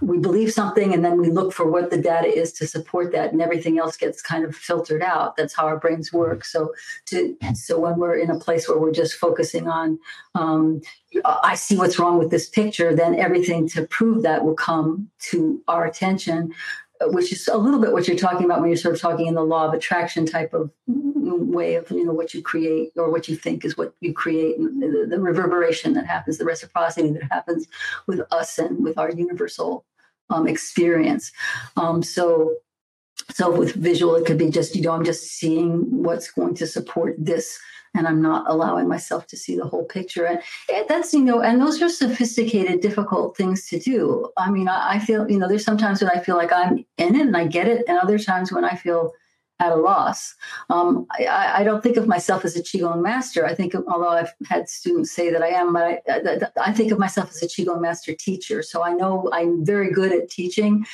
we 0.00 0.18
believe 0.18 0.52
something 0.52 0.92
and 0.92 1.04
then 1.04 1.18
we 1.18 1.30
look 1.30 1.52
for 1.52 1.70
what 1.70 1.90
the 1.90 1.96
data 1.96 2.28
is 2.28 2.52
to 2.52 2.66
support 2.66 3.12
that 3.12 3.32
and 3.32 3.40
everything 3.40 3.78
else 3.78 3.96
gets 3.96 4.20
kind 4.20 4.44
of 4.44 4.54
filtered 4.54 5.02
out. 5.02 5.36
That's 5.36 5.54
how 5.54 5.66
our 5.66 5.78
brains 5.78 6.12
work. 6.12 6.44
So 6.44 6.74
to 7.06 7.36
so 7.54 7.78
when 7.78 7.96
we're 7.96 8.16
in 8.16 8.30
a 8.30 8.38
place 8.38 8.68
where 8.68 8.78
we're 8.78 8.92
just 8.92 9.14
focusing 9.14 9.68
on 9.68 9.98
um, 10.34 10.80
i 11.24 11.54
see 11.54 11.76
what's 11.76 11.98
wrong 11.98 12.18
with 12.18 12.30
this 12.30 12.48
picture 12.48 12.94
then 12.94 13.14
everything 13.14 13.68
to 13.68 13.86
prove 13.86 14.22
that 14.22 14.44
will 14.44 14.54
come 14.54 15.08
to 15.18 15.62
our 15.68 15.84
attention 15.84 16.52
which 17.08 17.32
is 17.32 17.48
a 17.48 17.56
little 17.56 17.80
bit 17.80 17.92
what 17.92 18.06
you're 18.06 18.16
talking 18.16 18.44
about 18.44 18.60
when 18.60 18.68
you're 18.68 18.76
sort 18.76 18.94
of 18.94 19.00
talking 19.00 19.26
in 19.26 19.34
the 19.34 19.42
law 19.42 19.66
of 19.66 19.74
attraction 19.74 20.26
type 20.26 20.52
of 20.54 20.70
way 20.86 21.74
of 21.74 21.90
you 21.90 22.04
know 22.04 22.12
what 22.12 22.34
you 22.34 22.42
create 22.42 22.90
or 22.96 23.10
what 23.10 23.28
you 23.28 23.36
think 23.36 23.64
is 23.64 23.76
what 23.76 23.94
you 24.00 24.12
create 24.12 24.58
and 24.58 24.82
the, 24.82 25.06
the 25.08 25.20
reverberation 25.20 25.92
that 25.92 26.06
happens 26.06 26.38
the 26.38 26.44
reciprocity 26.44 27.10
that 27.10 27.22
happens 27.30 27.66
with 28.06 28.20
us 28.30 28.58
and 28.58 28.82
with 28.82 28.98
our 28.98 29.10
universal 29.10 29.84
um, 30.32 30.48
experience. 30.48 31.32
Um, 31.76 32.02
so 32.02 32.56
so 33.32 33.50
with 33.50 33.74
visual 33.74 34.14
it 34.16 34.26
could 34.26 34.38
be 34.38 34.50
just 34.50 34.74
you 34.74 34.82
know 34.82 34.92
i'm 34.92 35.04
just 35.04 35.24
seeing 35.24 36.02
what's 36.02 36.30
going 36.30 36.54
to 36.54 36.66
support 36.66 37.14
this 37.18 37.58
and 37.94 38.06
i'm 38.06 38.22
not 38.22 38.44
allowing 38.48 38.88
myself 38.88 39.26
to 39.26 39.36
see 39.36 39.56
the 39.56 39.66
whole 39.66 39.84
picture. 39.84 40.24
And 40.24 40.40
that's 40.88 41.12
you 41.12 41.20
know 41.20 41.42
and 41.42 41.60
those 41.60 41.80
are 41.82 41.88
sophisticated 41.88 42.80
difficult 42.80 43.36
things 43.36 43.66
to 43.68 43.78
do. 43.78 44.30
I 44.36 44.50
mean 44.50 44.68
I, 44.68 44.98
feel 44.98 45.30
you 45.30 45.38
know 45.38 45.48
there's 45.48 45.64
sometimes 45.64 46.02
when 46.02 46.10
i 46.10 46.20
feel 46.20 46.36
like 46.36 46.52
i'm 46.52 46.84
in 46.96 47.14
it 47.16 47.26
and 47.26 47.36
i 47.36 47.46
get 47.46 47.68
it 47.68 47.84
and 47.88 47.98
other 47.98 48.18
times 48.18 48.52
when 48.52 48.64
i 48.64 48.74
feel 48.74 49.12
at 49.62 49.72
a 49.72 49.76
loss. 49.76 50.34
Um, 50.70 51.06
I, 51.12 51.60
I, 51.60 51.64
don't 51.64 51.82
think 51.82 51.96
of 51.96 52.08
myself 52.08 52.44
as 52.44 52.56
a 52.56 52.62
qigong 52.62 53.00
master. 53.00 53.46
I 53.46 53.54
think, 53.54 53.74
although 53.74 54.08
I've 54.08 54.32
had 54.48 54.68
students 54.68 55.12
say 55.12 55.30
that 55.30 55.42
I 55.42 55.48
am, 55.48 55.72
but 55.72 56.02
I, 56.08 56.40
I, 56.60 56.72
think 56.72 56.90
of 56.90 56.98
myself 56.98 57.30
as 57.30 57.42
a 57.42 57.46
qigong 57.46 57.80
master 57.80 58.12
teacher. 58.12 58.62
So 58.62 58.82
I 58.82 58.92
know 58.92 59.30
I'm 59.32 59.64
very 59.64 59.92
good 59.92 60.12
at 60.12 60.28
teaching, 60.28 60.84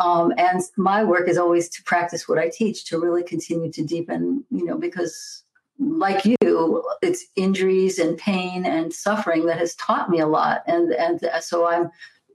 um, 0.00 0.32
and 0.36 0.60
my 0.76 1.04
work 1.04 1.28
is 1.28 1.38
always 1.38 1.68
to 1.70 1.82
practice 1.84 2.28
what 2.28 2.38
I 2.38 2.50
teach 2.52 2.84
to 2.86 2.98
really 2.98 3.22
continue 3.22 3.70
to 3.70 3.84
deepen. 3.84 4.44
You 4.50 4.64
know, 4.64 4.76
because 4.76 5.44
like 5.78 6.24
you, 6.24 6.84
it's 7.02 7.26
injuries 7.36 7.98
and 8.00 8.18
pain 8.18 8.66
and 8.66 8.92
suffering 8.92 9.46
that 9.46 9.58
has 9.58 9.76
taught 9.76 10.10
me 10.10 10.18
a 10.18 10.26
lot, 10.26 10.62
and 10.66 10.92
and 10.92 11.20
so 11.40 11.68
I'm 11.68 11.90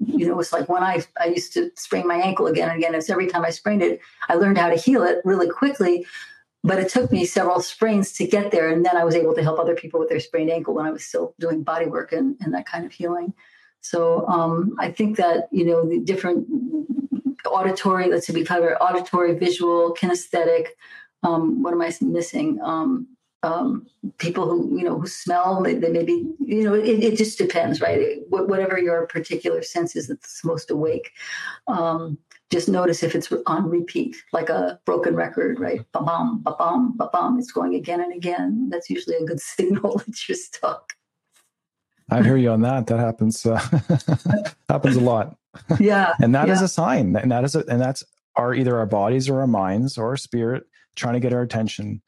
you 0.06 0.28
know, 0.28 0.40
it's 0.40 0.54
like 0.54 0.68
when 0.68 0.84
I, 0.84 1.04
I 1.20 1.28
used 1.28 1.54
to 1.54 1.72
sprain 1.76 2.08
my 2.08 2.16
ankle 2.16 2.48
again 2.48 2.70
and 2.70 2.78
again. 2.78 2.96
It's 2.96 3.10
every 3.10 3.28
time 3.28 3.46
I 3.46 3.50
sprained 3.50 3.82
it, 3.82 4.00
I 4.30 4.36
learned 4.36 4.58
how 4.58 4.70
to 4.70 4.76
heal 4.76 5.04
it 5.04 5.22
really 5.24 5.50
quickly. 5.50 6.06
But 6.64 6.80
it 6.80 6.90
took 6.90 7.12
me 7.12 7.26
several 7.26 7.60
sprains 7.60 8.14
to 8.14 8.28
get 8.28 8.52
there. 8.52 8.70
And 8.70 8.86
then 8.86 8.96
I 8.96 9.04
was 9.04 9.16
able 9.16 9.34
to 9.34 9.42
help 9.42 9.60
other 9.60 9.76
people 9.76 10.00
with 10.00 10.10
their 10.10 10.20
sprained 10.20 10.52
ankle 10.52 10.76
when 10.76 10.86
I 10.86 10.92
was 10.92 11.04
still 11.04 11.34
doing 11.40 11.64
body 11.64 11.88
work 11.88 12.12
and, 12.12 12.36
and 12.40 12.54
that 12.54 12.68
kind 12.68 12.86
of 12.86 12.92
healing. 12.92 13.34
So 13.82 14.28
um, 14.28 14.76
I 14.80 14.92
think 14.92 15.18
that, 15.18 15.50
you 15.52 15.66
know, 15.66 15.88
the 15.90 16.00
different 16.00 16.48
auditory, 17.46 18.10
let's 18.10 18.28
say 18.28 18.34
we 18.34 18.46
cover 18.46 18.76
auditory, 18.78 19.38
visual, 19.38 19.96
kinesthetic. 19.96 20.68
Um, 21.24 21.64
what 21.64 21.74
am 21.74 21.82
I 21.82 21.92
missing? 22.02 22.60
Um, 22.62 23.08
um, 23.44 23.88
people 24.18 24.50
who 24.50 24.78
you 24.78 24.84
know 24.84 25.00
who 25.00 25.08
smell 25.08 25.62
they, 25.64 25.76
they 25.76 25.90
maybe 25.90 26.26
you 26.40 26.64
know 26.64 26.74
it, 26.74 27.04
it 27.04 27.18
just 27.18 27.38
depends 27.38 27.82
right? 27.82 28.20
Whatever 28.30 28.78
your 28.78 29.08
particular 29.08 29.62
sense 29.62 29.96
is 29.96 30.08
that's 30.08 30.44
most 30.44 30.70
awake 30.70 31.12
um, 31.68 32.18
just 32.52 32.70
notice 32.70 33.02
if 33.02 33.16
it's 33.16 33.32
on 33.48 33.70
repeat 33.70 34.16
like 34.32 34.50
a 34.50 34.80
broken 34.86 35.16
record 35.16 35.60
right? 35.60 35.82
Ba 35.92 36.02
bum 36.02 36.42
ba 36.44 36.56
bum 36.58 36.96
ba 36.98 37.10
bum 37.12 37.40
it's 37.40 37.52
going 37.52 37.76
again 37.76 38.02
and 38.02 38.14
again. 38.14 38.70
That's 38.70 38.90
usually 38.90 39.16
a 39.16 39.26
good 39.26 39.40
signal 39.56 39.98
that 39.98 40.30
you're 40.30 40.36
stuck. 40.36 40.94
I 42.10 42.22
hear 42.22 42.36
you 42.36 42.52
on 42.52 42.62
that. 42.62 42.88
That 42.88 43.00
happens 43.00 43.46
uh, 43.46 43.58
happens 44.70 44.96
a 44.96 45.02
lot. 45.02 45.38
Yeah 45.82 46.14
and 46.22 46.34
that 46.34 46.48
yeah. 46.48 46.54
is 46.54 46.62
a 46.62 46.68
sign. 46.70 47.14
And 47.18 47.30
that 47.30 47.44
is 47.44 47.56
a, 47.56 47.66
and 47.68 47.82
that's 47.82 48.06
our 48.38 48.54
either 48.54 48.78
our 48.78 48.86
bodies 48.86 49.28
or 49.28 49.42
our 49.42 49.48
minds 49.48 49.98
or 49.98 50.08
our 50.08 50.16
spirit 50.16 50.64
trying 50.96 51.14
to 51.14 51.20
get 51.20 51.34
our 51.34 51.42
attention 51.42 52.02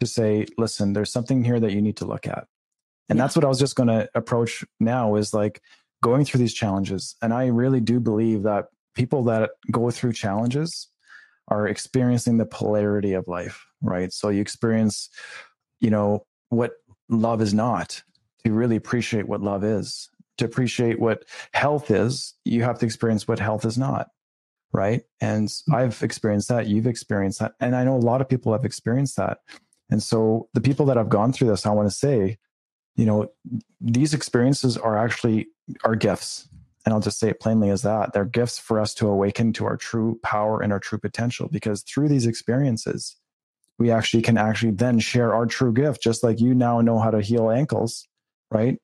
to 0.00 0.06
say, 0.06 0.46
listen, 0.56 0.92
there's 0.92 1.12
something 1.12 1.44
here 1.44 1.60
that 1.60 1.72
you 1.72 1.82
need 1.82 1.96
to 1.98 2.06
look 2.06 2.26
at. 2.26 2.46
And 3.08 3.16
yeah. 3.16 3.24
that's 3.24 3.36
what 3.36 3.44
I 3.44 3.48
was 3.48 3.58
just 3.58 3.76
going 3.76 3.88
to 3.88 4.08
approach 4.14 4.64
now 4.80 5.16
is 5.16 5.32
like 5.32 5.62
going 6.02 6.24
through 6.24 6.38
these 6.38 6.54
challenges. 6.54 7.16
And 7.22 7.32
I 7.32 7.46
really 7.46 7.80
do 7.80 8.00
believe 8.00 8.42
that 8.44 8.66
people 8.94 9.24
that 9.24 9.50
go 9.70 9.90
through 9.90 10.12
challenges 10.12 10.88
are 11.48 11.66
experiencing 11.66 12.36
the 12.36 12.46
polarity 12.46 13.14
of 13.14 13.26
life, 13.26 13.64
right? 13.80 14.12
So 14.12 14.28
you 14.28 14.40
experience, 14.40 15.08
you 15.80 15.90
know, 15.90 16.26
what 16.50 16.72
love 17.08 17.40
is 17.40 17.54
not 17.54 18.02
to 18.44 18.52
really 18.52 18.76
appreciate 18.76 19.26
what 19.26 19.42
love 19.42 19.64
is. 19.64 20.10
To 20.36 20.44
appreciate 20.44 21.00
what 21.00 21.24
health 21.52 21.90
is, 21.90 22.34
you 22.44 22.62
have 22.62 22.78
to 22.78 22.86
experience 22.86 23.26
what 23.26 23.40
health 23.40 23.64
is 23.64 23.76
not 23.78 24.08
right? 24.72 25.02
And 25.20 25.48
mm. 25.48 25.74
I've 25.74 26.02
experienced 26.02 26.48
that. 26.48 26.66
You've 26.66 26.86
experienced 26.86 27.40
that. 27.40 27.52
And 27.60 27.74
I 27.74 27.84
know 27.84 27.96
a 27.96 27.98
lot 27.98 28.20
of 28.20 28.28
people 28.28 28.52
have 28.52 28.64
experienced 28.64 29.16
that. 29.16 29.38
And 29.90 30.02
so 30.02 30.48
the 30.54 30.60
people 30.60 30.86
that 30.86 30.96
have 30.96 31.08
gone 31.08 31.32
through 31.32 31.48
this, 31.48 31.66
I 31.66 31.70
want 31.70 31.88
to 31.88 31.94
say, 31.94 32.38
you 32.96 33.06
know, 33.06 33.30
these 33.80 34.12
experiences 34.12 34.76
are 34.76 34.96
actually 34.96 35.48
our 35.84 35.94
gifts. 35.94 36.48
And 36.84 36.92
I'll 36.94 37.00
just 37.00 37.18
say 37.18 37.28
it 37.28 37.40
plainly 37.40 37.70
as 37.70 37.82
that. 37.82 38.12
They're 38.12 38.24
gifts 38.24 38.58
for 38.58 38.80
us 38.80 38.94
to 38.94 39.08
awaken 39.08 39.52
to 39.54 39.66
our 39.66 39.76
true 39.76 40.18
power 40.22 40.60
and 40.60 40.72
our 40.72 40.80
true 40.80 40.98
potential 40.98 41.48
because 41.50 41.82
through 41.82 42.08
these 42.08 42.26
experiences, 42.26 43.16
we 43.78 43.90
actually 43.90 44.22
can 44.22 44.36
actually 44.36 44.72
then 44.72 44.98
share 44.98 45.34
our 45.34 45.46
true 45.46 45.72
gift, 45.72 46.02
just 46.02 46.24
like 46.24 46.40
you 46.40 46.54
now 46.54 46.80
know 46.80 46.98
how 46.98 47.10
to 47.10 47.20
heal 47.20 47.50
ankles, 47.50 48.08
right? 48.50 48.78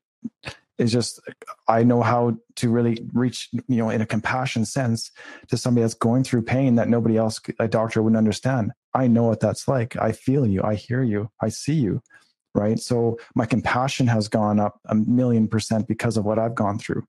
It's 0.78 0.92
just 0.92 1.20
I 1.68 1.84
know 1.84 2.02
how 2.02 2.36
to 2.56 2.68
really 2.68 3.06
reach, 3.12 3.48
you 3.52 3.76
know, 3.76 3.90
in 3.90 4.00
a 4.00 4.06
compassion 4.06 4.64
sense 4.64 5.10
to 5.48 5.56
somebody 5.56 5.82
that's 5.82 5.94
going 5.94 6.24
through 6.24 6.42
pain 6.42 6.74
that 6.76 6.88
nobody 6.88 7.16
else, 7.16 7.40
a 7.58 7.68
doctor 7.68 8.02
wouldn't 8.02 8.18
understand. 8.18 8.72
I 8.92 9.06
know 9.06 9.24
what 9.24 9.40
that's 9.40 9.68
like. 9.68 9.96
I 9.96 10.12
feel 10.12 10.46
you. 10.46 10.62
I 10.62 10.74
hear 10.74 11.02
you. 11.02 11.30
I 11.40 11.48
see 11.48 11.74
you. 11.74 12.02
Right. 12.54 12.78
So 12.78 13.18
my 13.34 13.46
compassion 13.46 14.06
has 14.06 14.28
gone 14.28 14.60
up 14.60 14.80
a 14.86 14.94
million 14.94 15.48
percent 15.48 15.88
because 15.88 16.16
of 16.16 16.24
what 16.24 16.38
I've 16.38 16.54
gone 16.54 16.78
through. 16.78 17.04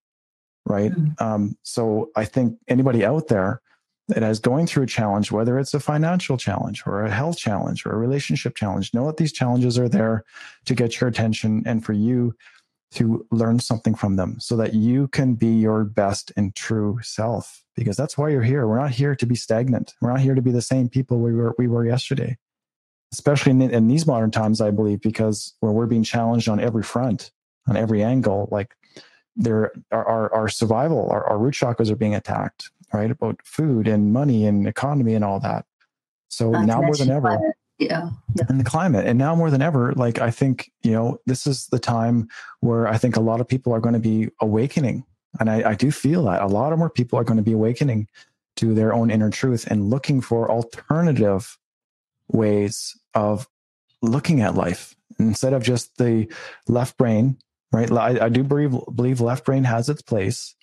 Right. 0.66 0.92
Mm-hmm. 0.92 1.24
Um, 1.24 1.58
so 1.62 2.10
I 2.16 2.26
think 2.26 2.58
anybody 2.68 3.06
out 3.06 3.28
there 3.28 3.62
that 4.08 4.24
is 4.24 4.40
going 4.40 4.68
through 4.68 4.84
a 4.84 4.88
challenge, 4.88 5.32
whether 5.32 5.58
it's 5.58 5.74
a 5.74 5.80
financial 5.80 6.38
challenge 6.38 6.84
or 6.86 7.04
a 7.04 7.12
health 7.12 7.38
challenge 7.38 7.86
or 7.86 7.94
a 7.94 7.98
relationship 7.98 8.56
challenge, 8.56 8.94
know 8.94 9.08
that 9.08 9.18
these 9.18 9.34
challenges 9.34 9.80
are 9.80 9.90
there 9.90 10.24
to 10.66 10.76
get 10.76 11.00
your 11.00 11.08
attention 11.08 11.64
and 11.66 11.84
for 11.84 11.94
you 11.94 12.36
to 12.96 13.26
learn 13.32 13.60
something 13.60 13.96
from 13.96 14.16
them 14.16 14.40
so 14.40 14.56
that 14.58 14.74
you 14.74 15.08
can 15.10 15.36
be 15.36 15.48
your 15.48 15.84
best 15.84 16.32
and 16.36 16.56
true 16.56 17.00
self 17.02 17.64
because 17.76 17.98
that's 17.98 18.18
why 18.18 18.30
you're 18.30 18.44
here. 18.44 18.68
We're 18.68 18.80
not 18.80 18.92
here 18.92 19.16
to 19.16 19.26
be 19.26 19.36
stagnant. 19.36 19.94
We're 20.02 20.12
not 20.12 20.22
here 20.22 20.36
to 20.36 20.42
be 20.42 20.52
the 20.52 20.62
same 20.62 20.90
people 20.90 21.20
we 21.20 21.34
were 21.34 21.56
we 21.58 21.68
were 21.68 21.86
yesterday. 21.86 22.38
Especially 23.12 23.52
in, 23.52 23.62
in 23.62 23.88
these 23.88 24.06
modern 24.06 24.32
times 24.32 24.60
i 24.60 24.72
believe 24.72 25.00
because 25.00 25.54
where 25.62 25.72
we're 25.72 25.86
being 25.86 26.04
challenged 26.04 26.50
on 26.50 26.60
every 26.60 26.84
front 26.84 27.32
on 27.66 27.78
every 27.78 28.04
angle 28.04 28.50
like 28.52 28.76
there 29.38 29.72
our, 29.92 30.06
our, 30.06 30.34
our 30.34 30.50
survival 30.50 31.10
our, 31.12 31.26
our 31.30 31.38
root 31.38 31.54
chakras 31.54 31.90
are 31.90 31.96
being 31.96 32.16
attacked 32.16 32.72
right? 32.96 33.12
About 33.12 33.40
food 33.44 33.88
and 33.88 34.14
money 34.14 34.46
and 34.46 34.68
economy 34.68 35.14
and 35.16 35.24
all 35.24 35.40
that. 35.42 35.66
So 36.30 36.52
Not 36.52 36.66
now 36.66 36.82
more 36.82 36.96
than 36.96 37.12
ever 37.12 37.40
yeah, 37.80 38.10
yeah. 38.36 38.46
and 38.50 38.60
the 38.60 38.64
climate. 38.64 39.06
And 39.06 39.18
now 39.20 39.36
more 39.36 39.50
than 39.50 39.62
ever 39.62 39.94
like 39.94 40.20
i 40.20 40.32
think 40.32 40.72
you 40.84 40.92
know 40.92 41.20
this 41.26 41.46
is 41.48 41.68
the 41.68 41.80
time 41.80 42.28
where 42.62 42.88
i 42.88 42.98
think 42.98 43.16
a 43.16 43.22
lot 43.22 43.42
of 43.42 43.48
people 43.48 43.74
are 43.74 43.80
going 43.80 43.94
to 43.94 44.00
be 44.00 44.30
awakening. 44.42 45.04
And 45.40 45.50
I, 45.50 45.72
I 45.72 45.76
do 45.76 45.92
feel 45.92 46.24
that 46.26 46.42
a 46.42 46.48
lot 46.48 46.72
of 46.72 46.80
more 46.80 46.90
people 46.90 47.20
are 47.20 47.26
going 47.26 47.38
to 47.38 47.44
be 47.44 47.52
awakening 47.52 48.08
to 48.56 48.74
their 48.74 48.94
own 48.94 49.12
inner 49.12 49.30
truth 49.30 49.68
and 49.70 49.90
looking 49.90 50.22
for 50.22 50.50
alternative 50.50 51.58
ways 52.30 52.98
of 53.14 53.46
looking 54.02 54.40
at 54.40 54.56
life 54.56 54.96
instead 55.20 55.52
of 55.52 55.62
just 55.62 55.98
the 55.98 56.32
left 56.70 56.98
brain 56.98 57.38
right? 57.76 57.92
I, 57.92 58.26
I 58.26 58.30
do 58.30 58.44
believe 58.44 58.76
believe 58.96 59.22
left 59.22 59.46
brain 59.46 59.64
has 59.66 59.90
its 59.90 60.02
place 60.02 60.56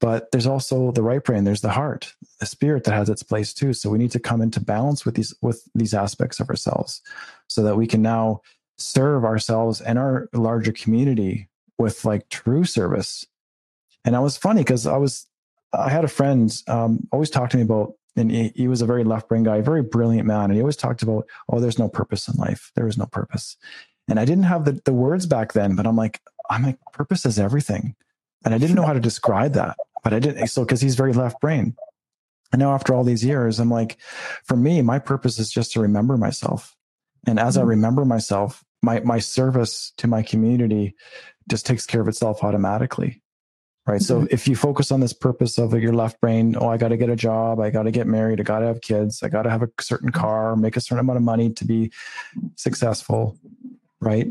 but 0.00 0.30
there's 0.30 0.46
also 0.46 0.92
the 0.92 1.02
right 1.02 1.24
brain 1.24 1.44
there's 1.44 1.62
the 1.62 1.70
heart 1.70 2.14
the 2.38 2.46
spirit 2.46 2.84
that 2.84 2.94
has 2.94 3.08
its 3.08 3.22
place 3.22 3.54
too. 3.54 3.72
So 3.72 3.90
we 3.90 3.98
need 3.98 4.10
to 4.12 4.20
come 4.20 4.42
into 4.42 4.60
balance 4.60 5.04
with 5.04 5.14
these 5.14 5.34
with 5.40 5.66
these 5.74 5.94
aspects 5.94 6.40
of 6.40 6.48
ourselves 6.48 7.00
so 7.48 7.62
that 7.62 7.76
we 7.76 7.86
can 7.86 8.02
now 8.02 8.42
serve 8.78 9.24
ourselves 9.24 9.80
and 9.80 9.98
our 9.98 10.28
larger 10.32 10.72
community 10.72 11.48
with 11.78 12.04
like 12.04 12.28
true 12.28 12.64
service. 12.64 13.26
And 14.04 14.14
i 14.14 14.20
was 14.20 14.36
funny 14.36 14.60
because 14.60 14.86
i 14.86 14.96
was 14.96 15.26
i 15.72 15.88
had 15.88 16.04
a 16.04 16.08
friend 16.08 16.54
um, 16.68 17.08
always 17.10 17.30
talk 17.30 17.50
to 17.50 17.56
me 17.56 17.62
about 17.62 17.94
and 18.18 18.30
he, 18.30 18.52
he 18.54 18.68
was 18.68 18.80
a 18.80 18.86
very 18.86 19.04
left 19.04 19.28
brain 19.28 19.42
guy 19.42 19.60
very 19.60 19.82
brilliant 19.82 20.26
man. 20.26 20.44
And 20.44 20.54
he 20.54 20.60
always 20.60 20.76
talked 20.76 21.02
about 21.02 21.26
oh 21.48 21.60
there's 21.60 21.78
no 21.78 21.88
purpose 21.88 22.28
in 22.28 22.36
life. 22.36 22.70
There 22.74 22.86
is 22.86 22.98
no 22.98 23.06
purpose. 23.06 23.56
And 24.08 24.20
i 24.20 24.24
didn't 24.24 24.44
have 24.44 24.64
the, 24.64 24.80
the 24.84 24.92
words 24.92 25.26
back 25.26 25.52
then 25.52 25.74
but 25.74 25.86
i'm 25.86 25.96
like 25.96 26.20
i'm 26.50 26.62
like 26.62 26.78
purpose 26.92 27.26
is 27.26 27.38
everything 27.38 27.96
and 28.46 28.54
i 28.54 28.58
didn't 28.58 28.76
know 28.76 28.86
how 28.86 28.94
to 28.94 29.00
describe 29.00 29.52
that 29.52 29.76
but 30.06 30.14
I 30.14 30.20
didn't. 30.20 30.46
So 30.46 30.64
because 30.64 30.80
he's 30.80 30.94
very 30.94 31.12
left 31.12 31.40
brain. 31.40 31.74
And 32.52 32.60
now 32.60 32.74
after 32.74 32.94
all 32.94 33.02
these 33.02 33.24
years, 33.24 33.58
I'm 33.58 33.70
like, 33.70 33.96
for 34.44 34.56
me, 34.56 34.80
my 34.80 35.00
purpose 35.00 35.40
is 35.40 35.50
just 35.50 35.72
to 35.72 35.80
remember 35.80 36.16
myself. 36.16 36.76
And 37.26 37.40
as 37.40 37.56
mm-hmm. 37.56 37.66
I 37.66 37.70
remember 37.70 38.04
myself, 38.04 38.62
my 38.84 39.00
my 39.00 39.18
service 39.18 39.92
to 39.96 40.06
my 40.06 40.22
community 40.22 40.94
just 41.50 41.66
takes 41.66 41.86
care 41.86 42.00
of 42.00 42.06
itself 42.06 42.44
automatically. 42.44 43.20
Right. 43.84 44.00
Mm-hmm. 44.00 44.26
So 44.26 44.28
if 44.30 44.46
you 44.46 44.54
focus 44.54 44.92
on 44.92 45.00
this 45.00 45.12
purpose 45.12 45.58
of 45.58 45.74
your 45.74 45.92
left 45.92 46.20
brain, 46.20 46.54
oh, 46.56 46.68
I 46.68 46.76
got 46.76 46.90
to 46.90 46.96
get 46.96 47.10
a 47.10 47.16
job, 47.16 47.58
I 47.58 47.70
got 47.70 47.82
to 47.82 47.90
get 47.90 48.06
married, 48.06 48.38
I 48.38 48.44
got 48.44 48.60
to 48.60 48.66
have 48.66 48.82
kids, 48.82 49.24
I 49.24 49.28
got 49.28 49.42
to 49.42 49.50
have 49.50 49.64
a 49.64 49.70
certain 49.80 50.12
car, 50.12 50.54
make 50.54 50.76
a 50.76 50.80
certain 50.80 51.00
amount 51.00 51.16
of 51.16 51.24
money 51.24 51.52
to 51.54 51.64
be 51.64 51.90
successful, 52.54 53.36
right? 54.00 54.28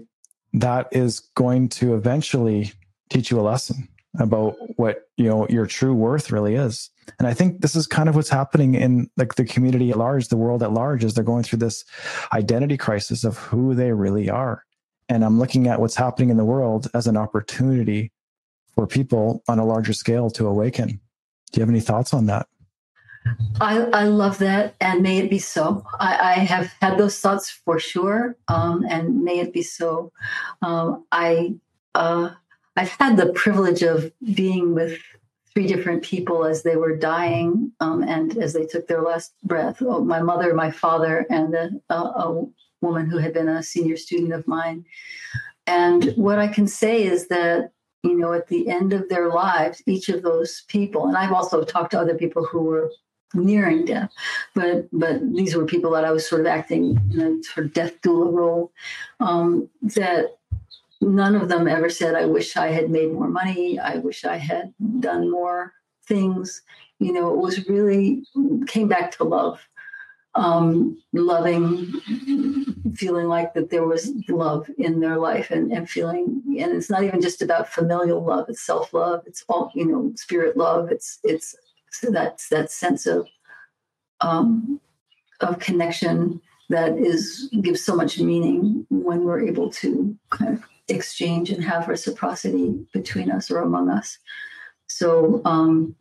That 0.53 0.87
is 0.93 1.19
going 1.35 1.67
to 1.69 1.95
eventually 1.95 2.71
teach 3.09 3.29
you 3.29 3.41
a 3.41 3.43
lesson 3.43 3.89
about 4.19 4.55
what 4.77 5.09
you 5.17 5.25
know 5.25 5.47
your 5.49 5.65
true 5.65 5.93
worth 5.93 6.31
really 6.31 6.55
is 6.55 6.89
and 7.19 7.27
i 7.27 7.33
think 7.33 7.61
this 7.61 7.75
is 7.75 7.87
kind 7.87 8.09
of 8.09 8.15
what's 8.15 8.29
happening 8.29 8.75
in 8.75 9.09
like 9.17 9.35
the 9.35 9.45
community 9.45 9.91
at 9.91 9.97
large 9.97 10.27
the 10.27 10.37
world 10.37 10.63
at 10.63 10.71
large 10.71 11.03
as 11.03 11.13
they're 11.13 11.23
going 11.23 11.43
through 11.43 11.59
this 11.59 11.83
identity 12.33 12.77
crisis 12.77 13.23
of 13.23 13.37
who 13.37 13.73
they 13.73 13.91
really 13.91 14.29
are 14.29 14.63
and 15.09 15.23
i'm 15.23 15.39
looking 15.39 15.67
at 15.67 15.79
what's 15.79 15.95
happening 15.95 16.29
in 16.29 16.37
the 16.37 16.45
world 16.45 16.87
as 16.93 17.07
an 17.07 17.17
opportunity 17.17 18.11
for 18.73 18.87
people 18.87 19.43
on 19.47 19.59
a 19.59 19.65
larger 19.65 19.93
scale 19.93 20.29
to 20.29 20.47
awaken 20.47 20.87
do 21.51 21.59
you 21.59 21.61
have 21.61 21.69
any 21.69 21.81
thoughts 21.81 22.13
on 22.13 22.25
that 22.25 22.47
I, 23.59 23.79
I 23.85 24.03
love 24.03 24.37
that, 24.37 24.75
and 24.79 25.01
may 25.01 25.17
it 25.17 25.31
be 25.31 25.39
so. 25.39 25.83
I, 25.99 26.17
I 26.17 26.33
have 26.33 26.71
had 26.79 26.99
those 26.99 27.19
thoughts 27.19 27.49
for 27.49 27.79
sure, 27.79 28.37
um, 28.47 28.85
and 28.87 29.23
may 29.23 29.39
it 29.39 29.51
be 29.51 29.63
so. 29.63 30.11
Um, 30.61 31.05
I 31.11 31.55
uh, 31.95 32.31
I've 32.75 32.89
had 32.89 33.17
the 33.17 33.31
privilege 33.33 33.83
of 33.83 34.11
being 34.33 34.73
with 34.73 34.99
three 35.53 35.67
different 35.67 36.03
people 36.03 36.43
as 36.43 36.63
they 36.63 36.75
were 36.75 36.95
dying 36.95 37.71
um, 37.79 38.03
and 38.03 38.37
as 38.37 38.53
they 38.53 38.65
took 38.65 38.87
their 38.87 39.01
last 39.01 39.33
breath. 39.43 39.81
Oh, 39.81 40.03
my 40.03 40.21
mother, 40.21 40.53
my 40.53 40.69
father, 40.71 41.25
and 41.29 41.55
a, 41.55 41.95
a 41.95 42.45
woman 42.81 43.09
who 43.09 43.17
had 43.17 43.33
been 43.33 43.47
a 43.47 43.63
senior 43.63 43.95
student 43.95 44.33
of 44.33 44.47
mine. 44.47 44.85
And 45.65 46.11
what 46.15 46.39
I 46.39 46.47
can 46.47 46.67
say 46.67 47.03
is 47.03 47.29
that 47.29 47.71
you 48.05 48.17
know, 48.17 48.33
at 48.33 48.47
the 48.47 48.69
end 48.69 48.93
of 48.93 49.09
their 49.09 49.29
lives, 49.29 49.81
each 49.87 50.09
of 50.09 50.21
those 50.21 50.61
people, 50.67 51.07
and 51.07 51.17
I've 51.17 51.31
also 51.31 51.63
talked 51.63 51.91
to 51.91 51.99
other 51.99 52.13
people 52.13 52.45
who 52.45 52.61
were 52.61 52.91
nearing 53.33 53.85
death. 53.85 54.11
But 54.53 54.87
but 54.93 55.19
these 55.33 55.55
were 55.55 55.65
people 55.65 55.91
that 55.91 56.05
I 56.05 56.11
was 56.11 56.27
sort 56.27 56.41
of 56.41 56.47
acting 56.47 56.99
in 57.11 57.19
a 57.19 57.43
sort 57.43 57.65
of 57.65 57.73
death 57.73 57.99
doula 58.01 58.31
role. 58.31 58.71
Um, 59.19 59.69
that 59.81 60.37
none 61.01 61.35
of 61.35 61.49
them 61.49 61.67
ever 61.67 61.89
said, 61.89 62.15
"I 62.15 62.25
wish 62.25 62.57
I 62.57 62.67
had 62.67 62.89
made 62.89 63.11
more 63.11 63.27
money. 63.27 63.79
I 63.79 63.97
wish 63.97 64.25
I 64.25 64.37
had 64.37 64.73
done 64.99 65.29
more 65.29 65.73
things." 66.07 66.61
You 66.99 67.13
know, 67.13 67.33
it 67.33 67.37
was 67.37 67.67
really 67.67 68.23
came 68.67 68.87
back 68.87 69.11
to 69.13 69.23
love. 69.23 69.67
Um, 70.35 71.01
loving, 71.13 71.93
feeling 72.95 73.27
like 73.29 73.53
that 73.53 73.69
there 73.69 73.85
was 73.85 74.11
love 74.27 74.69
in 74.77 74.99
their 74.99 75.15
life 75.17 75.49
and, 75.49 75.71
and 75.71 75.89
feeling, 75.89 76.43
and 76.59 76.73
it's 76.73 76.89
not 76.89 77.05
even 77.05 77.21
just 77.21 77.41
about 77.41 77.69
familial 77.69 78.21
love, 78.21 78.49
it's 78.49 78.59
self 78.61 78.93
love, 78.93 79.23
it's 79.25 79.45
all, 79.47 79.71
you 79.73 79.85
know, 79.85 80.11
spirit 80.15 80.57
love, 80.57 80.91
it's, 80.91 81.19
it's 81.23 81.55
that's 82.03 82.49
that 82.49 82.71
sense 82.71 83.05
of 83.05 83.27
um, 84.21 84.79
of 85.41 85.59
connection 85.59 86.41
that 86.69 86.97
is 86.97 87.49
gives 87.61 87.83
so 87.83 87.95
much 87.95 88.19
meaning 88.19 88.85
when 88.89 89.23
we're 89.23 89.41
able 89.41 89.69
to 89.69 90.17
kind 90.31 90.53
of 90.53 90.63
exchange 90.87 91.49
and 91.49 91.63
have 91.63 91.87
reciprocity 91.87 92.73
between 92.93 93.31
us 93.31 93.49
or 93.51 93.59
among 93.59 93.89
us. 93.89 94.17
So 94.87 95.41
um, 95.45 95.95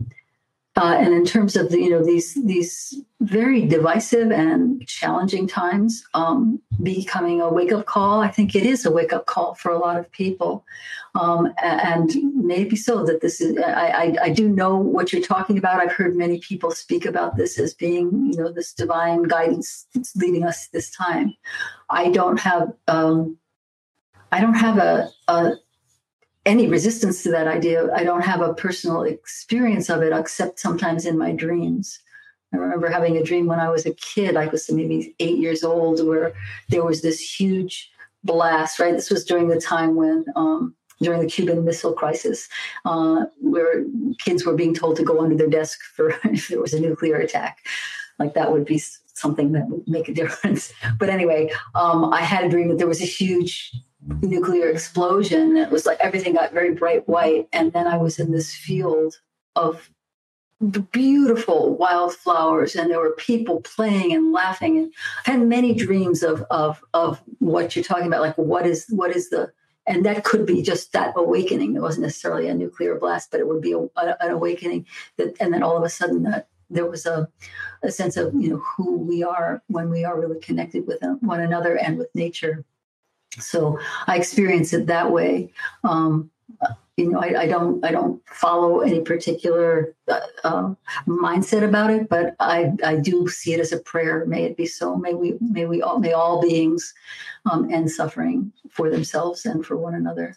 uh, 0.76 0.96
and 0.98 1.14
in 1.14 1.24
terms 1.24 1.54
of 1.54 1.70
the, 1.70 1.78
you 1.78 1.88
know 1.88 2.04
these 2.04 2.34
these 2.44 3.00
very 3.20 3.64
divisive 3.64 4.32
and 4.32 4.84
challenging 4.88 5.46
times, 5.46 6.04
um, 6.14 6.60
becoming 6.82 7.40
a 7.40 7.48
wake 7.48 7.70
up 7.70 7.86
call, 7.86 8.20
I 8.20 8.28
think 8.28 8.56
it 8.56 8.64
is 8.64 8.84
a 8.84 8.90
wake 8.90 9.12
up 9.12 9.26
call 9.26 9.54
for 9.54 9.70
a 9.70 9.78
lot 9.78 9.96
of 9.96 10.10
people, 10.10 10.64
um, 11.14 11.54
and 11.62 12.12
maybe 12.34 12.74
so 12.74 13.04
that 13.04 13.20
this 13.20 13.40
is. 13.40 13.56
I, 13.56 13.86
I, 13.86 14.16
I 14.22 14.28
do 14.30 14.48
know 14.48 14.76
what 14.76 15.12
you're 15.12 15.22
talking 15.22 15.58
about. 15.58 15.80
I've 15.80 15.92
heard 15.92 16.16
many 16.16 16.40
people 16.40 16.72
speak 16.72 17.06
about 17.06 17.36
this 17.36 17.56
as 17.56 17.72
being 17.72 18.32
you 18.32 18.42
know 18.42 18.50
this 18.50 18.72
divine 18.72 19.22
guidance 19.22 19.86
that's 19.94 20.16
leading 20.16 20.42
us 20.42 20.66
this 20.68 20.90
time. 20.90 21.36
I 21.88 22.10
don't 22.10 22.40
have 22.40 22.72
um, 22.88 23.38
I 24.34 24.40
don't 24.40 24.54
have 24.54 24.78
a, 24.78 25.08
a 25.28 25.52
any 26.44 26.66
resistance 26.66 27.22
to 27.22 27.30
that 27.30 27.46
idea. 27.46 27.88
I 27.94 28.02
don't 28.02 28.24
have 28.24 28.40
a 28.40 28.52
personal 28.52 29.02
experience 29.02 29.88
of 29.88 30.02
it, 30.02 30.12
except 30.12 30.58
sometimes 30.58 31.06
in 31.06 31.16
my 31.16 31.30
dreams. 31.30 32.00
I 32.52 32.56
remember 32.56 32.88
having 32.88 33.16
a 33.16 33.22
dream 33.22 33.46
when 33.46 33.60
I 33.60 33.68
was 33.68 33.86
a 33.86 33.94
kid, 33.94 34.36
I 34.36 34.48
was 34.48 34.68
maybe 34.68 35.14
eight 35.20 35.38
years 35.38 35.62
old, 35.62 36.04
where 36.04 36.34
there 36.68 36.84
was 36.84 37.00
this 37.00 37.20
huge 37.20 37.92
blast, 38.24 38.80
right? 38.80 38.92
This 38.92 39.08
was 39.08 39.24
during 39.24 39.46
the 39.46 39.60
time 39.60 39.94
when, 39.94 40.24
um, 40.34 40.74
during 41.00 41.20
the 41.20 41.28
Cuban 41.28 41.64
Missile 41.64 41.92
Crisis, 41.92 42.48
uh, 42.84 43.26
where 43.40 43.84
kids 44.18 44.44
were 44.44 44.56
being 44.56 44.74
told 44.74 44.96
to 44.96 45.04
go 45.04 45.20
under 45.20 45.36
their 45.36 45.48
desk 45.48 45.78
for 45.94 46.08
if 46.24 46.48
there 46.48 46.60
was 46.60 46.74
a 46.74 46.80
nuclear 46.80 47.18
attack. 47.18 47.58
Like 48.18 48.34
that 48.34 48.50
would 48.50 48.64
be 48.64 48.82
something 49.14 49.52
that 49.52 49.68
would 49.68 49.86
make 49.86 50.08
a 50.08 50.14
difference. 50.14 50.72
But 50.98 51.08
anyway, 51.08 51.52
um, 51.76 52.12
I 52.12 52.22
had 52.22 52.44
a 52.44 52.48
dream 52.48 52.68
that 52.70 52.78
there 52.78 52.88
was 52.88 53.00
a 53.00 53.06
huge 53.06 53.72
nuclear 54.22 54.68
explosion. 54.68 55.56
It 55.56 55.70
was 55.70 55.86
like 55.86 55.98
everything 56.00 56.34
got 56.34 56.52
very 56.52 56.74
bright 56.74 57.08
white. 57.08 57.48
And 57.52 57.72
then 57.72 57.86
I 57.86 57.96
was 57.96 58.18
in 58.18 58.32
this 58.32 58.54
field 58.54 59.20
of 59.56 59.90
beautiful 60.92 61.76
wildflowers 61.76 62.74
and 62.74 62.90
there 62.90 63.00
were 63.00 63.14
people 63.16 63.60
playing 63.60 64.12
and 64.12 64.32
laughing 64.32 64.78
and 64.78 64.92
I 65.26 65.32
had 65.32 65.42
many 65.42 65.74
dreams 65.74 66.22
of 66.22 66.42
of 66.50 66.82
of 66.94 67.20
what 67.38 67.74
you're 67.74 67.84
talking 67.84 68.06
about 68.06 68.22
like 68.22 68.38
what 68.38 68.66
is 68.66 68.86
what 68.88 69.14
is 69.14 69.30
the 69.30 69.52
and 69.86 70.06
that 70.06 70.24
could 70.24 70.46
be 70.46 70.62
just 70.62 70.92
that 70.92 71.12
awakening 71.16 71.74
it 71.74 71.82
wasn't 71.82 72.04
necessarily 72.04 72.48
a 72.48 72.54
nuclear 72.54 72.98
blast 72.98 73.30
but 73.30 73.40
it 73.40 73.48
would 73.48 73.60
be 73.60 73.72
a, 73.72 73.78
a, 73.78 74.16
an 74.20 74.30
awakening 74.30 74.86
that 75.18 75.34
and 75.40 75.52
then 75.52 75.62
all 75.62 75.76
of 75.76 75.82
a 75.82 75.90
sudden 75.90 76.22
that 76.22 76.48
there 76.70 76.86
was 76.86 77.04
a, 77.04 77.28
a 77.82 77.90
sense 77.90 78.16
of 78.16 78.32
you 78.34 78.48
know 78.48 78.62
who 78.76 78.96
we 78.96 79.22
are 79.22 79.62
when 79.66 79.90
we 79.90 80.04
are 80.04 80.18
really 80.18 80.40
connected 80.40 80.86
with 80.86 81.02
uh, 81.02 81.14
one 81.20 81.40
another 81.40 81.76
and 81.76 81.98
with 81.98 82.08
nature 82.14 82.64
so 83.40 83.78
I 84.06 84.16
experience 84.16 84.72
it 84.72 84.86
that 84.86 85.10
way. 85.10 85.50
Um, 85.82 86.30
you 86.96 87.10
know, 87.10 87.18
I, 87.18 87.42
I, 87.42 87.46
don't 87.48 87.84
I 87.84 87.90
don't 87.90 88.22
follow 88.28 88.80
any 88.80 89.00
particular 89.00 89.94
uh, 90.06 90.20
uh, 90.44 90.74
mindset 91.08 91.64
about 91.64 91.90
it, 91.90 92.08
but 92.08 92.36
I 92.38 92.72
I 92.84 92.96
do 92.96 93.26
see 93.28 93.52
it 93.52 93.58
as 93.58 93.72
a 93.72 93.80
prayer. 93.80 94.24
May 94.26 94.44
it 94.44 94.56
be 94.56 94.66
so. 94.66 94.94
May 94.94 95.14
we 95.14 95.36
may 95.40 95.66
we 95.66 95.82
all 95.82 95.98
may 95.98 96.12
all 96.12 96.40
beings 96.40 96.94
um, 97.50 97.68
end 97.72 97.90
suffering 97.90 98.52
for 98.70 98.90
themselves 98.90 99.44
and 99.44 99.66
for 99.66 99.76
one 99.76 99.94
another. 99.94 100.36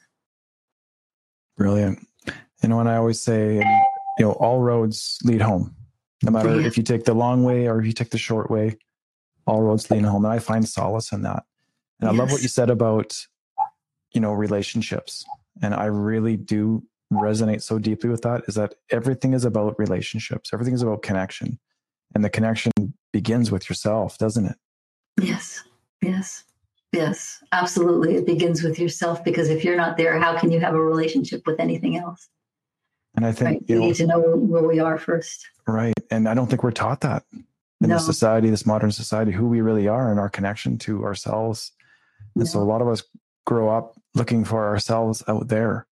Brilliant. 1.58 2.08
And 2.64 2.74
I 2.74 2.95
always 2.95 3.22
say, 3.22 3.56
you 4.18 4.26
know, 4.26 4.32
all 4.34 4.60
roads 4.60 5.20
lead 5.24 5.41
home. 5.41 5.76
No 6.24 6.32
matter 6.32 6.60
yeah. 6.60 6.68
if 6.68 6.76
you 6.78 6.84
take 6.84 7.06
the 7.06 7.14
long 7.14 7.43
way 7.43 7.68
or 7.68 7.80
if 7.80 7.86
you 7.86 7.93
take 7.93 8.10
the 8.10 8.18
short 8.18 8.50
way, 8.50 8.78
all 9.45 9.62
roads 9.62 9.89
lead 9.91 10.04
home. 10.04 10.26
And 10.26 10.34
I 10.34 10.39
find 10.39 10.68
solace 10.68 11.12
in 11.12 11.22
that. 11.22 11.43
And 12.00 12.10
yes. 12.10 12.14
I 12.14 12.18
love 12.18 12.32
what 12.32 12.41
you 12.41 12.48
said 12.48 12.70
about, 12.70 13.18
you 14.12 14.22
know, 14.22 14.34
relationships. 14.34 15.26
And 15.62 15.74
I 15.74 15.86
really 15.86 16.38
do 16.38 16.84
resonate 17.12 17.62
so 17.62 17.80
deeply 17.80 18.10
with 18.10 18.22
that 18.22 18.43
is 18.48 18.56
that 18.56 18.76
everything 18.91 19.34
is 19.34 19.45
about 19.45 19.80
relationships. 19.80 20.52
Everything 20.54 20.74
is 20.74 20.82
about 20.82 21.02
connection. 21.02 21.60
And 22.14 22.24
the 22.24 22.30
connection 22.30 22.72
begins 23.12 23.52
with 23.52 23.70
yourself, 23.70 24.18
doesn't 24.18 24.45
it? 24.45 24.56
Yes. 25.22 25.64
Yes. 26.02 26.43
Yes. 26.93 27.43
Absolutely. 27.52 28.16
It 28.16 28.26
begins 28.26 28.64
with 28.64 28.80
yourself 28.80 29.24
because 29.24 29.50
if 29.50 29.64
you're 29.64 29.78
not 29.78 29.98
there, 29.98 30.20
how 30.20 30.38
can 30.38 30.52
you 30.52 30.60
have 30.60 30.74
a 30.74 30.82
relationship 30.82 31.45
with 31.45 31.60
anything 31.60 31.98
else? 31.98 32.30
And 33.16 33.26
I 33.26 33.32
think 33.32 33.48
right? 33.48 33.64
you, 33.68 33.76
know, 33.76 33.82
need 33.82 33.95
to 33.95 34.06
know 34.06 34.20
where 34.20 34.68
we 34.68 34.80
are 34.80 34.98
first. 34.98 35.48
Right. 35.66 35.93
And 36.12 36.30
I 36.30 36.34
don't 36.34 36.48
think 36.48 36.64
we're 36.64 36.72
taught 36.72 37.02
that 37.02 37.24
in 37.34 37.89
no. 37.89 37.95
this 37.95 38.06
society, 38.06 38.50
this 38.50 38.66
modern 38.66 38.91
society, 38.91 39.32
who 39.32 39.48
we 39.48 39.62
really 39.62 39.88
are 39.88 40.12
and 40.12 40.20
our 40.20 40.30
connection 40.30 40.78
to 40.80 41.04
ourselves 41.04 41.72
and 42.38 42.45
yeah. 42.45 42.51
so 42.51 42.59
a 42.59 42.63
lot 42.63 42.81
of 42.81 42.88
us 42.88 43.03
grow 43.45 43.69
up 43.69 43.99
looking 44.13 44.45
for 44.45 44.67
ourselves 44.67 45.23
out 45.27 45.47
there. 45.47 45.88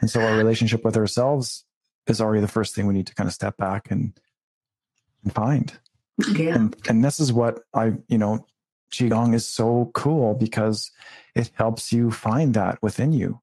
And 0.00 0.10
so 0.10 0.20
our 0.20 0.36
relationship 0.38 0.84
with 0.84 0.96
ourselves 0.96 1.64
is 2.06 2.20
already 2.20 2.40
the 2.40 2.48
first 2.48 2.74
thing 2.74 2.86
we 2.86 2.94
need 2.94 3.06
to 3.08 3.14
kind 3.14 3.28
of 3.28 3.34
step 3.34 3.56
back 3.56 3.90
and, 3.90 4.18
and 5.22 5.34
find. 5.34 5.78
Yeah. 6.32 6.54
And, 6.54 6.76
and 6.88 7.04
this 7.04 7.20
is 7.20 7.32
what 7.32 7.60
I, 7.74 7.94
you 8.08 8.16
know, 8.16 8.46
Qigong 8.90 9.34
is 9.34 9.46
so 9.46 9.90
cool 9.94 10.34
because 10.34 10.90
it 11.34 11.50
helps 11.54 11.92
you 11.92 12.10
find 12.10 12.54
that 12.54 12.80
within 12.82 13.12
you. 13.12 13.40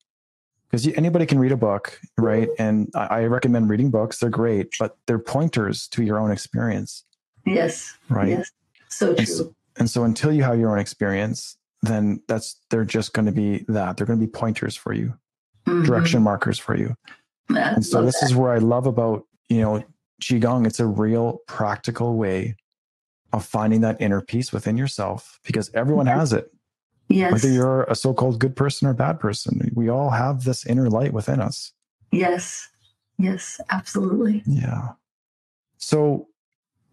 Because 0.71 0.87
anybody 0.87 1.27
can 1.27 1.37
read 1.37 1.51
a 1.51 1.57
book, 1.57 1.99
right? 2.17 2.47
Mm-hmm. 2.47 2.63
And 2.63 2.91
I, 2.95 3.05
I 3.05 3.25
recommend 3.25 3.69
reading 3.69 3.91
books. 3.91 4.17
They're 4.17 4.31
great, 4.31 4.73
but 4.79 4.97
they're 5.05 5.19
pointers 5.19 5.87
to 5.89 6.03
your 6.03 6.17
own 6.17 6.31
experience. 6.31 7.03
Yes. 7.45 7.95
Right. 8.09 8.29
Yes. 8.29 8.51
So 8.89 9.07
true. 9.07 9.17
And 9.17 9.27
so, 9.27 9.55
and 9.75 9.89
so 9.89 10.03
until 10.03 10.31
you 10.31 10.41
have 10.41 10.59
your 10.59 10.71
own 10.71 10.79
experience, 10.79 11.57
then 11.83 12.21
that's 12.27 12.59
they're 12.69 12.85
just 12.85 13.13
going 13.13 13.25
to 13.25 13.31
be 13.31 13.65
that. 13.67 13.97
They're 13.97 14.07
going 14.07 14.19
to 14.19 14.25
be 14.25 14.31
pointers 14.31 14.75
for 14.75 14.93
you 14.93 15.13
mm-hmm. 15.65 15.83
direction 15.83 16.21
markers 16.21 16.59
for 16.59 16.75
you. 16.75 16.95
Yeah, 17.49 17.75
and 17.75 17.85
so 17.85 18.03
this 18.03 18.19
that. 18.21 18.27
is 18.27 18.35
where 18.35 18.53
i 18.53 18.57
love 18.57 18.87
about 18.87 19.25
you 19.49 19.61
know 19.61 19.83
qigong. 20.21 20.65
It's 20.65 20.79
a 20.79 20.87
real 20.87 21.39
practical 21.47 22.15
way 22.15 22.55
of 23.31 23.45
finding 23.45 23.81
that 23.81 23.99
inner 23.99 24.21
peace 24.21 24.53
within 24.53 24.77
yourself 24.77 25.39
because 25.45 25.69
everyone 25.73 26.07
has 26.07 26.33
it. 26.33 26.49
Yes. 27.09 27.33
whether 27.33 27.49
you're 27.49 27.83
a 27.83 27.95
so-called 27.95 28.39
good 28.39 28.55
person 28.55 28.87
or 28.87 28.93
bad 28.93 29.19
person 29.19 29.69
we 29.75 29.89
all 29.89 30.09
have 30.09 30.45
this 30.45 30.65
inner 30.65 30.89
light 30.89 31.13
within 31.13 31.41
us. 31.41 31.73
Yes. 32.11 32.69
Yes 33.19 33.59
absolutely. 33.69 34.41
Yeah. 34.47 34.93
So 35.77 36.29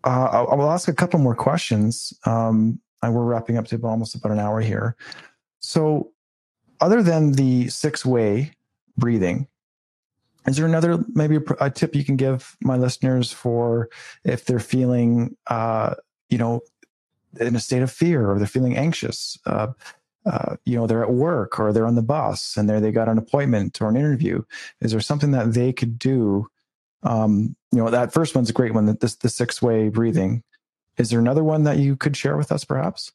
uh, 0.02 0.44
I, 0.50 0.54
will 0.54 0.70
ask 0.70 0.88
a 0.88 0.92
couple 0.92 1.20
more 1.20 1.36
questions. 1.36 2.12
Um, 2.26 2.80
and 3.02 3.14
we're 3.14 3.24
wrapping 3.24 3.56
up 3.56 3.66
to 3.68 3.80
almost 3.82 4.14
about 4.14 4.32
an 4.32 4.38
hour 4.38 4.60
here. 4.60 4.96
So, 5.60 6.10
other 6.80 7.02
than 7.02 7.32
the 7.32 7.68
six 7.68 8.04
way 8.04 8.52
breathing, 8.96 9.46
is 10.46 10.56
there 10.56 10.66
another 10.66 11.04
maybe 11.14 11.36
a, 11.36 11.42
a, 11.60 11.70
tip 11.70 11.94
you 11.94 12.04
can 12.04 12.16
give 12.16 12.56
my 12.62 12.76
listeners 12.76 13.32
for 13.32 13.88
if 14.24 14.44
they're 14.44 14.58
feeling 14.58 15.36
uh, 15.48 15.94
you 16.28 16.38
know 16.38 16.60
in 17.38 17.54
a 17.54 17.60
state 17.60 17.82
of 17.82 17.90
fear 17.90 18.30
or 18.30 18.38
they're 18.38 18.46
feeling 18.46 18.76
anxious 18.76 19.38
uh, 19.46 19.68
uh, 20.26 20.56
you 20.64 20.76
know 20.76 20.86
they're 20.86 21.04
at 21.04 21.12
work 21.12 21.58
or 21.58 21.72
they're 21.72 21.86
on 21.86 21.94
the 21.94 22.02
bus 22.02 22.56
and 22.56 22.68
there 22.68 22.80
they 22.80 22.92
got 22.92 23.08
an 23.08 23.18
appointment 23.18 23.80
or 23.80 23.88
an 23.88 23.96
interview 23.96 24.42
is 24.80 24.92
there 24.92 25.00
something 25.00 25.30
that 25.30 25.52
they 25.52 25.72
could 25.72 25.98
do 25.98 26.48
um, 27.02 27.54
you 27.72 27.78
know 27.78 27.90
that 27.90 28.12
first 28.12 28.34
one's 28.34 28.50
a 28.50 28.54
great 28.54 28.74
one 28.74 28.86
That 28.86 29.00
this 29.00 29.16
the 29.16 29.28
six 29.28 29.62
way 29.62 29.88
breathing 29.88 30.42
is 31.00 31.10
there 31.10 31.18
another 31.18 31.42
one 31.42 31.64
that 31.64 31.78
you 31.78 31.96
could 31.96 32.16
share 32.16 32.36
with 32.36 32.52
us 32.52 32.64
perhaps? 32.64 33.12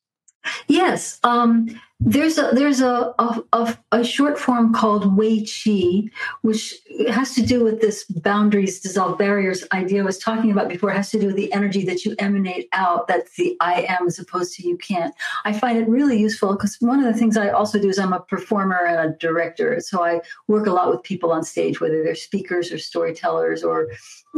Yes, 0.67 1.19
um, 1.23 1.79
there's 2.01 2.37
a 2.37 2.51
there's 2.51 2.81
a, 2.81 3.13
a, 3.53 3.77
a 3.93 4.03
short 4.03 4.37
form 4.37 4.73
called 4.73 5.15
Wei 5.15 5.41
Qi, 5.41 6.09
which 6.41 6.75
has 7.09 7.33
to 7.35 7.41
do 7.41 7.63
with 7.63 7.79
this 7.79 8.03
boundaries 8.03 8.81
dissolve 8.81 9.17
barriers 9.17 9.63
idea 9.71 10.01
I 10.01 10.05
was 10.05 10.17
talking 10.17 10.51
about 10.51 10.67
before. 10.67 10.91
It 10.91 10.97
has 10.97 11.09
to 11.11 11.19
do 11.19 11.27
with 11.27 11.37
the 11.37 11.51
energy 11.53 11.85
that 11.85 12.03
you 12.03 12.13
emanate 12.19 12.67
out. 12.73 13.07
That's 13.07 13.35
the 13.37 13.55
I 13.61 13.85
am 13.87 14.07
as 14.07 14.19
opposed 14.19 14.55
to 14.55 14.67
you 14.67 14.77
can't. 14.77 15.15
I 15.45 15.53
find 15.53 15.77
it 15.77 15.87
really 15.87 16.19
useful 16.19 16.53
because 16.53 16.75
one 16.81 17.01
of 17.01 17.11
the 17.11 17.17
things 17.17 17.37
I 17.37 17.49
also 17.49 17.79
do 17.79 17.87
is 17.87 17.97
I'm 17.97 18.13
a 18.13 18.19
performer 18.19 18.85
and 18.85 19.13
a 19.13 19.17
director, 19.17 19.79
so 19.79 20.03
I 20.03 20.19
work 20.49 20.67
a 20.67 20.71
lot 20.71 20.89
with 20.91 21.01
people 21.01 21.31
on 21.31 21.43
stage, 21.43 21.79
whether 21.79 22.03
they're 22.03 22.13
speakers 22.13 22.73
or 22.73 22.77
storytellers 22.77 23.63
or 23.63 23.87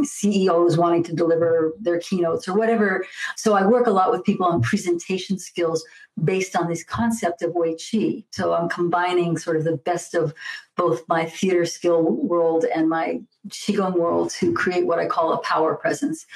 CEOs 0.04 0.78
wanting 0.78 1.02
to 1.02 1.14
deliver 1.14 1.72
their 1.80 1.98
keynotes 1.98 2.46
or 2.46 2.56
whatever. 2.56 3.04
So 3.36 3.54
I 3.54 3.66
work 3.66 3.88
a 3.88 3.90
lot 3.90 4.12
with 4.12 4.22
people 4.22 4.46
on 4.46 4.62
presentation 4.62 5.40
skills 5.40 5.84
based 6.24 6.56
on 6.56 6.68
this 6.68 6.84
concept 6.84 7.42
of 7.42 7.54
Wei 7.54 7.76
Chi. 7.76 8.24
So 8.32 8.54
I'm 8.54 8.68
combining 8.68 9.36
sort 9.36 9.56
of 9.56 9.64
the 9.64 9.76
best 9.76 10.14
of 10.14 10.34
both 10.76 11.06
my 11.08 11.24
theater 11.24 11.64
skill 11.64 12.02
world 12.02 12.64
and 12.64 12.88
my 12.88 13.20
Qigong 13.48 13.96
world 13.96 14.30
to 14.30 14.52
create 14.52 14.86
what 14.86 14.98
I 14.98 15.06
call 15.06 15.32
a 15.32 15.38
power 15.38 15.74
presence. 15.74 16.26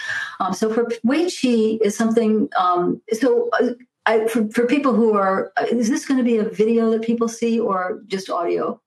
Um, 0.41 0.53
so 0.53 0.72
for 0.72 0.89
Wei 1.03 1.24
Chi 1.24 1.78
is 1.85 1.97
something, 1.97 2.49
um, 2.59 3.01
so 3.12 3.51
uh, 3.61 3.70
I, 4.07 4.26
for, 4.26 4.49
for 4.49 4.66
people 4.66 4.95
who 4.95 5.14
are, 5.14 5.53
uh, 5.57 5.64
is 5.64 5.89
this 5.89 6.07
going 6.07 6.18
to 6.18 6.24
be 6.24 6.39
a 6.39 6.45
video 6.45 6.91
that 6.91 7.03
people 7.03 7.28
see 7.28 7.61
or 7.61 8.03
just 8.07 8.30
audio? 8.30 8.80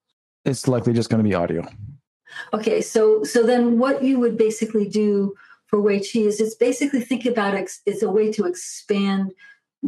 It's 0.44 0.68
likely 0.68 0.94
just 0.94 1.10
going 1.10 1.24
to 1.24 1.28
be 1.28 1.36
audio. 1.36 1.68
Okay, 2.54 2.82
so 2.82 3.24
so 3.24 3.44
then 3.44 3.80
what 3.80 4.04
you 4.04 4.20
would 4.20 4.38
basically 4.38 4.88
do 4.88 5.34
for 5.68 5.80
Wei 5.80 6.00
Chi 6.00 6.20
is 6.20 6.40
it's 6.40 6.56
basically 6.56 7.02
think 7.02 7.26
about 7.26 7.54
it, 7.54 7.72
it's 7.86 8.04
a 8.04 8.10
way 8.10 8.32
to 8.34 8.46
expand 8.46 9.34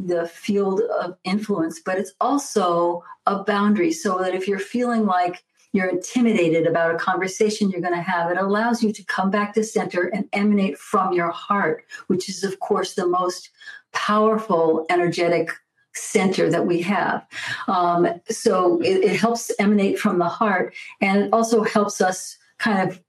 the 0.06 0.28
field 0.28 0.82
of 1.02 1.18
influence, 1.24 1.80
but 1.84 1.98
it's 1.98 2.14
also 2.22 3.04
a 3.26 3.44
boundary 3.44 3.92
so 3.92 4.20
that 4.20 4.36
if 4.36 4.48
you're 4.48 4.60
feeling 4.60 5.06
like 5.06 5.44
you're 5.74 5.90
intimidated 5.90 6.66
about 6.66 6.94
a 6.94 6.98
conversation 6.98 7.70
you're 7.70 7.82
going 7.82 7.94
to 7.94 8.02
have, 8.02 8.32
it 8.32 8.38
allows 8.38 8.82
you 8.82 8.92
to 8.94 9.04
come 9.06 9.30
back 9.30 9.54
to 9.54 9.64
center 9.64 10.08
and 10.08 10.28
emanate 10.34 10.78
from 10.78 11.14
your 11.14 11.32
heart, 11.32 11.84
which 12.08 12.30
is, 12.30 12.44
of 12.44 12.60
course, 12.60 12.94
the 12.94 13.08
most 13.08 13.50
powerful 13.94 14.86
energetic 14.90 15.50
center 15.94 16.50
that 16.50 16.66
we 16.66 16.82
have. 16.82 17.26
Um, 17.68 18.08
so 18.30 18.80
it, 18.82 19.04
it 19.04 19.20
helps 19.20 19.52
emanate 19.60 20.00
from 20.00 20.20
the 20.20 20.30
heart 20.30 20.74
and 21.02 21.24
it 21.24 21.34
also 21.34 21.64
helps 21.64 22.02
us 22.02 22.38
kind 22.60 22.90
of 22.90 23.02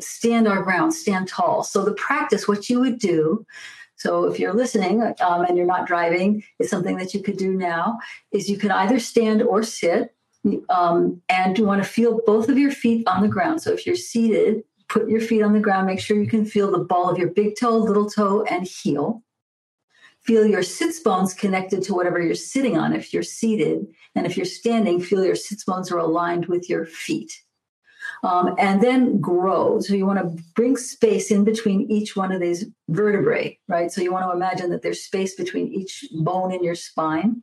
stand 0.00 0.46
our 0.46 0.62
ground, 0.62 0.94
stand 0.94 1.28
tall. 1.28 1.64
So 1.64 1.84
the 1.84 1.94
practice, 1.94 2.46
what 2.46 2.70
you 2.70 2.80
would 2.80 2.98
do 2.98 3.44
so 4.00 4.24
if 4.24 4.38
you're 4.38 4.54
listening 4.54 5.02
um, 5.20 5.44
and 5.44 5.58
you're 5.58 5.66
not 5.66 5.86
driving, 5.86 6.42
it's 6.58 6.70
something 6.70 6.96
that 6.96 7.12
you 7.12 7.22
could 7.22 7.36
do 7.36 7.52
now. 7.52 7.98
Is 8.32 8.48
you 8.48 8.56
can 8.56 8.70
either 8.70 8.98
stand 8.98 9.42
or 9.42 9.62
sit, 9.62 10.14
um, 10.70 11.20
and 11.28 11.58
you 11.58 11.66
want 11.66 11.82
to 11.82 11.88
feel 11.88 12.22
both 12.24 12.48
of 12.48 12.56
your 12.56 12.70
feet 12.70 13.06
on 13.06 13.20
the 13.20 13.28
ground. 13.28 13.60
So 13.60 13.72
if 13.72 13.84
you're 13.84 13.96
seated, 13.96 14.64
put 14.88 15.10
your 15.10 15.20
feet 15.20 15.42
on 15.42 15.52
the 15.52 15.60
ground. 15.60 15.86
Make 15.86 16.00
sure 16.00 16.16
you 16.16 16.30
can 16.30 16.46
feel 16.46 16.70
the 16.70 16.78
ball 16.78 17.10
of 17.10 17.18
your 17.18 17.28
big 17.28 17.56
toe, 17.60 17.76
little 17.76 18.08
toe, 18.08 18.42
and 18.44 18.66
heel. 18.66 19.22
Feel 20.22 20.46
your 20.46 20.62
sits 20.62 21.00
bones 21.00 21.34
connected 21.34 21.82
to 21.82 21.94
whatever 21.94 22.22
you're 22.22 22.34
sitting 22.34 22.78
on 22.78 22.94
if 22.94 23.12
you're 23.12 23.22
seated. 23.22 23.86
And 24.14 24.24
if 24.24 24.34
you're 24.34 24.46
standing, 24.46 25.02
feel 25.02 25.22
your 25.22 25.34
sits 25.34 25.64
bones 25.64 25.92
are 25.92 25.98
aligned 25.98 26.46
with 26.46 26.70
your 26.70 26.86
feet 26.86 27.42
um, 28.22 28.54
and 28.58 28.82
then 28.82 29.20
grow. 29.20 29.80
So 29.80 29.94
you 29.94 30.06
want 30.06 30.18
to 30.18 30.42
bring 30.54 30.76
space 30.76 31.30
in 31.30 31.44
between 31.44 31.90
each 31.90 32.16
one 32.16 32.32
of 32.32 32.40
these 32.40 32.66
vertebrae, 32.88 33.58
right? 33.68 33.90
So 33.90 34.02
you 34.02 34.12
want 34.12 34.26
to 34.26 34.36
imagine 34.36 34.70
that 34.70 34.82
there's 34.82 35.02
space 35.02 35.34
between 35.34 35.72
each 35.72 36.04
bone 36.12 36.52
in 36.52 36.62
your 36.62 36.74
spine. 36.74 37.42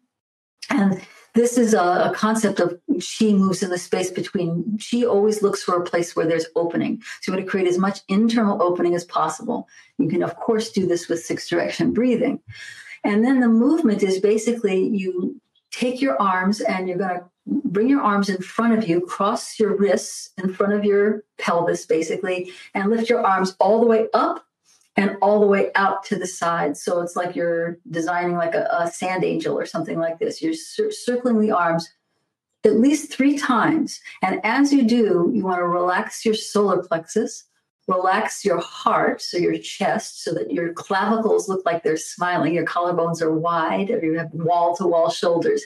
And 0.70 1.02
this 1.38 1.58
is 1.58 1.74
a, 1.74 2.10
a, 2.10 2.14
concept 2.16 2.60
of 2.60 2.80
chi 3.00 3.32
moves 3.32 3.62
in 3.62 3.70
the 3.70 3.78
space 3.78 4.10
between 4.10 4.80
chi 4.80 5.04
always 5.04 5.44
looks 5.44 5.62
for 5.62 5.76
a 5.76 5.84
place 5.84 6.16
where 6.16 6.26
there's 6.26 6.48
opening 6.56 7.00
so 7.22 7.32
you 7.32 7.38
want 7.38 7.46
to 7.46 7.50
create 7.50 7.68
as 7.68 7.78
much 7.78 8.00
internal 8.08 8.62
opening 8.62 8.96
as 8.96 9.06
possible 9.06 9.68
you 10.00 10.10
can 10.10 10.24
of 10.24 10.36
course 10.36 10.72
do 10.72 10.88
this 10.88 11.08
with 11.08 11.24
six 11.24 11.48
direction 11.48 11.94
breathing 11.94 12.40
and 13.04 13.24
then 13.24 13.40
the 13.40 13.48
movement 13.48 14.02
is 14.02 14.20
basically 14.20 14.88
you 14.88 15.40
take 15.72 16.02
your 16.02 16.20
arms 16.20 16.60
and 16.60 16.88
you're 16.88 16.98
going 16.98 17.20
to 17.20 17.26
bring 17.48 17.90
your 17.90 18.02
arms 18.02 18.30
in 18.30 18.42
front 18.42 18.78
of 18.78 18.88
you, 18.88 19.02
cross 19.02 19.60
your 19.60 19.76
wrists 19.76 20.32
in 20.38 20.54
front 20.54 20.74
of 20.74 20.84
your 20.84 21.24
pelvis, 21.38 21.86
basically, 21.86 22.52
and 22.74 22.90
lift 22.90 23.10
your 23.10 23.26
arms 23.26 23.56
all 23.60 23.80
the 23.80 23.86
way 23.86 24.08
up 24.14 24.46
and 24.96 25.16
all 25.22 25.40
the 25.40 25.48
way 25.48 25.72
out 25.76 26.04
to 26.06 26.16
the 26.16 26.28
side. 26.28 26.76
So 26.76 27.02
it's 27.02 27.16
like 27.16 27.36
you're 27.36 27.78
designing 27.90 28.36
like 28.36 28.56
a, 28.56 28.68
a 28.72 28.88
sand 28.88 29.24
angel 29.24 29.58
or 29.58 29.66
something 29.66 30.00
like 30.00 30.20
this. 30.20 30.42
You're 30.42 30.54
cir- 30.54 30.92
circling 30.92 31.40
the 31.40 31.52
arms 31.52 31.90
at 32.66 32.80
least 32.80 33.12
three 33.14 33.38
times. 33.38 34.02
And 34.22 34.42
as 34.44 34.74
you 34.74 34.84
do, 34.84 35.32
you 35.34 35.44
want 35.44 35.60
to 35.60 35.68
relax 35.68 36.26
your 36.26 36.34
solar 36.34 36.84
plexus, 36.84 37.46
relax 37.88 38.44
your 38.44 38.60
heart, 38.60 39.22
so 39.22 39.38
your 39.38 39.58
chest, 39.58 40.24
so 40.24 40.34
that 40.34 40.52
your 40.52 40.74
clavicles 40.74 41.48
look 41.48 41.66
like 41.66 41.84
they're 41.84 41.98
smiling, 41.98 42.54
your 42.54 42.66
collarbones 42.66 43.22
are 43.22 43.34
wide, 43.34 43.90
or 43.90 44.04
you 44.04 44.18
have 44.18 44.30
wall 44.34 44.76
to 44.76 44.86
wall 44.86 45.10
shoulders. 45.10 45.66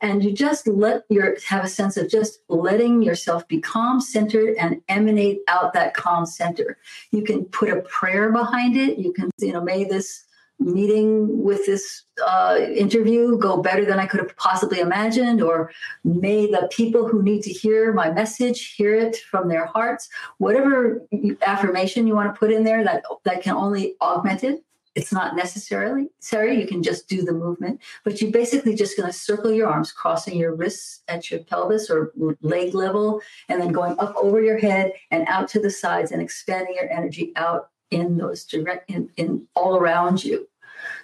And 0.00 0.22
you 0.22 0.32
just 0.32 0.68
let 0.68 1.02
your 1.08 1.36
have 1.46 1.64
a 1.64 1.68
sense 1.68 1.96
of 1.96 2.08
just 2.08 2.40
letting 2.48 3.02
yourself 3.02 3.48
be 3.48 3.60
calm 3.60 4.00
centered 4.00 4.54
and 4.56 4.80
emanate 4.88 5.38
out 5.48 5.72
that 5.72 5.94
calm 5.94 6.26
center. 6.26 6.78
You 7.10 7.22
can 7.22 7.44
put 7.46 7.70
a 7.70 7.80
prayer 7.82 8.30
behind 8.30 8.76
it. 8.76 8.98
You 8.98 9.12
can 9.12 9.30
you 9.38 9.52
know 9.52 9.62
may 9.62 9.84
this 9.84 10.25
meeting 10.58 11.42
with 11.42 11.66
this 11.66 12.04
uh, 12.26 12.58
interview 12.74 13.36
go 13.38 13.58
better 13.58 13.84
than 13.84 13.98
i 13.98 14.06
could 14.06 14.20
have 14.20 14.36
possibly 14.36 14.80
imagined? 14.80 15.42
Or 15.42 15.70
may 16.04 16.46
the 16.46 16.68
people 16.72 17.06
who 17.08 17.22
need 17.22 17.42
to 17.42 17.50
hear 17.50 17.92
my 17.92 18.10
message 18.10 18.74
hear 18.74 18.94
it 18.94 19.16
from 19.16 19.48
their 19.48 19.66
hearts? 19.66 20.08
Whatever 20.38 21.02
affirmation 21.42 22.06
you 22.06 22.14
want 22.14 22.34
to 22.34 22.38
put 22.38 22.52
in 22.52 22.64
there 22.64 22.84
that 22.84 23.02
that 23.24 23.42
can 23.42 23.54
only 23.54 23.94
augment 24.00 24.44
it 24.44 24.62
it's 24.96 25.12
not 25.12 25.36
necessarily 25.36 26.08
sorry 26.18 26.58
you 26.58 26.66
can 26.66 26.82
just 26.82 27.06
do 27.08 27.22
the 27.22 27.32
movement 27.32 27.80
but 28.02 28.20
you're 28.20 28.32
basically 28.32 28.74
just 28.74 28.96
going 28.96 29.08
to 29.08 29.16
circle 29.16 29.52
your 29.52 29.68
arms 29.68 29.92
crossing 29.92 30.36
your 30.36 30.54
wrists 30.54 31.02
at 31.06 31.30
your 31.30 31.40
pelvis 31.40 31.90
or 31.90 32.12
leg 32.40 32.74
level 32.74 33.20
and 33.48 33.60
then 33.60 33.70
going 33.70 33.94
up 34.00 34.14
over 34.16 34.40
your 34.40 34.58
head 34.58 34.92
and 35.10 35.28
out 35.28 35.48
to 35.48 35.60
the 35.60 35.70
sides 35.70 36.10
and 36.10 36.22
expanding 36.22 36.74
your 36.74 36.90
energy 36.90 37.32
out 37.36 37.70
in 37.90 38.18
those 38.18 38.44
direct 38.44 38.90
in, 38.90 39.10
in 39.16 39.46
all 39.54 39.76
around 39.76 40.24
you. 40.24 40.48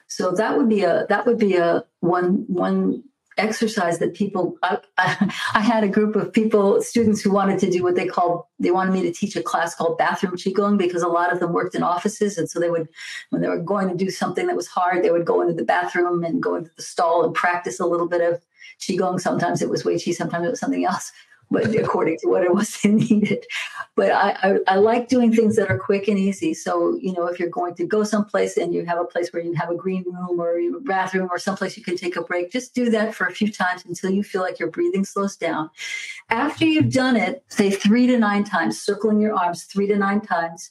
So 0.07 0.33
that 0.33 0.57
would 0.57 0.68
be 0.68 0.83
a 0.83 1.07
that 1.09 1.26
would 1.26 1.39
be 1.39 1.57
a 1.57 1.85
one 2.01 2.45
one 2.49 3.05
exercise 3.39 3.99
that 3.99 4.14
people 4.14 4.59
I, 4.62 4.78
I, 4.99 5.35
I, 5.55 5.61
had 5.61 5.85
a 5.85 5.89
group 5.89 6.16
of 6.16 6.33
people 6.33 6.83
students 6.83 7.22
who 7.22 7.33
wanted 7.33 7.59
to 7.61 7.70
do 7.70 7.83
what 7.83 7.95
they 7.95 8.07
called 8.07 8.45
they 8.59 8.70
wanted 8.70 8.93
me 8.93 9.03
to 9.03 9.12
teach 9.12 9.37
a 9.37 9.43
class 9.43 9.74
called 9.74 9.97
bathroom 9.97 10.37
qigong 10.37 10.76
because 10.76 11.03
a 11.03 11.09
lot 11.09 11.33
of 11.33 11.41
them 11.41 11.53
worked 11.53 11.74
in 11.74 11.83
offices. 11.83 12.37
And 12.37 12.51
so 12.51 12.61
they 12.61 12.70
would 12.70 12.89
when 13.30 13.41
they 13.41 13.49
were 13.49 13.59
going 13.59 13.89
to 13.89 13.97
do 13.97 14.11
something 14.11 14.47
that 14.47 14.57
was 14.57 14.66
hard 14.66 15.03
they 15.03 15.11
would 15.11 15.24
go 15.24 15.41
into 15.41 15.55
the 15.55 15.64
bathroom 15.64 16.24
and 16.24 16.43
go 16.43 16.57
into 16.57 16.70
the 16.76 16.83
stall 16.83 17.24
and 17.24 17.35
practice 17.35 17.80
a 17.80 17.87
little 17.87 18.09
bit 18.09 18.20
of 18.20 18.43
qigong. 18.80 19.20
Sometimes 19.20 19.62
it 19.62 19.70
was 19.70 19.85
wei 19.85 19.95
qi 19.95 20.14
sometimes 20.14 20.47
it 20.47 20.51
was 20.51 20.61
something 20.61 20.85
else 20.85 21.12
but 21.53 21.75
according 21.77 22.19
to 22.19 22.29
what 22.29 22.43
it 22.43 22.55
was 22.55 22.81
they 22.81 22.91
needed. 22.91 23.45
But 23.95 24.11
I, 24.11 24.31
I, 24.43 24.59
I, 24.67 24.77
like 24.77 25.09
doing 25.09 25.33
things 25.33 25.57
that 25.57 25.71
are 25.71 25.79
quick 25.79 26.09
and 26.09 26.19
easy. 26.19 26.55
So, 26.55 26.97
you 27.01 27.13
know, 27.13 27.27
if 27.27 27.39
you're 27.39 27.51
going 27.51 27.75
to 27.75 27.87
go 27.87 28.05
someplace 28.05 28.57
and 28.57 28.73
you 28.75 28.87
have 28.87 28.99
a 28.99 29.05
place 29.05 29.33
where 29.33 29.43
you 29.43 29.53
have 29.55 29.71
a 29.71 29.77
green 29.77 30.05
room 30.07 30.41
or 30.41 30.59
a 30.59 30.81
bathroom 30.81 31.29
or 31.31 31.39
someplace 31.39 31.77
you 31.77 31.85
can 31.85 31.97
take 31.97 32.17
a 32.17 32.23
break, 32.23 32.51
just 32.51 32.75
do 32.75 32.89
that 32.91 33.15
for 33.15 33.27
a 33.27 33.33
few 33.33 33.53
times 33.53 33.85
until 33.85 34.11
you 34.11 34.23
feel 34.23 34.41
like 34.41 34.59
your 34.59 34.71
breathing 34.71 35.05
slows 35.05 35.37
down. 35.37 35.69
After 36.31 36.65
you've 36.65 36.93
done 36.93 37.17
it, 37.17 37.45
say 37.49 37.71
three 37.71 38.07
to 38.07 38.19
nine 38.19 38.45
times, 38.45 38.81
circling 38.81 39.21
your 39.21 39.35
arms 39.35 39.65
three 39.65 39.87
to 39.89 39.97
nine 39.97 40.23
times, 40.23 40.71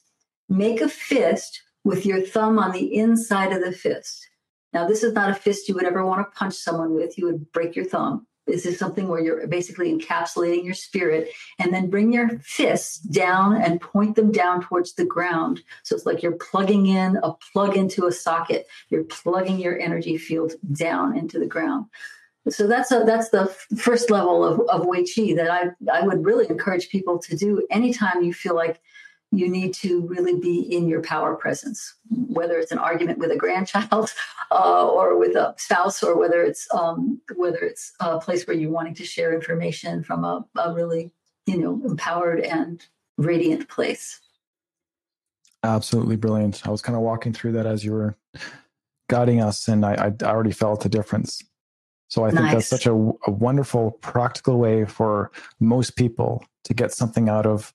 make 0.50 0.82
a 0.82 0.90
fist 0.90 1.62
with 1.84 2.06
your 2.06 2.22
thumb 2.22 2.58
on 2.58 2.72
the 2.72 2.96
inside 2.96 3.54
of 3.54 3.64
the 3.64 3.72
fist. 3.72 4.28
Now, 4.74 4.88
this 4.88 5.04
is 5.04 5.14
not 5.14 5.30
a 5.30 5.36
fist 5.36 5.68
you 5.68 5.76
would 5.76 5.84
ever 5.84 6.06
want 6.06 6.26
to 6.26 6.38
punch 6.38 6.54
someone 6.54 6.94
with. 6.94 7.18
You 7.18 7.26
would 7.26 7.52
break 7.52 7.76
your 7.76 7.86
thumb. 7.86 8.26
This 8.48 8.66
is 8.66 8.80
something 8.80 9.08
where 9.08 9.22
you're 9.22 9.48
basically 9.48 9.96
encapsulating 9.96 10.66
your 10.66 10.74
spirit 10.74 11.30
and 11.60 11.74
then 11.74 11.90
bring 11.90 12.12
your 12.12 12.40
fists 12.40 12.98
down 12.98 13.62
and 13.62 13.80
point 13.80 14.16
them 14.16 14.32
down 14.32 14.62
towards 14.62 14.94
the 14.94 15.06
ground. 15.06 15.62
So 15.84 15.96
it's 15.96 16.06
like 16.06 16.24
you're 16.24 16.34
plugging 16.34 16.88
in 16.88 17.18
a 17.24 17.34
plug 17.54 17.78
into 17.78 18.08
a 18.08 18.12
socket. 18.12 18.68
You're 18.90 19.04
plugging 19.04 19.60
your 19.60 19.80
energy 19.80 20.18
field 20.18 20.54
down 20.74 21.18
into 21.18 21.40
the 21.40 21.46
ground. 21.46 21.86
So 22.50 22.66
that's 22.66 22.92
a, 22.92 23.04
that's 23.06 23.30
the 23.30 23.46
first 23.78 24.10
level 24.10 24.44
of, 24.44 24.62
of 24.70 24.88
Wei 24.88 25.04
Chi 25.04 25.34
that 25.36 25.52
I, 25.52 25.70
I 25.94 26.06
would 26.06 26.26
really 26.26 26.50
encourage 26.50 26.90
people 26.90 27.20
to 27.20 27.38
do 27.38 27.66
anytime 27.70 28.24
you 28.24 28.34
feel 28.34 28.56
like 28.56 28.82
you 29.32 29.48
need 29.48 29.74
to 29.74 30.02
really 30.08 30.38
be 30.38 30.60
in 30.60 30.88
your 30.88 31.02
power 31.02 31.36
presence, 31.36 31.96
whether 32.10 32.60
it's 32.60 32.72
an 32.72 32.78
argument 32.78 33.18
with 33.18 33.32
a 33.32 33.38
grandchild 33.38 34.14
uh, 34.52 34.88
or 34.88 35.18
with 35.18 35.36
a 35.36 35.56
spouse, 35.58 36.04
or 36.04 36.18
whether 36.18 36.44
it's 36.44 36.68
um, 36.74 37.22
whether 37.36 37.60
it's 37.60 37.94
a 38.00 38.20
place 38.20 38.46
where 38.46 38.56
you're 38.56 38.72
wanting 38.72 38.96
to 38.96 39.06
share 39.06 39.34
information 39.34 40.04
from 40.04 40.26
a, 40.26 40.46
a 40.58 40.74
really 40.74 41.12
you 41.46 41.58
know 41.58 41.82
empowered 41.86 42.42
and 42.42 42.86
radiant 43.18 43.70
place. 43.70 44.20
Absolutely 45.64 46.16
brilliant. 46.16 46.66
I 46.68 46.72
was 46.72 46.82
kind 46.82 46.96
of 46.96 47.04
walking 47.04 47.34
through 47.34 47.54
that 47.54 47.66
as 47.66 47.86
you 47.86 47.94
were 47.94 48.16
guiding 49.10 49.42
us, 49.42 49.68
and 49.68 49.86
I, 49.86 49.94
I 49.94 50.26
already 50.26 50.52
felt 50.52 50.82
the 50.82 50.90
difference. 50.90 51.42
So 52.10 52.26
I 52.26 52.30
think 52.30 52.42
nice. 52.42 52.54
that's 52.54 52.68
such 52.68 52.88
a, 52.88 52.92
a 52.92 53.32
wonderful, 53.32 53.92
practical 54.02 54.58
way 54.58 54.84
for 54.84 55.32
most 55.62 55.96
people 55.96 56.44
to 56.66 56.74
get 56.74 56.92
something 56.92 57.30
out 57.30 57.46
of 57.46 57.74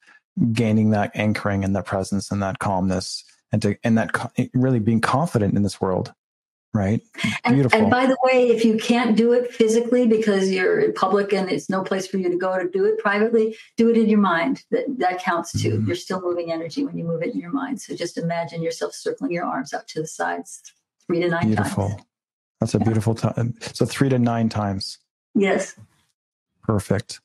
gaining 0.52 0.90
that 0.90 1.10
anchoring 1.14 1.64
and 1.64 1.74
that 1.74 1.86
presence 1.86 2.30
and 2.30 2.42
that 2.42 2.58
calmness 2.58 3.24
and 3.52 3.62
to 3.62 3.76
and 3.82 3.96
that 3.96 4.10
really 4.54 4.80
being 4.80 5.00
confident 5.00 5.54
in 5.54 5.62
this 5.62 5.80
world 5.80 6.12
right? 6.76 7.00
And, 7.44 7.54
Beautiful. 7.54 7.80
and 7.80 7.90
by 7.90 8.06
the 8.06 8.18
way 8.22 8.48
if 8.48 8.64
you 8.64 8.76
can't 8.76 9.16
do 9.16 9.32
it 9.32 9.50
physically 9.50 10.06
because 10.06 10.50
you're 10.50 10.78
in 10.78 10.92
public 10.92 11.32
and 11.32 11.50
it's 11.50 11.70
no 11.70 11.82
place 11.82 12.06
for 12.06 12.18
you 12.18 12.28
to 12.28 12.36
go 12.36 12.58
to 12.58 12.68
do 12.68 12.84
it 12.84 12.98
privately 12.98 13.56
do 13.76 13.88
it 13.88 13.96
in 13.96 14.08
your 14.08 14.20
mind. 14.20 14.62
That 14.70 14.84
that 14.98 15.20
counts 15.20 15.52
too. 15.52 15.70
Mm-hmm. 15.70 15.86
you're 15.86 15.96
still 15.96 16.20
moving 16.20 16.52
energy 16.52 16.84
when 16.84 16.98
you 16.98 17.04
move 17.04 17.22
it 17.22 17.34
in 17.34 17.40
your 17.40 17.52
mind. 17.52 17.80
So 17.80 17.96
just 17.96 18.18
imagine 18.18 18.62
yourself 18.62 18.94
circling 18.94 19.32
your 19.32 19.44
arms 19.44 19.72
out 19.72 19.88
to 19.88 20.02
the 20.02 20.06
sides 20.06 20.60
three 21.06 21.20
to 21.20 21.28
nine 21.28 21.46
beautiful. 21.46 21.88
times. 21.88 22.02
that's 22.60 22.74
a 22.74 22.78
beautiful 22.78 23.14
time 23.14 23.54
so 23.60 23.86
three 23.86 24.10
to 24.10 24.18
nine 24.18 24.48
times. 24.48 24.98
Yes. 25.34 25.76
Perfect 26.62 27.20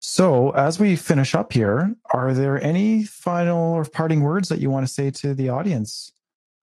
so, 0.00 0.50
as 0.50 0.78
we 0.78 0.94
finish 0.94 1.34
up 1.34 1.52
here, 1.52 1.94
are 2.14 2.32
there 2.32 2.62
any 2.62 3.04
final 3.04 3.72
or 3.74 3.84
parting 3.84 4.20
words 4.22 4.48
that 4.48 4.60
you 4.60 4.70
want 4.70 4.86
to 4.86 4.92
say 4.92 5.10
to 5.10 5.34
the 5.34 5.48
audience 5.48 6.12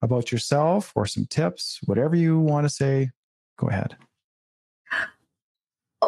about 0.01 0.31
yourself 0.31 0.93
or 0.95 1.05
some 1.05 1.25
tips, 1.25 1.79
whatever 1.85 2.15
you 2.15 2.39
want 2.39 2.65
to 2.65 2.69
say? 2.69 3.11
Go 3.57 3.67
ahead. 3.67 3.97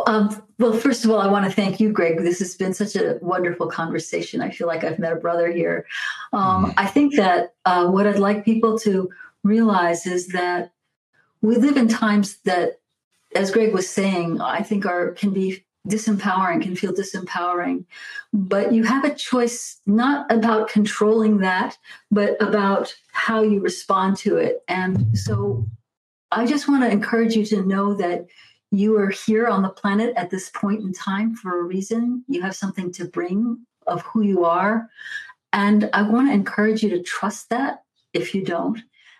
Um, 0.05 0.41
well, 0.59 0.73
first 0.73 1.03
of 1.03 1.11
all, 1.11 1.19
I 1.19 1.27
want 1.27 1.45
to 1.45 1.51
thank 1.51 1.79
you, 1.79 1.91
Greg. 1.91 2.19
This 2.19 2.39
has 2.39 2.55
been 2.55 2.73
such 2.73 2.95
a 2.95 3.17
wonderful 3.21 3.67
conversation. 3.67 4.41
I 4.41 4.51
feel 4.51 4.67
like 4.67 4.83
I've 4.83 4.99
met 4.99 5.13
a 5.13 5.17
brother 5.17 5.51
here. 5.51 5.85
Um, 6.31 6.65
mm-hmm. 6.65 6.71
I 6.77 6.85
think 6.85 7.15
that 7.15 7.55
uh, 7.65 7.87
what 7.87 8.07
I'd 8.07 8.19
like 8.19 8.45
people 8.45 8.77
to 8.79 9.09
realize 9.43 10.05
is 10.05 10.27
that 10.29 10.71
we 11.41 11.55
live 11.55 11.77
in 11.77 11.87
times 11.87 12.37
that, 12.45 12.79
as 13.35 13.51
Greg 13.51 13.73
was 13.73 13.89
saying, 13.89 14.39
I 14.39 14.61
think 14.61 14.85
are 14.85 15.11
can 15.11 15.31
be 15.31 15.65
disempowering, 15.87 16.61
can 16.61 16.75
feel 16.75 16.93
disempowering. 16.93 17.85
But 18.33 18.73
you 18.73 18.83
have 18.83 19.05
a 19.05 19.15
choice 19.15 19.79
not 19.85 20.31
about 20.31 20.69
controlling 20.69 21.37
that, 21.39 21.77
but 22.11 22.41
about 22.41 22.93
how 23.11 23.41
you 23.41 23.59
respond 23.59 24.17
to 24.17 24.37
it. 24.37 24.63
And 24.67 25.17
so 25.17 25.65
I 26.31 26.45
just 26.45 26.67
want 26.67 26.83
to 26.83 26.91
encourage 26.91 27.35
you 27.35 27.45
to 27.45 27.65
know 27.65 27.93
that 27.95 28.27
you 28.71 28.97
are 28.97 29.09
here 29.09 29.47
on 29.47 29.61
the 29.61 29.69
planet 29.69 30.13
at 30.17 30.29
this 30.29 30.49
point 30.49 30.81
in 30.81 30.91
time 30.93 31.35
for 31.35 31.59
a 31.59 31.63
reason. 31.63 32.23
You 32.27 32.41
have 32.41 32.55
something 32.55 32.91
to 32.93 33.05
bring 33.05 33.65
of 33.87 34.01
who 34.01 34.21
you 34.21 34.43
are. 34.43 34.89
And 35.53 35.89
I 35.93 36.01
want 36.01 36.27
to 36.27 36.33
encourage 36.33 36.83
you 36.83 36.89
to 36.89 37.01
trust 37.01 37.49
that 37.49 37.83
if 38.13 38.35
you 38.35 38.43
don't. 38.43 38.79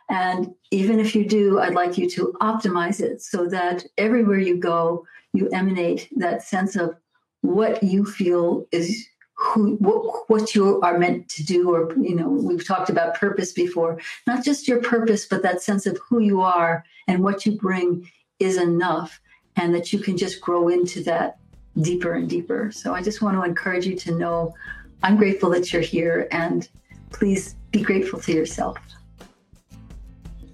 And 0.10 0.54
even 0.72 1.00
if 1.00 1.16
you 1.16 1.26
do, 1.26 1.60
I'd 1.60 1.74
like 1.74 1.98
you 1.98 2.10
to 2.12 2.34
optimize 2.42 3.02
it 3.02 3.22
so 3.22 3.48
that 3.50 3.86
everywhere 3.98 4.40
you 4.40 4.58
go, 4.58 5.06
you 5.34 5.50
emanate 5.50 6.08
that 6.16 6.44
sense 6.44 6.76
of 6.76 6.96
what 7.42 7.84
you 7.84 8.06
feel 8.06 8.66
is 8.72 9.08
who 9.36 9.76
what, 9.76 10.30
what 10.30 10.56
you 10.56 10.82
are 10.82 10.98
meant 10.98 11.30
to 11.30 11.44
do 11.44 11.70
or 11.72 11.94
you 11.98 12.16
know 12.16 12.28
we've 12.28 12.66
talked 12.66 12.90
about 12.90 13.16
purpose 13.16 13.52
before. 13.52 14.00
Not 14.26 14.44
just 14.44 14.68
your 14.68 14.82
purpose 14.82 15.26
but 15.26 15.44
that 15.44 15.62
sense 15.62 15.86
of 15.86 16.00
who 16.10 16.20
you 16.20 16.42
are 16.42 16.84
and 17.08 17.24
what 17.24 17.46
you 17.46 17.52
bring 17.52 18.10
is 18.40 18.58
enough 18.58 19.20
and 19.56 19.74
that 19.76 19.94
you 19.94 20.00
can 20.00 20.18
just 20.18 20.42
grow 20.42 20.70
into 20.70 21.04
that 21.04 21.38
deeper 21.82 22.14
and 22.14 22.28
deeper. 22.28 22.72
So 22.72 22.96
i 22.96 23.02
just 23.02 23.22
want 23.22 23.38
to 23.38 23.44
encourage 23.44 23.86
you 23.86 23.96
to 23.98 24.12
know 24.16 24.56
i'm 25.04 25.18
grateful 25.18 25.52
that 25.52 25.72
you're 25.72 25.82
here 25.84 26.28
and 26.32 26.68
please 27.12 27.56
be 27.72 27.82
grateful 27.82 28.20
to 28.22 28.34
yourself 28.34 28.78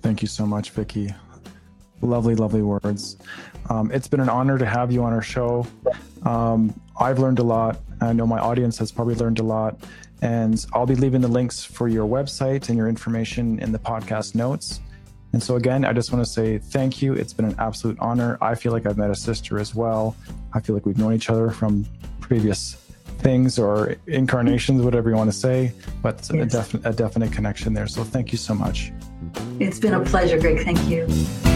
thank 0.03 0.21
you 0.21 0.27
so 0.27 0.45
much 0.45 0.69
vicki 0.69 1.09
lovely 2.01 2.35
lovely 2.35 2.61
words 2.61 3.17
um, 3.69 3.91
it's 3.91 4.07
been 4.07 4.19
an 4.19 4.29
honor 4.29 4.57
to 4.57 4.65
have 4.65 4.91
you 4.91 5.03
on 5.03 5.13
our 5.13 5.21
show. 5.21 5.65
Um, 6.23 6.79
I've 6.99 7.19
learned 7.19 7.39
a 7.39 7.43
lot. 7.43 7.79
I 8.01 8.13
know 8.13 8.27
my 8.27 8.39
audience 8.39 8.77
has 8.79 8.91
probably 8.91 9.15
learned 9.15 9.39
a 9.39 9.43
lot. 9.43 9.77
And 10.21 10.65
I'll 10.73 10.85
be 10.85 10.95
leaving 10.95 11.21
the 11.21 11.27
links 11.27 11.63
for 11.63 11.87
your 11.87 12.07
website 12.07 12.69
and 12.69 12.77
your 12.77 12.87
information 12.87 13.59
in 13.59 13.71
the 13.71 13.79
podcast 13.79 14.35
notes. 14.35 14.79
And 15.33 15.41
so, 15.41 15.55
again, 15.55 15.83
I 15.83 15.93
just 15.93 16.13
want 16.13 16.23
to 16.23 16.31
say 16.31 16.59
thank 16.59 17.01
you. 17.01 17.13
It's 17.13 17.33
been 17.33 17.45
an 17.45 17.55
absolute 17.57 17.97
honor. 17.99 18.37
I 18.39 18.55
feel 18.55 18.71
like 18.71 18.85
I've 18.85 18.97
met 18.97 19.09
a 19.09 19.15
sister 19.15 19.59
as 19.59 19.73
well. 19.73 20.15
I 20.53 20.61
feel 20.61 20.75
like 20.75 20.85
we've 20.85 20.97
known 20.97 21.13
each 21.13 21.29
other 21.29 21.49
from 21.49 21.85
previous 22.21 22.75
things 23.17 23.57
or 23.57 23.95
incarnations, 24.07 24.83
whatever 24.83 25.09
you 25.09 25.15
want 25.15 25.31
to 25.31 25.37
say, 25.37 25.73
but 26.01 26.29
yes. 26.31 26.43
a, 26.43 26.45
definite, 26.45 26.85
a 26.85 26.93
definite 26.93 27.31
connection 27.31 27.73
there. 27.73 27.87
So, 27.87 28.03
thank 28.03 28.31
you 28.31 28.37
so 28.37 28.53
much. 28.53 28.91
It's 29.59 29.79
been 29.79 29.93
a 29.93 30.03
pleasure, 30.03 30.39
Greg. 30.39 30.63
Thank 30.63 30.87
you. 30.87 31.52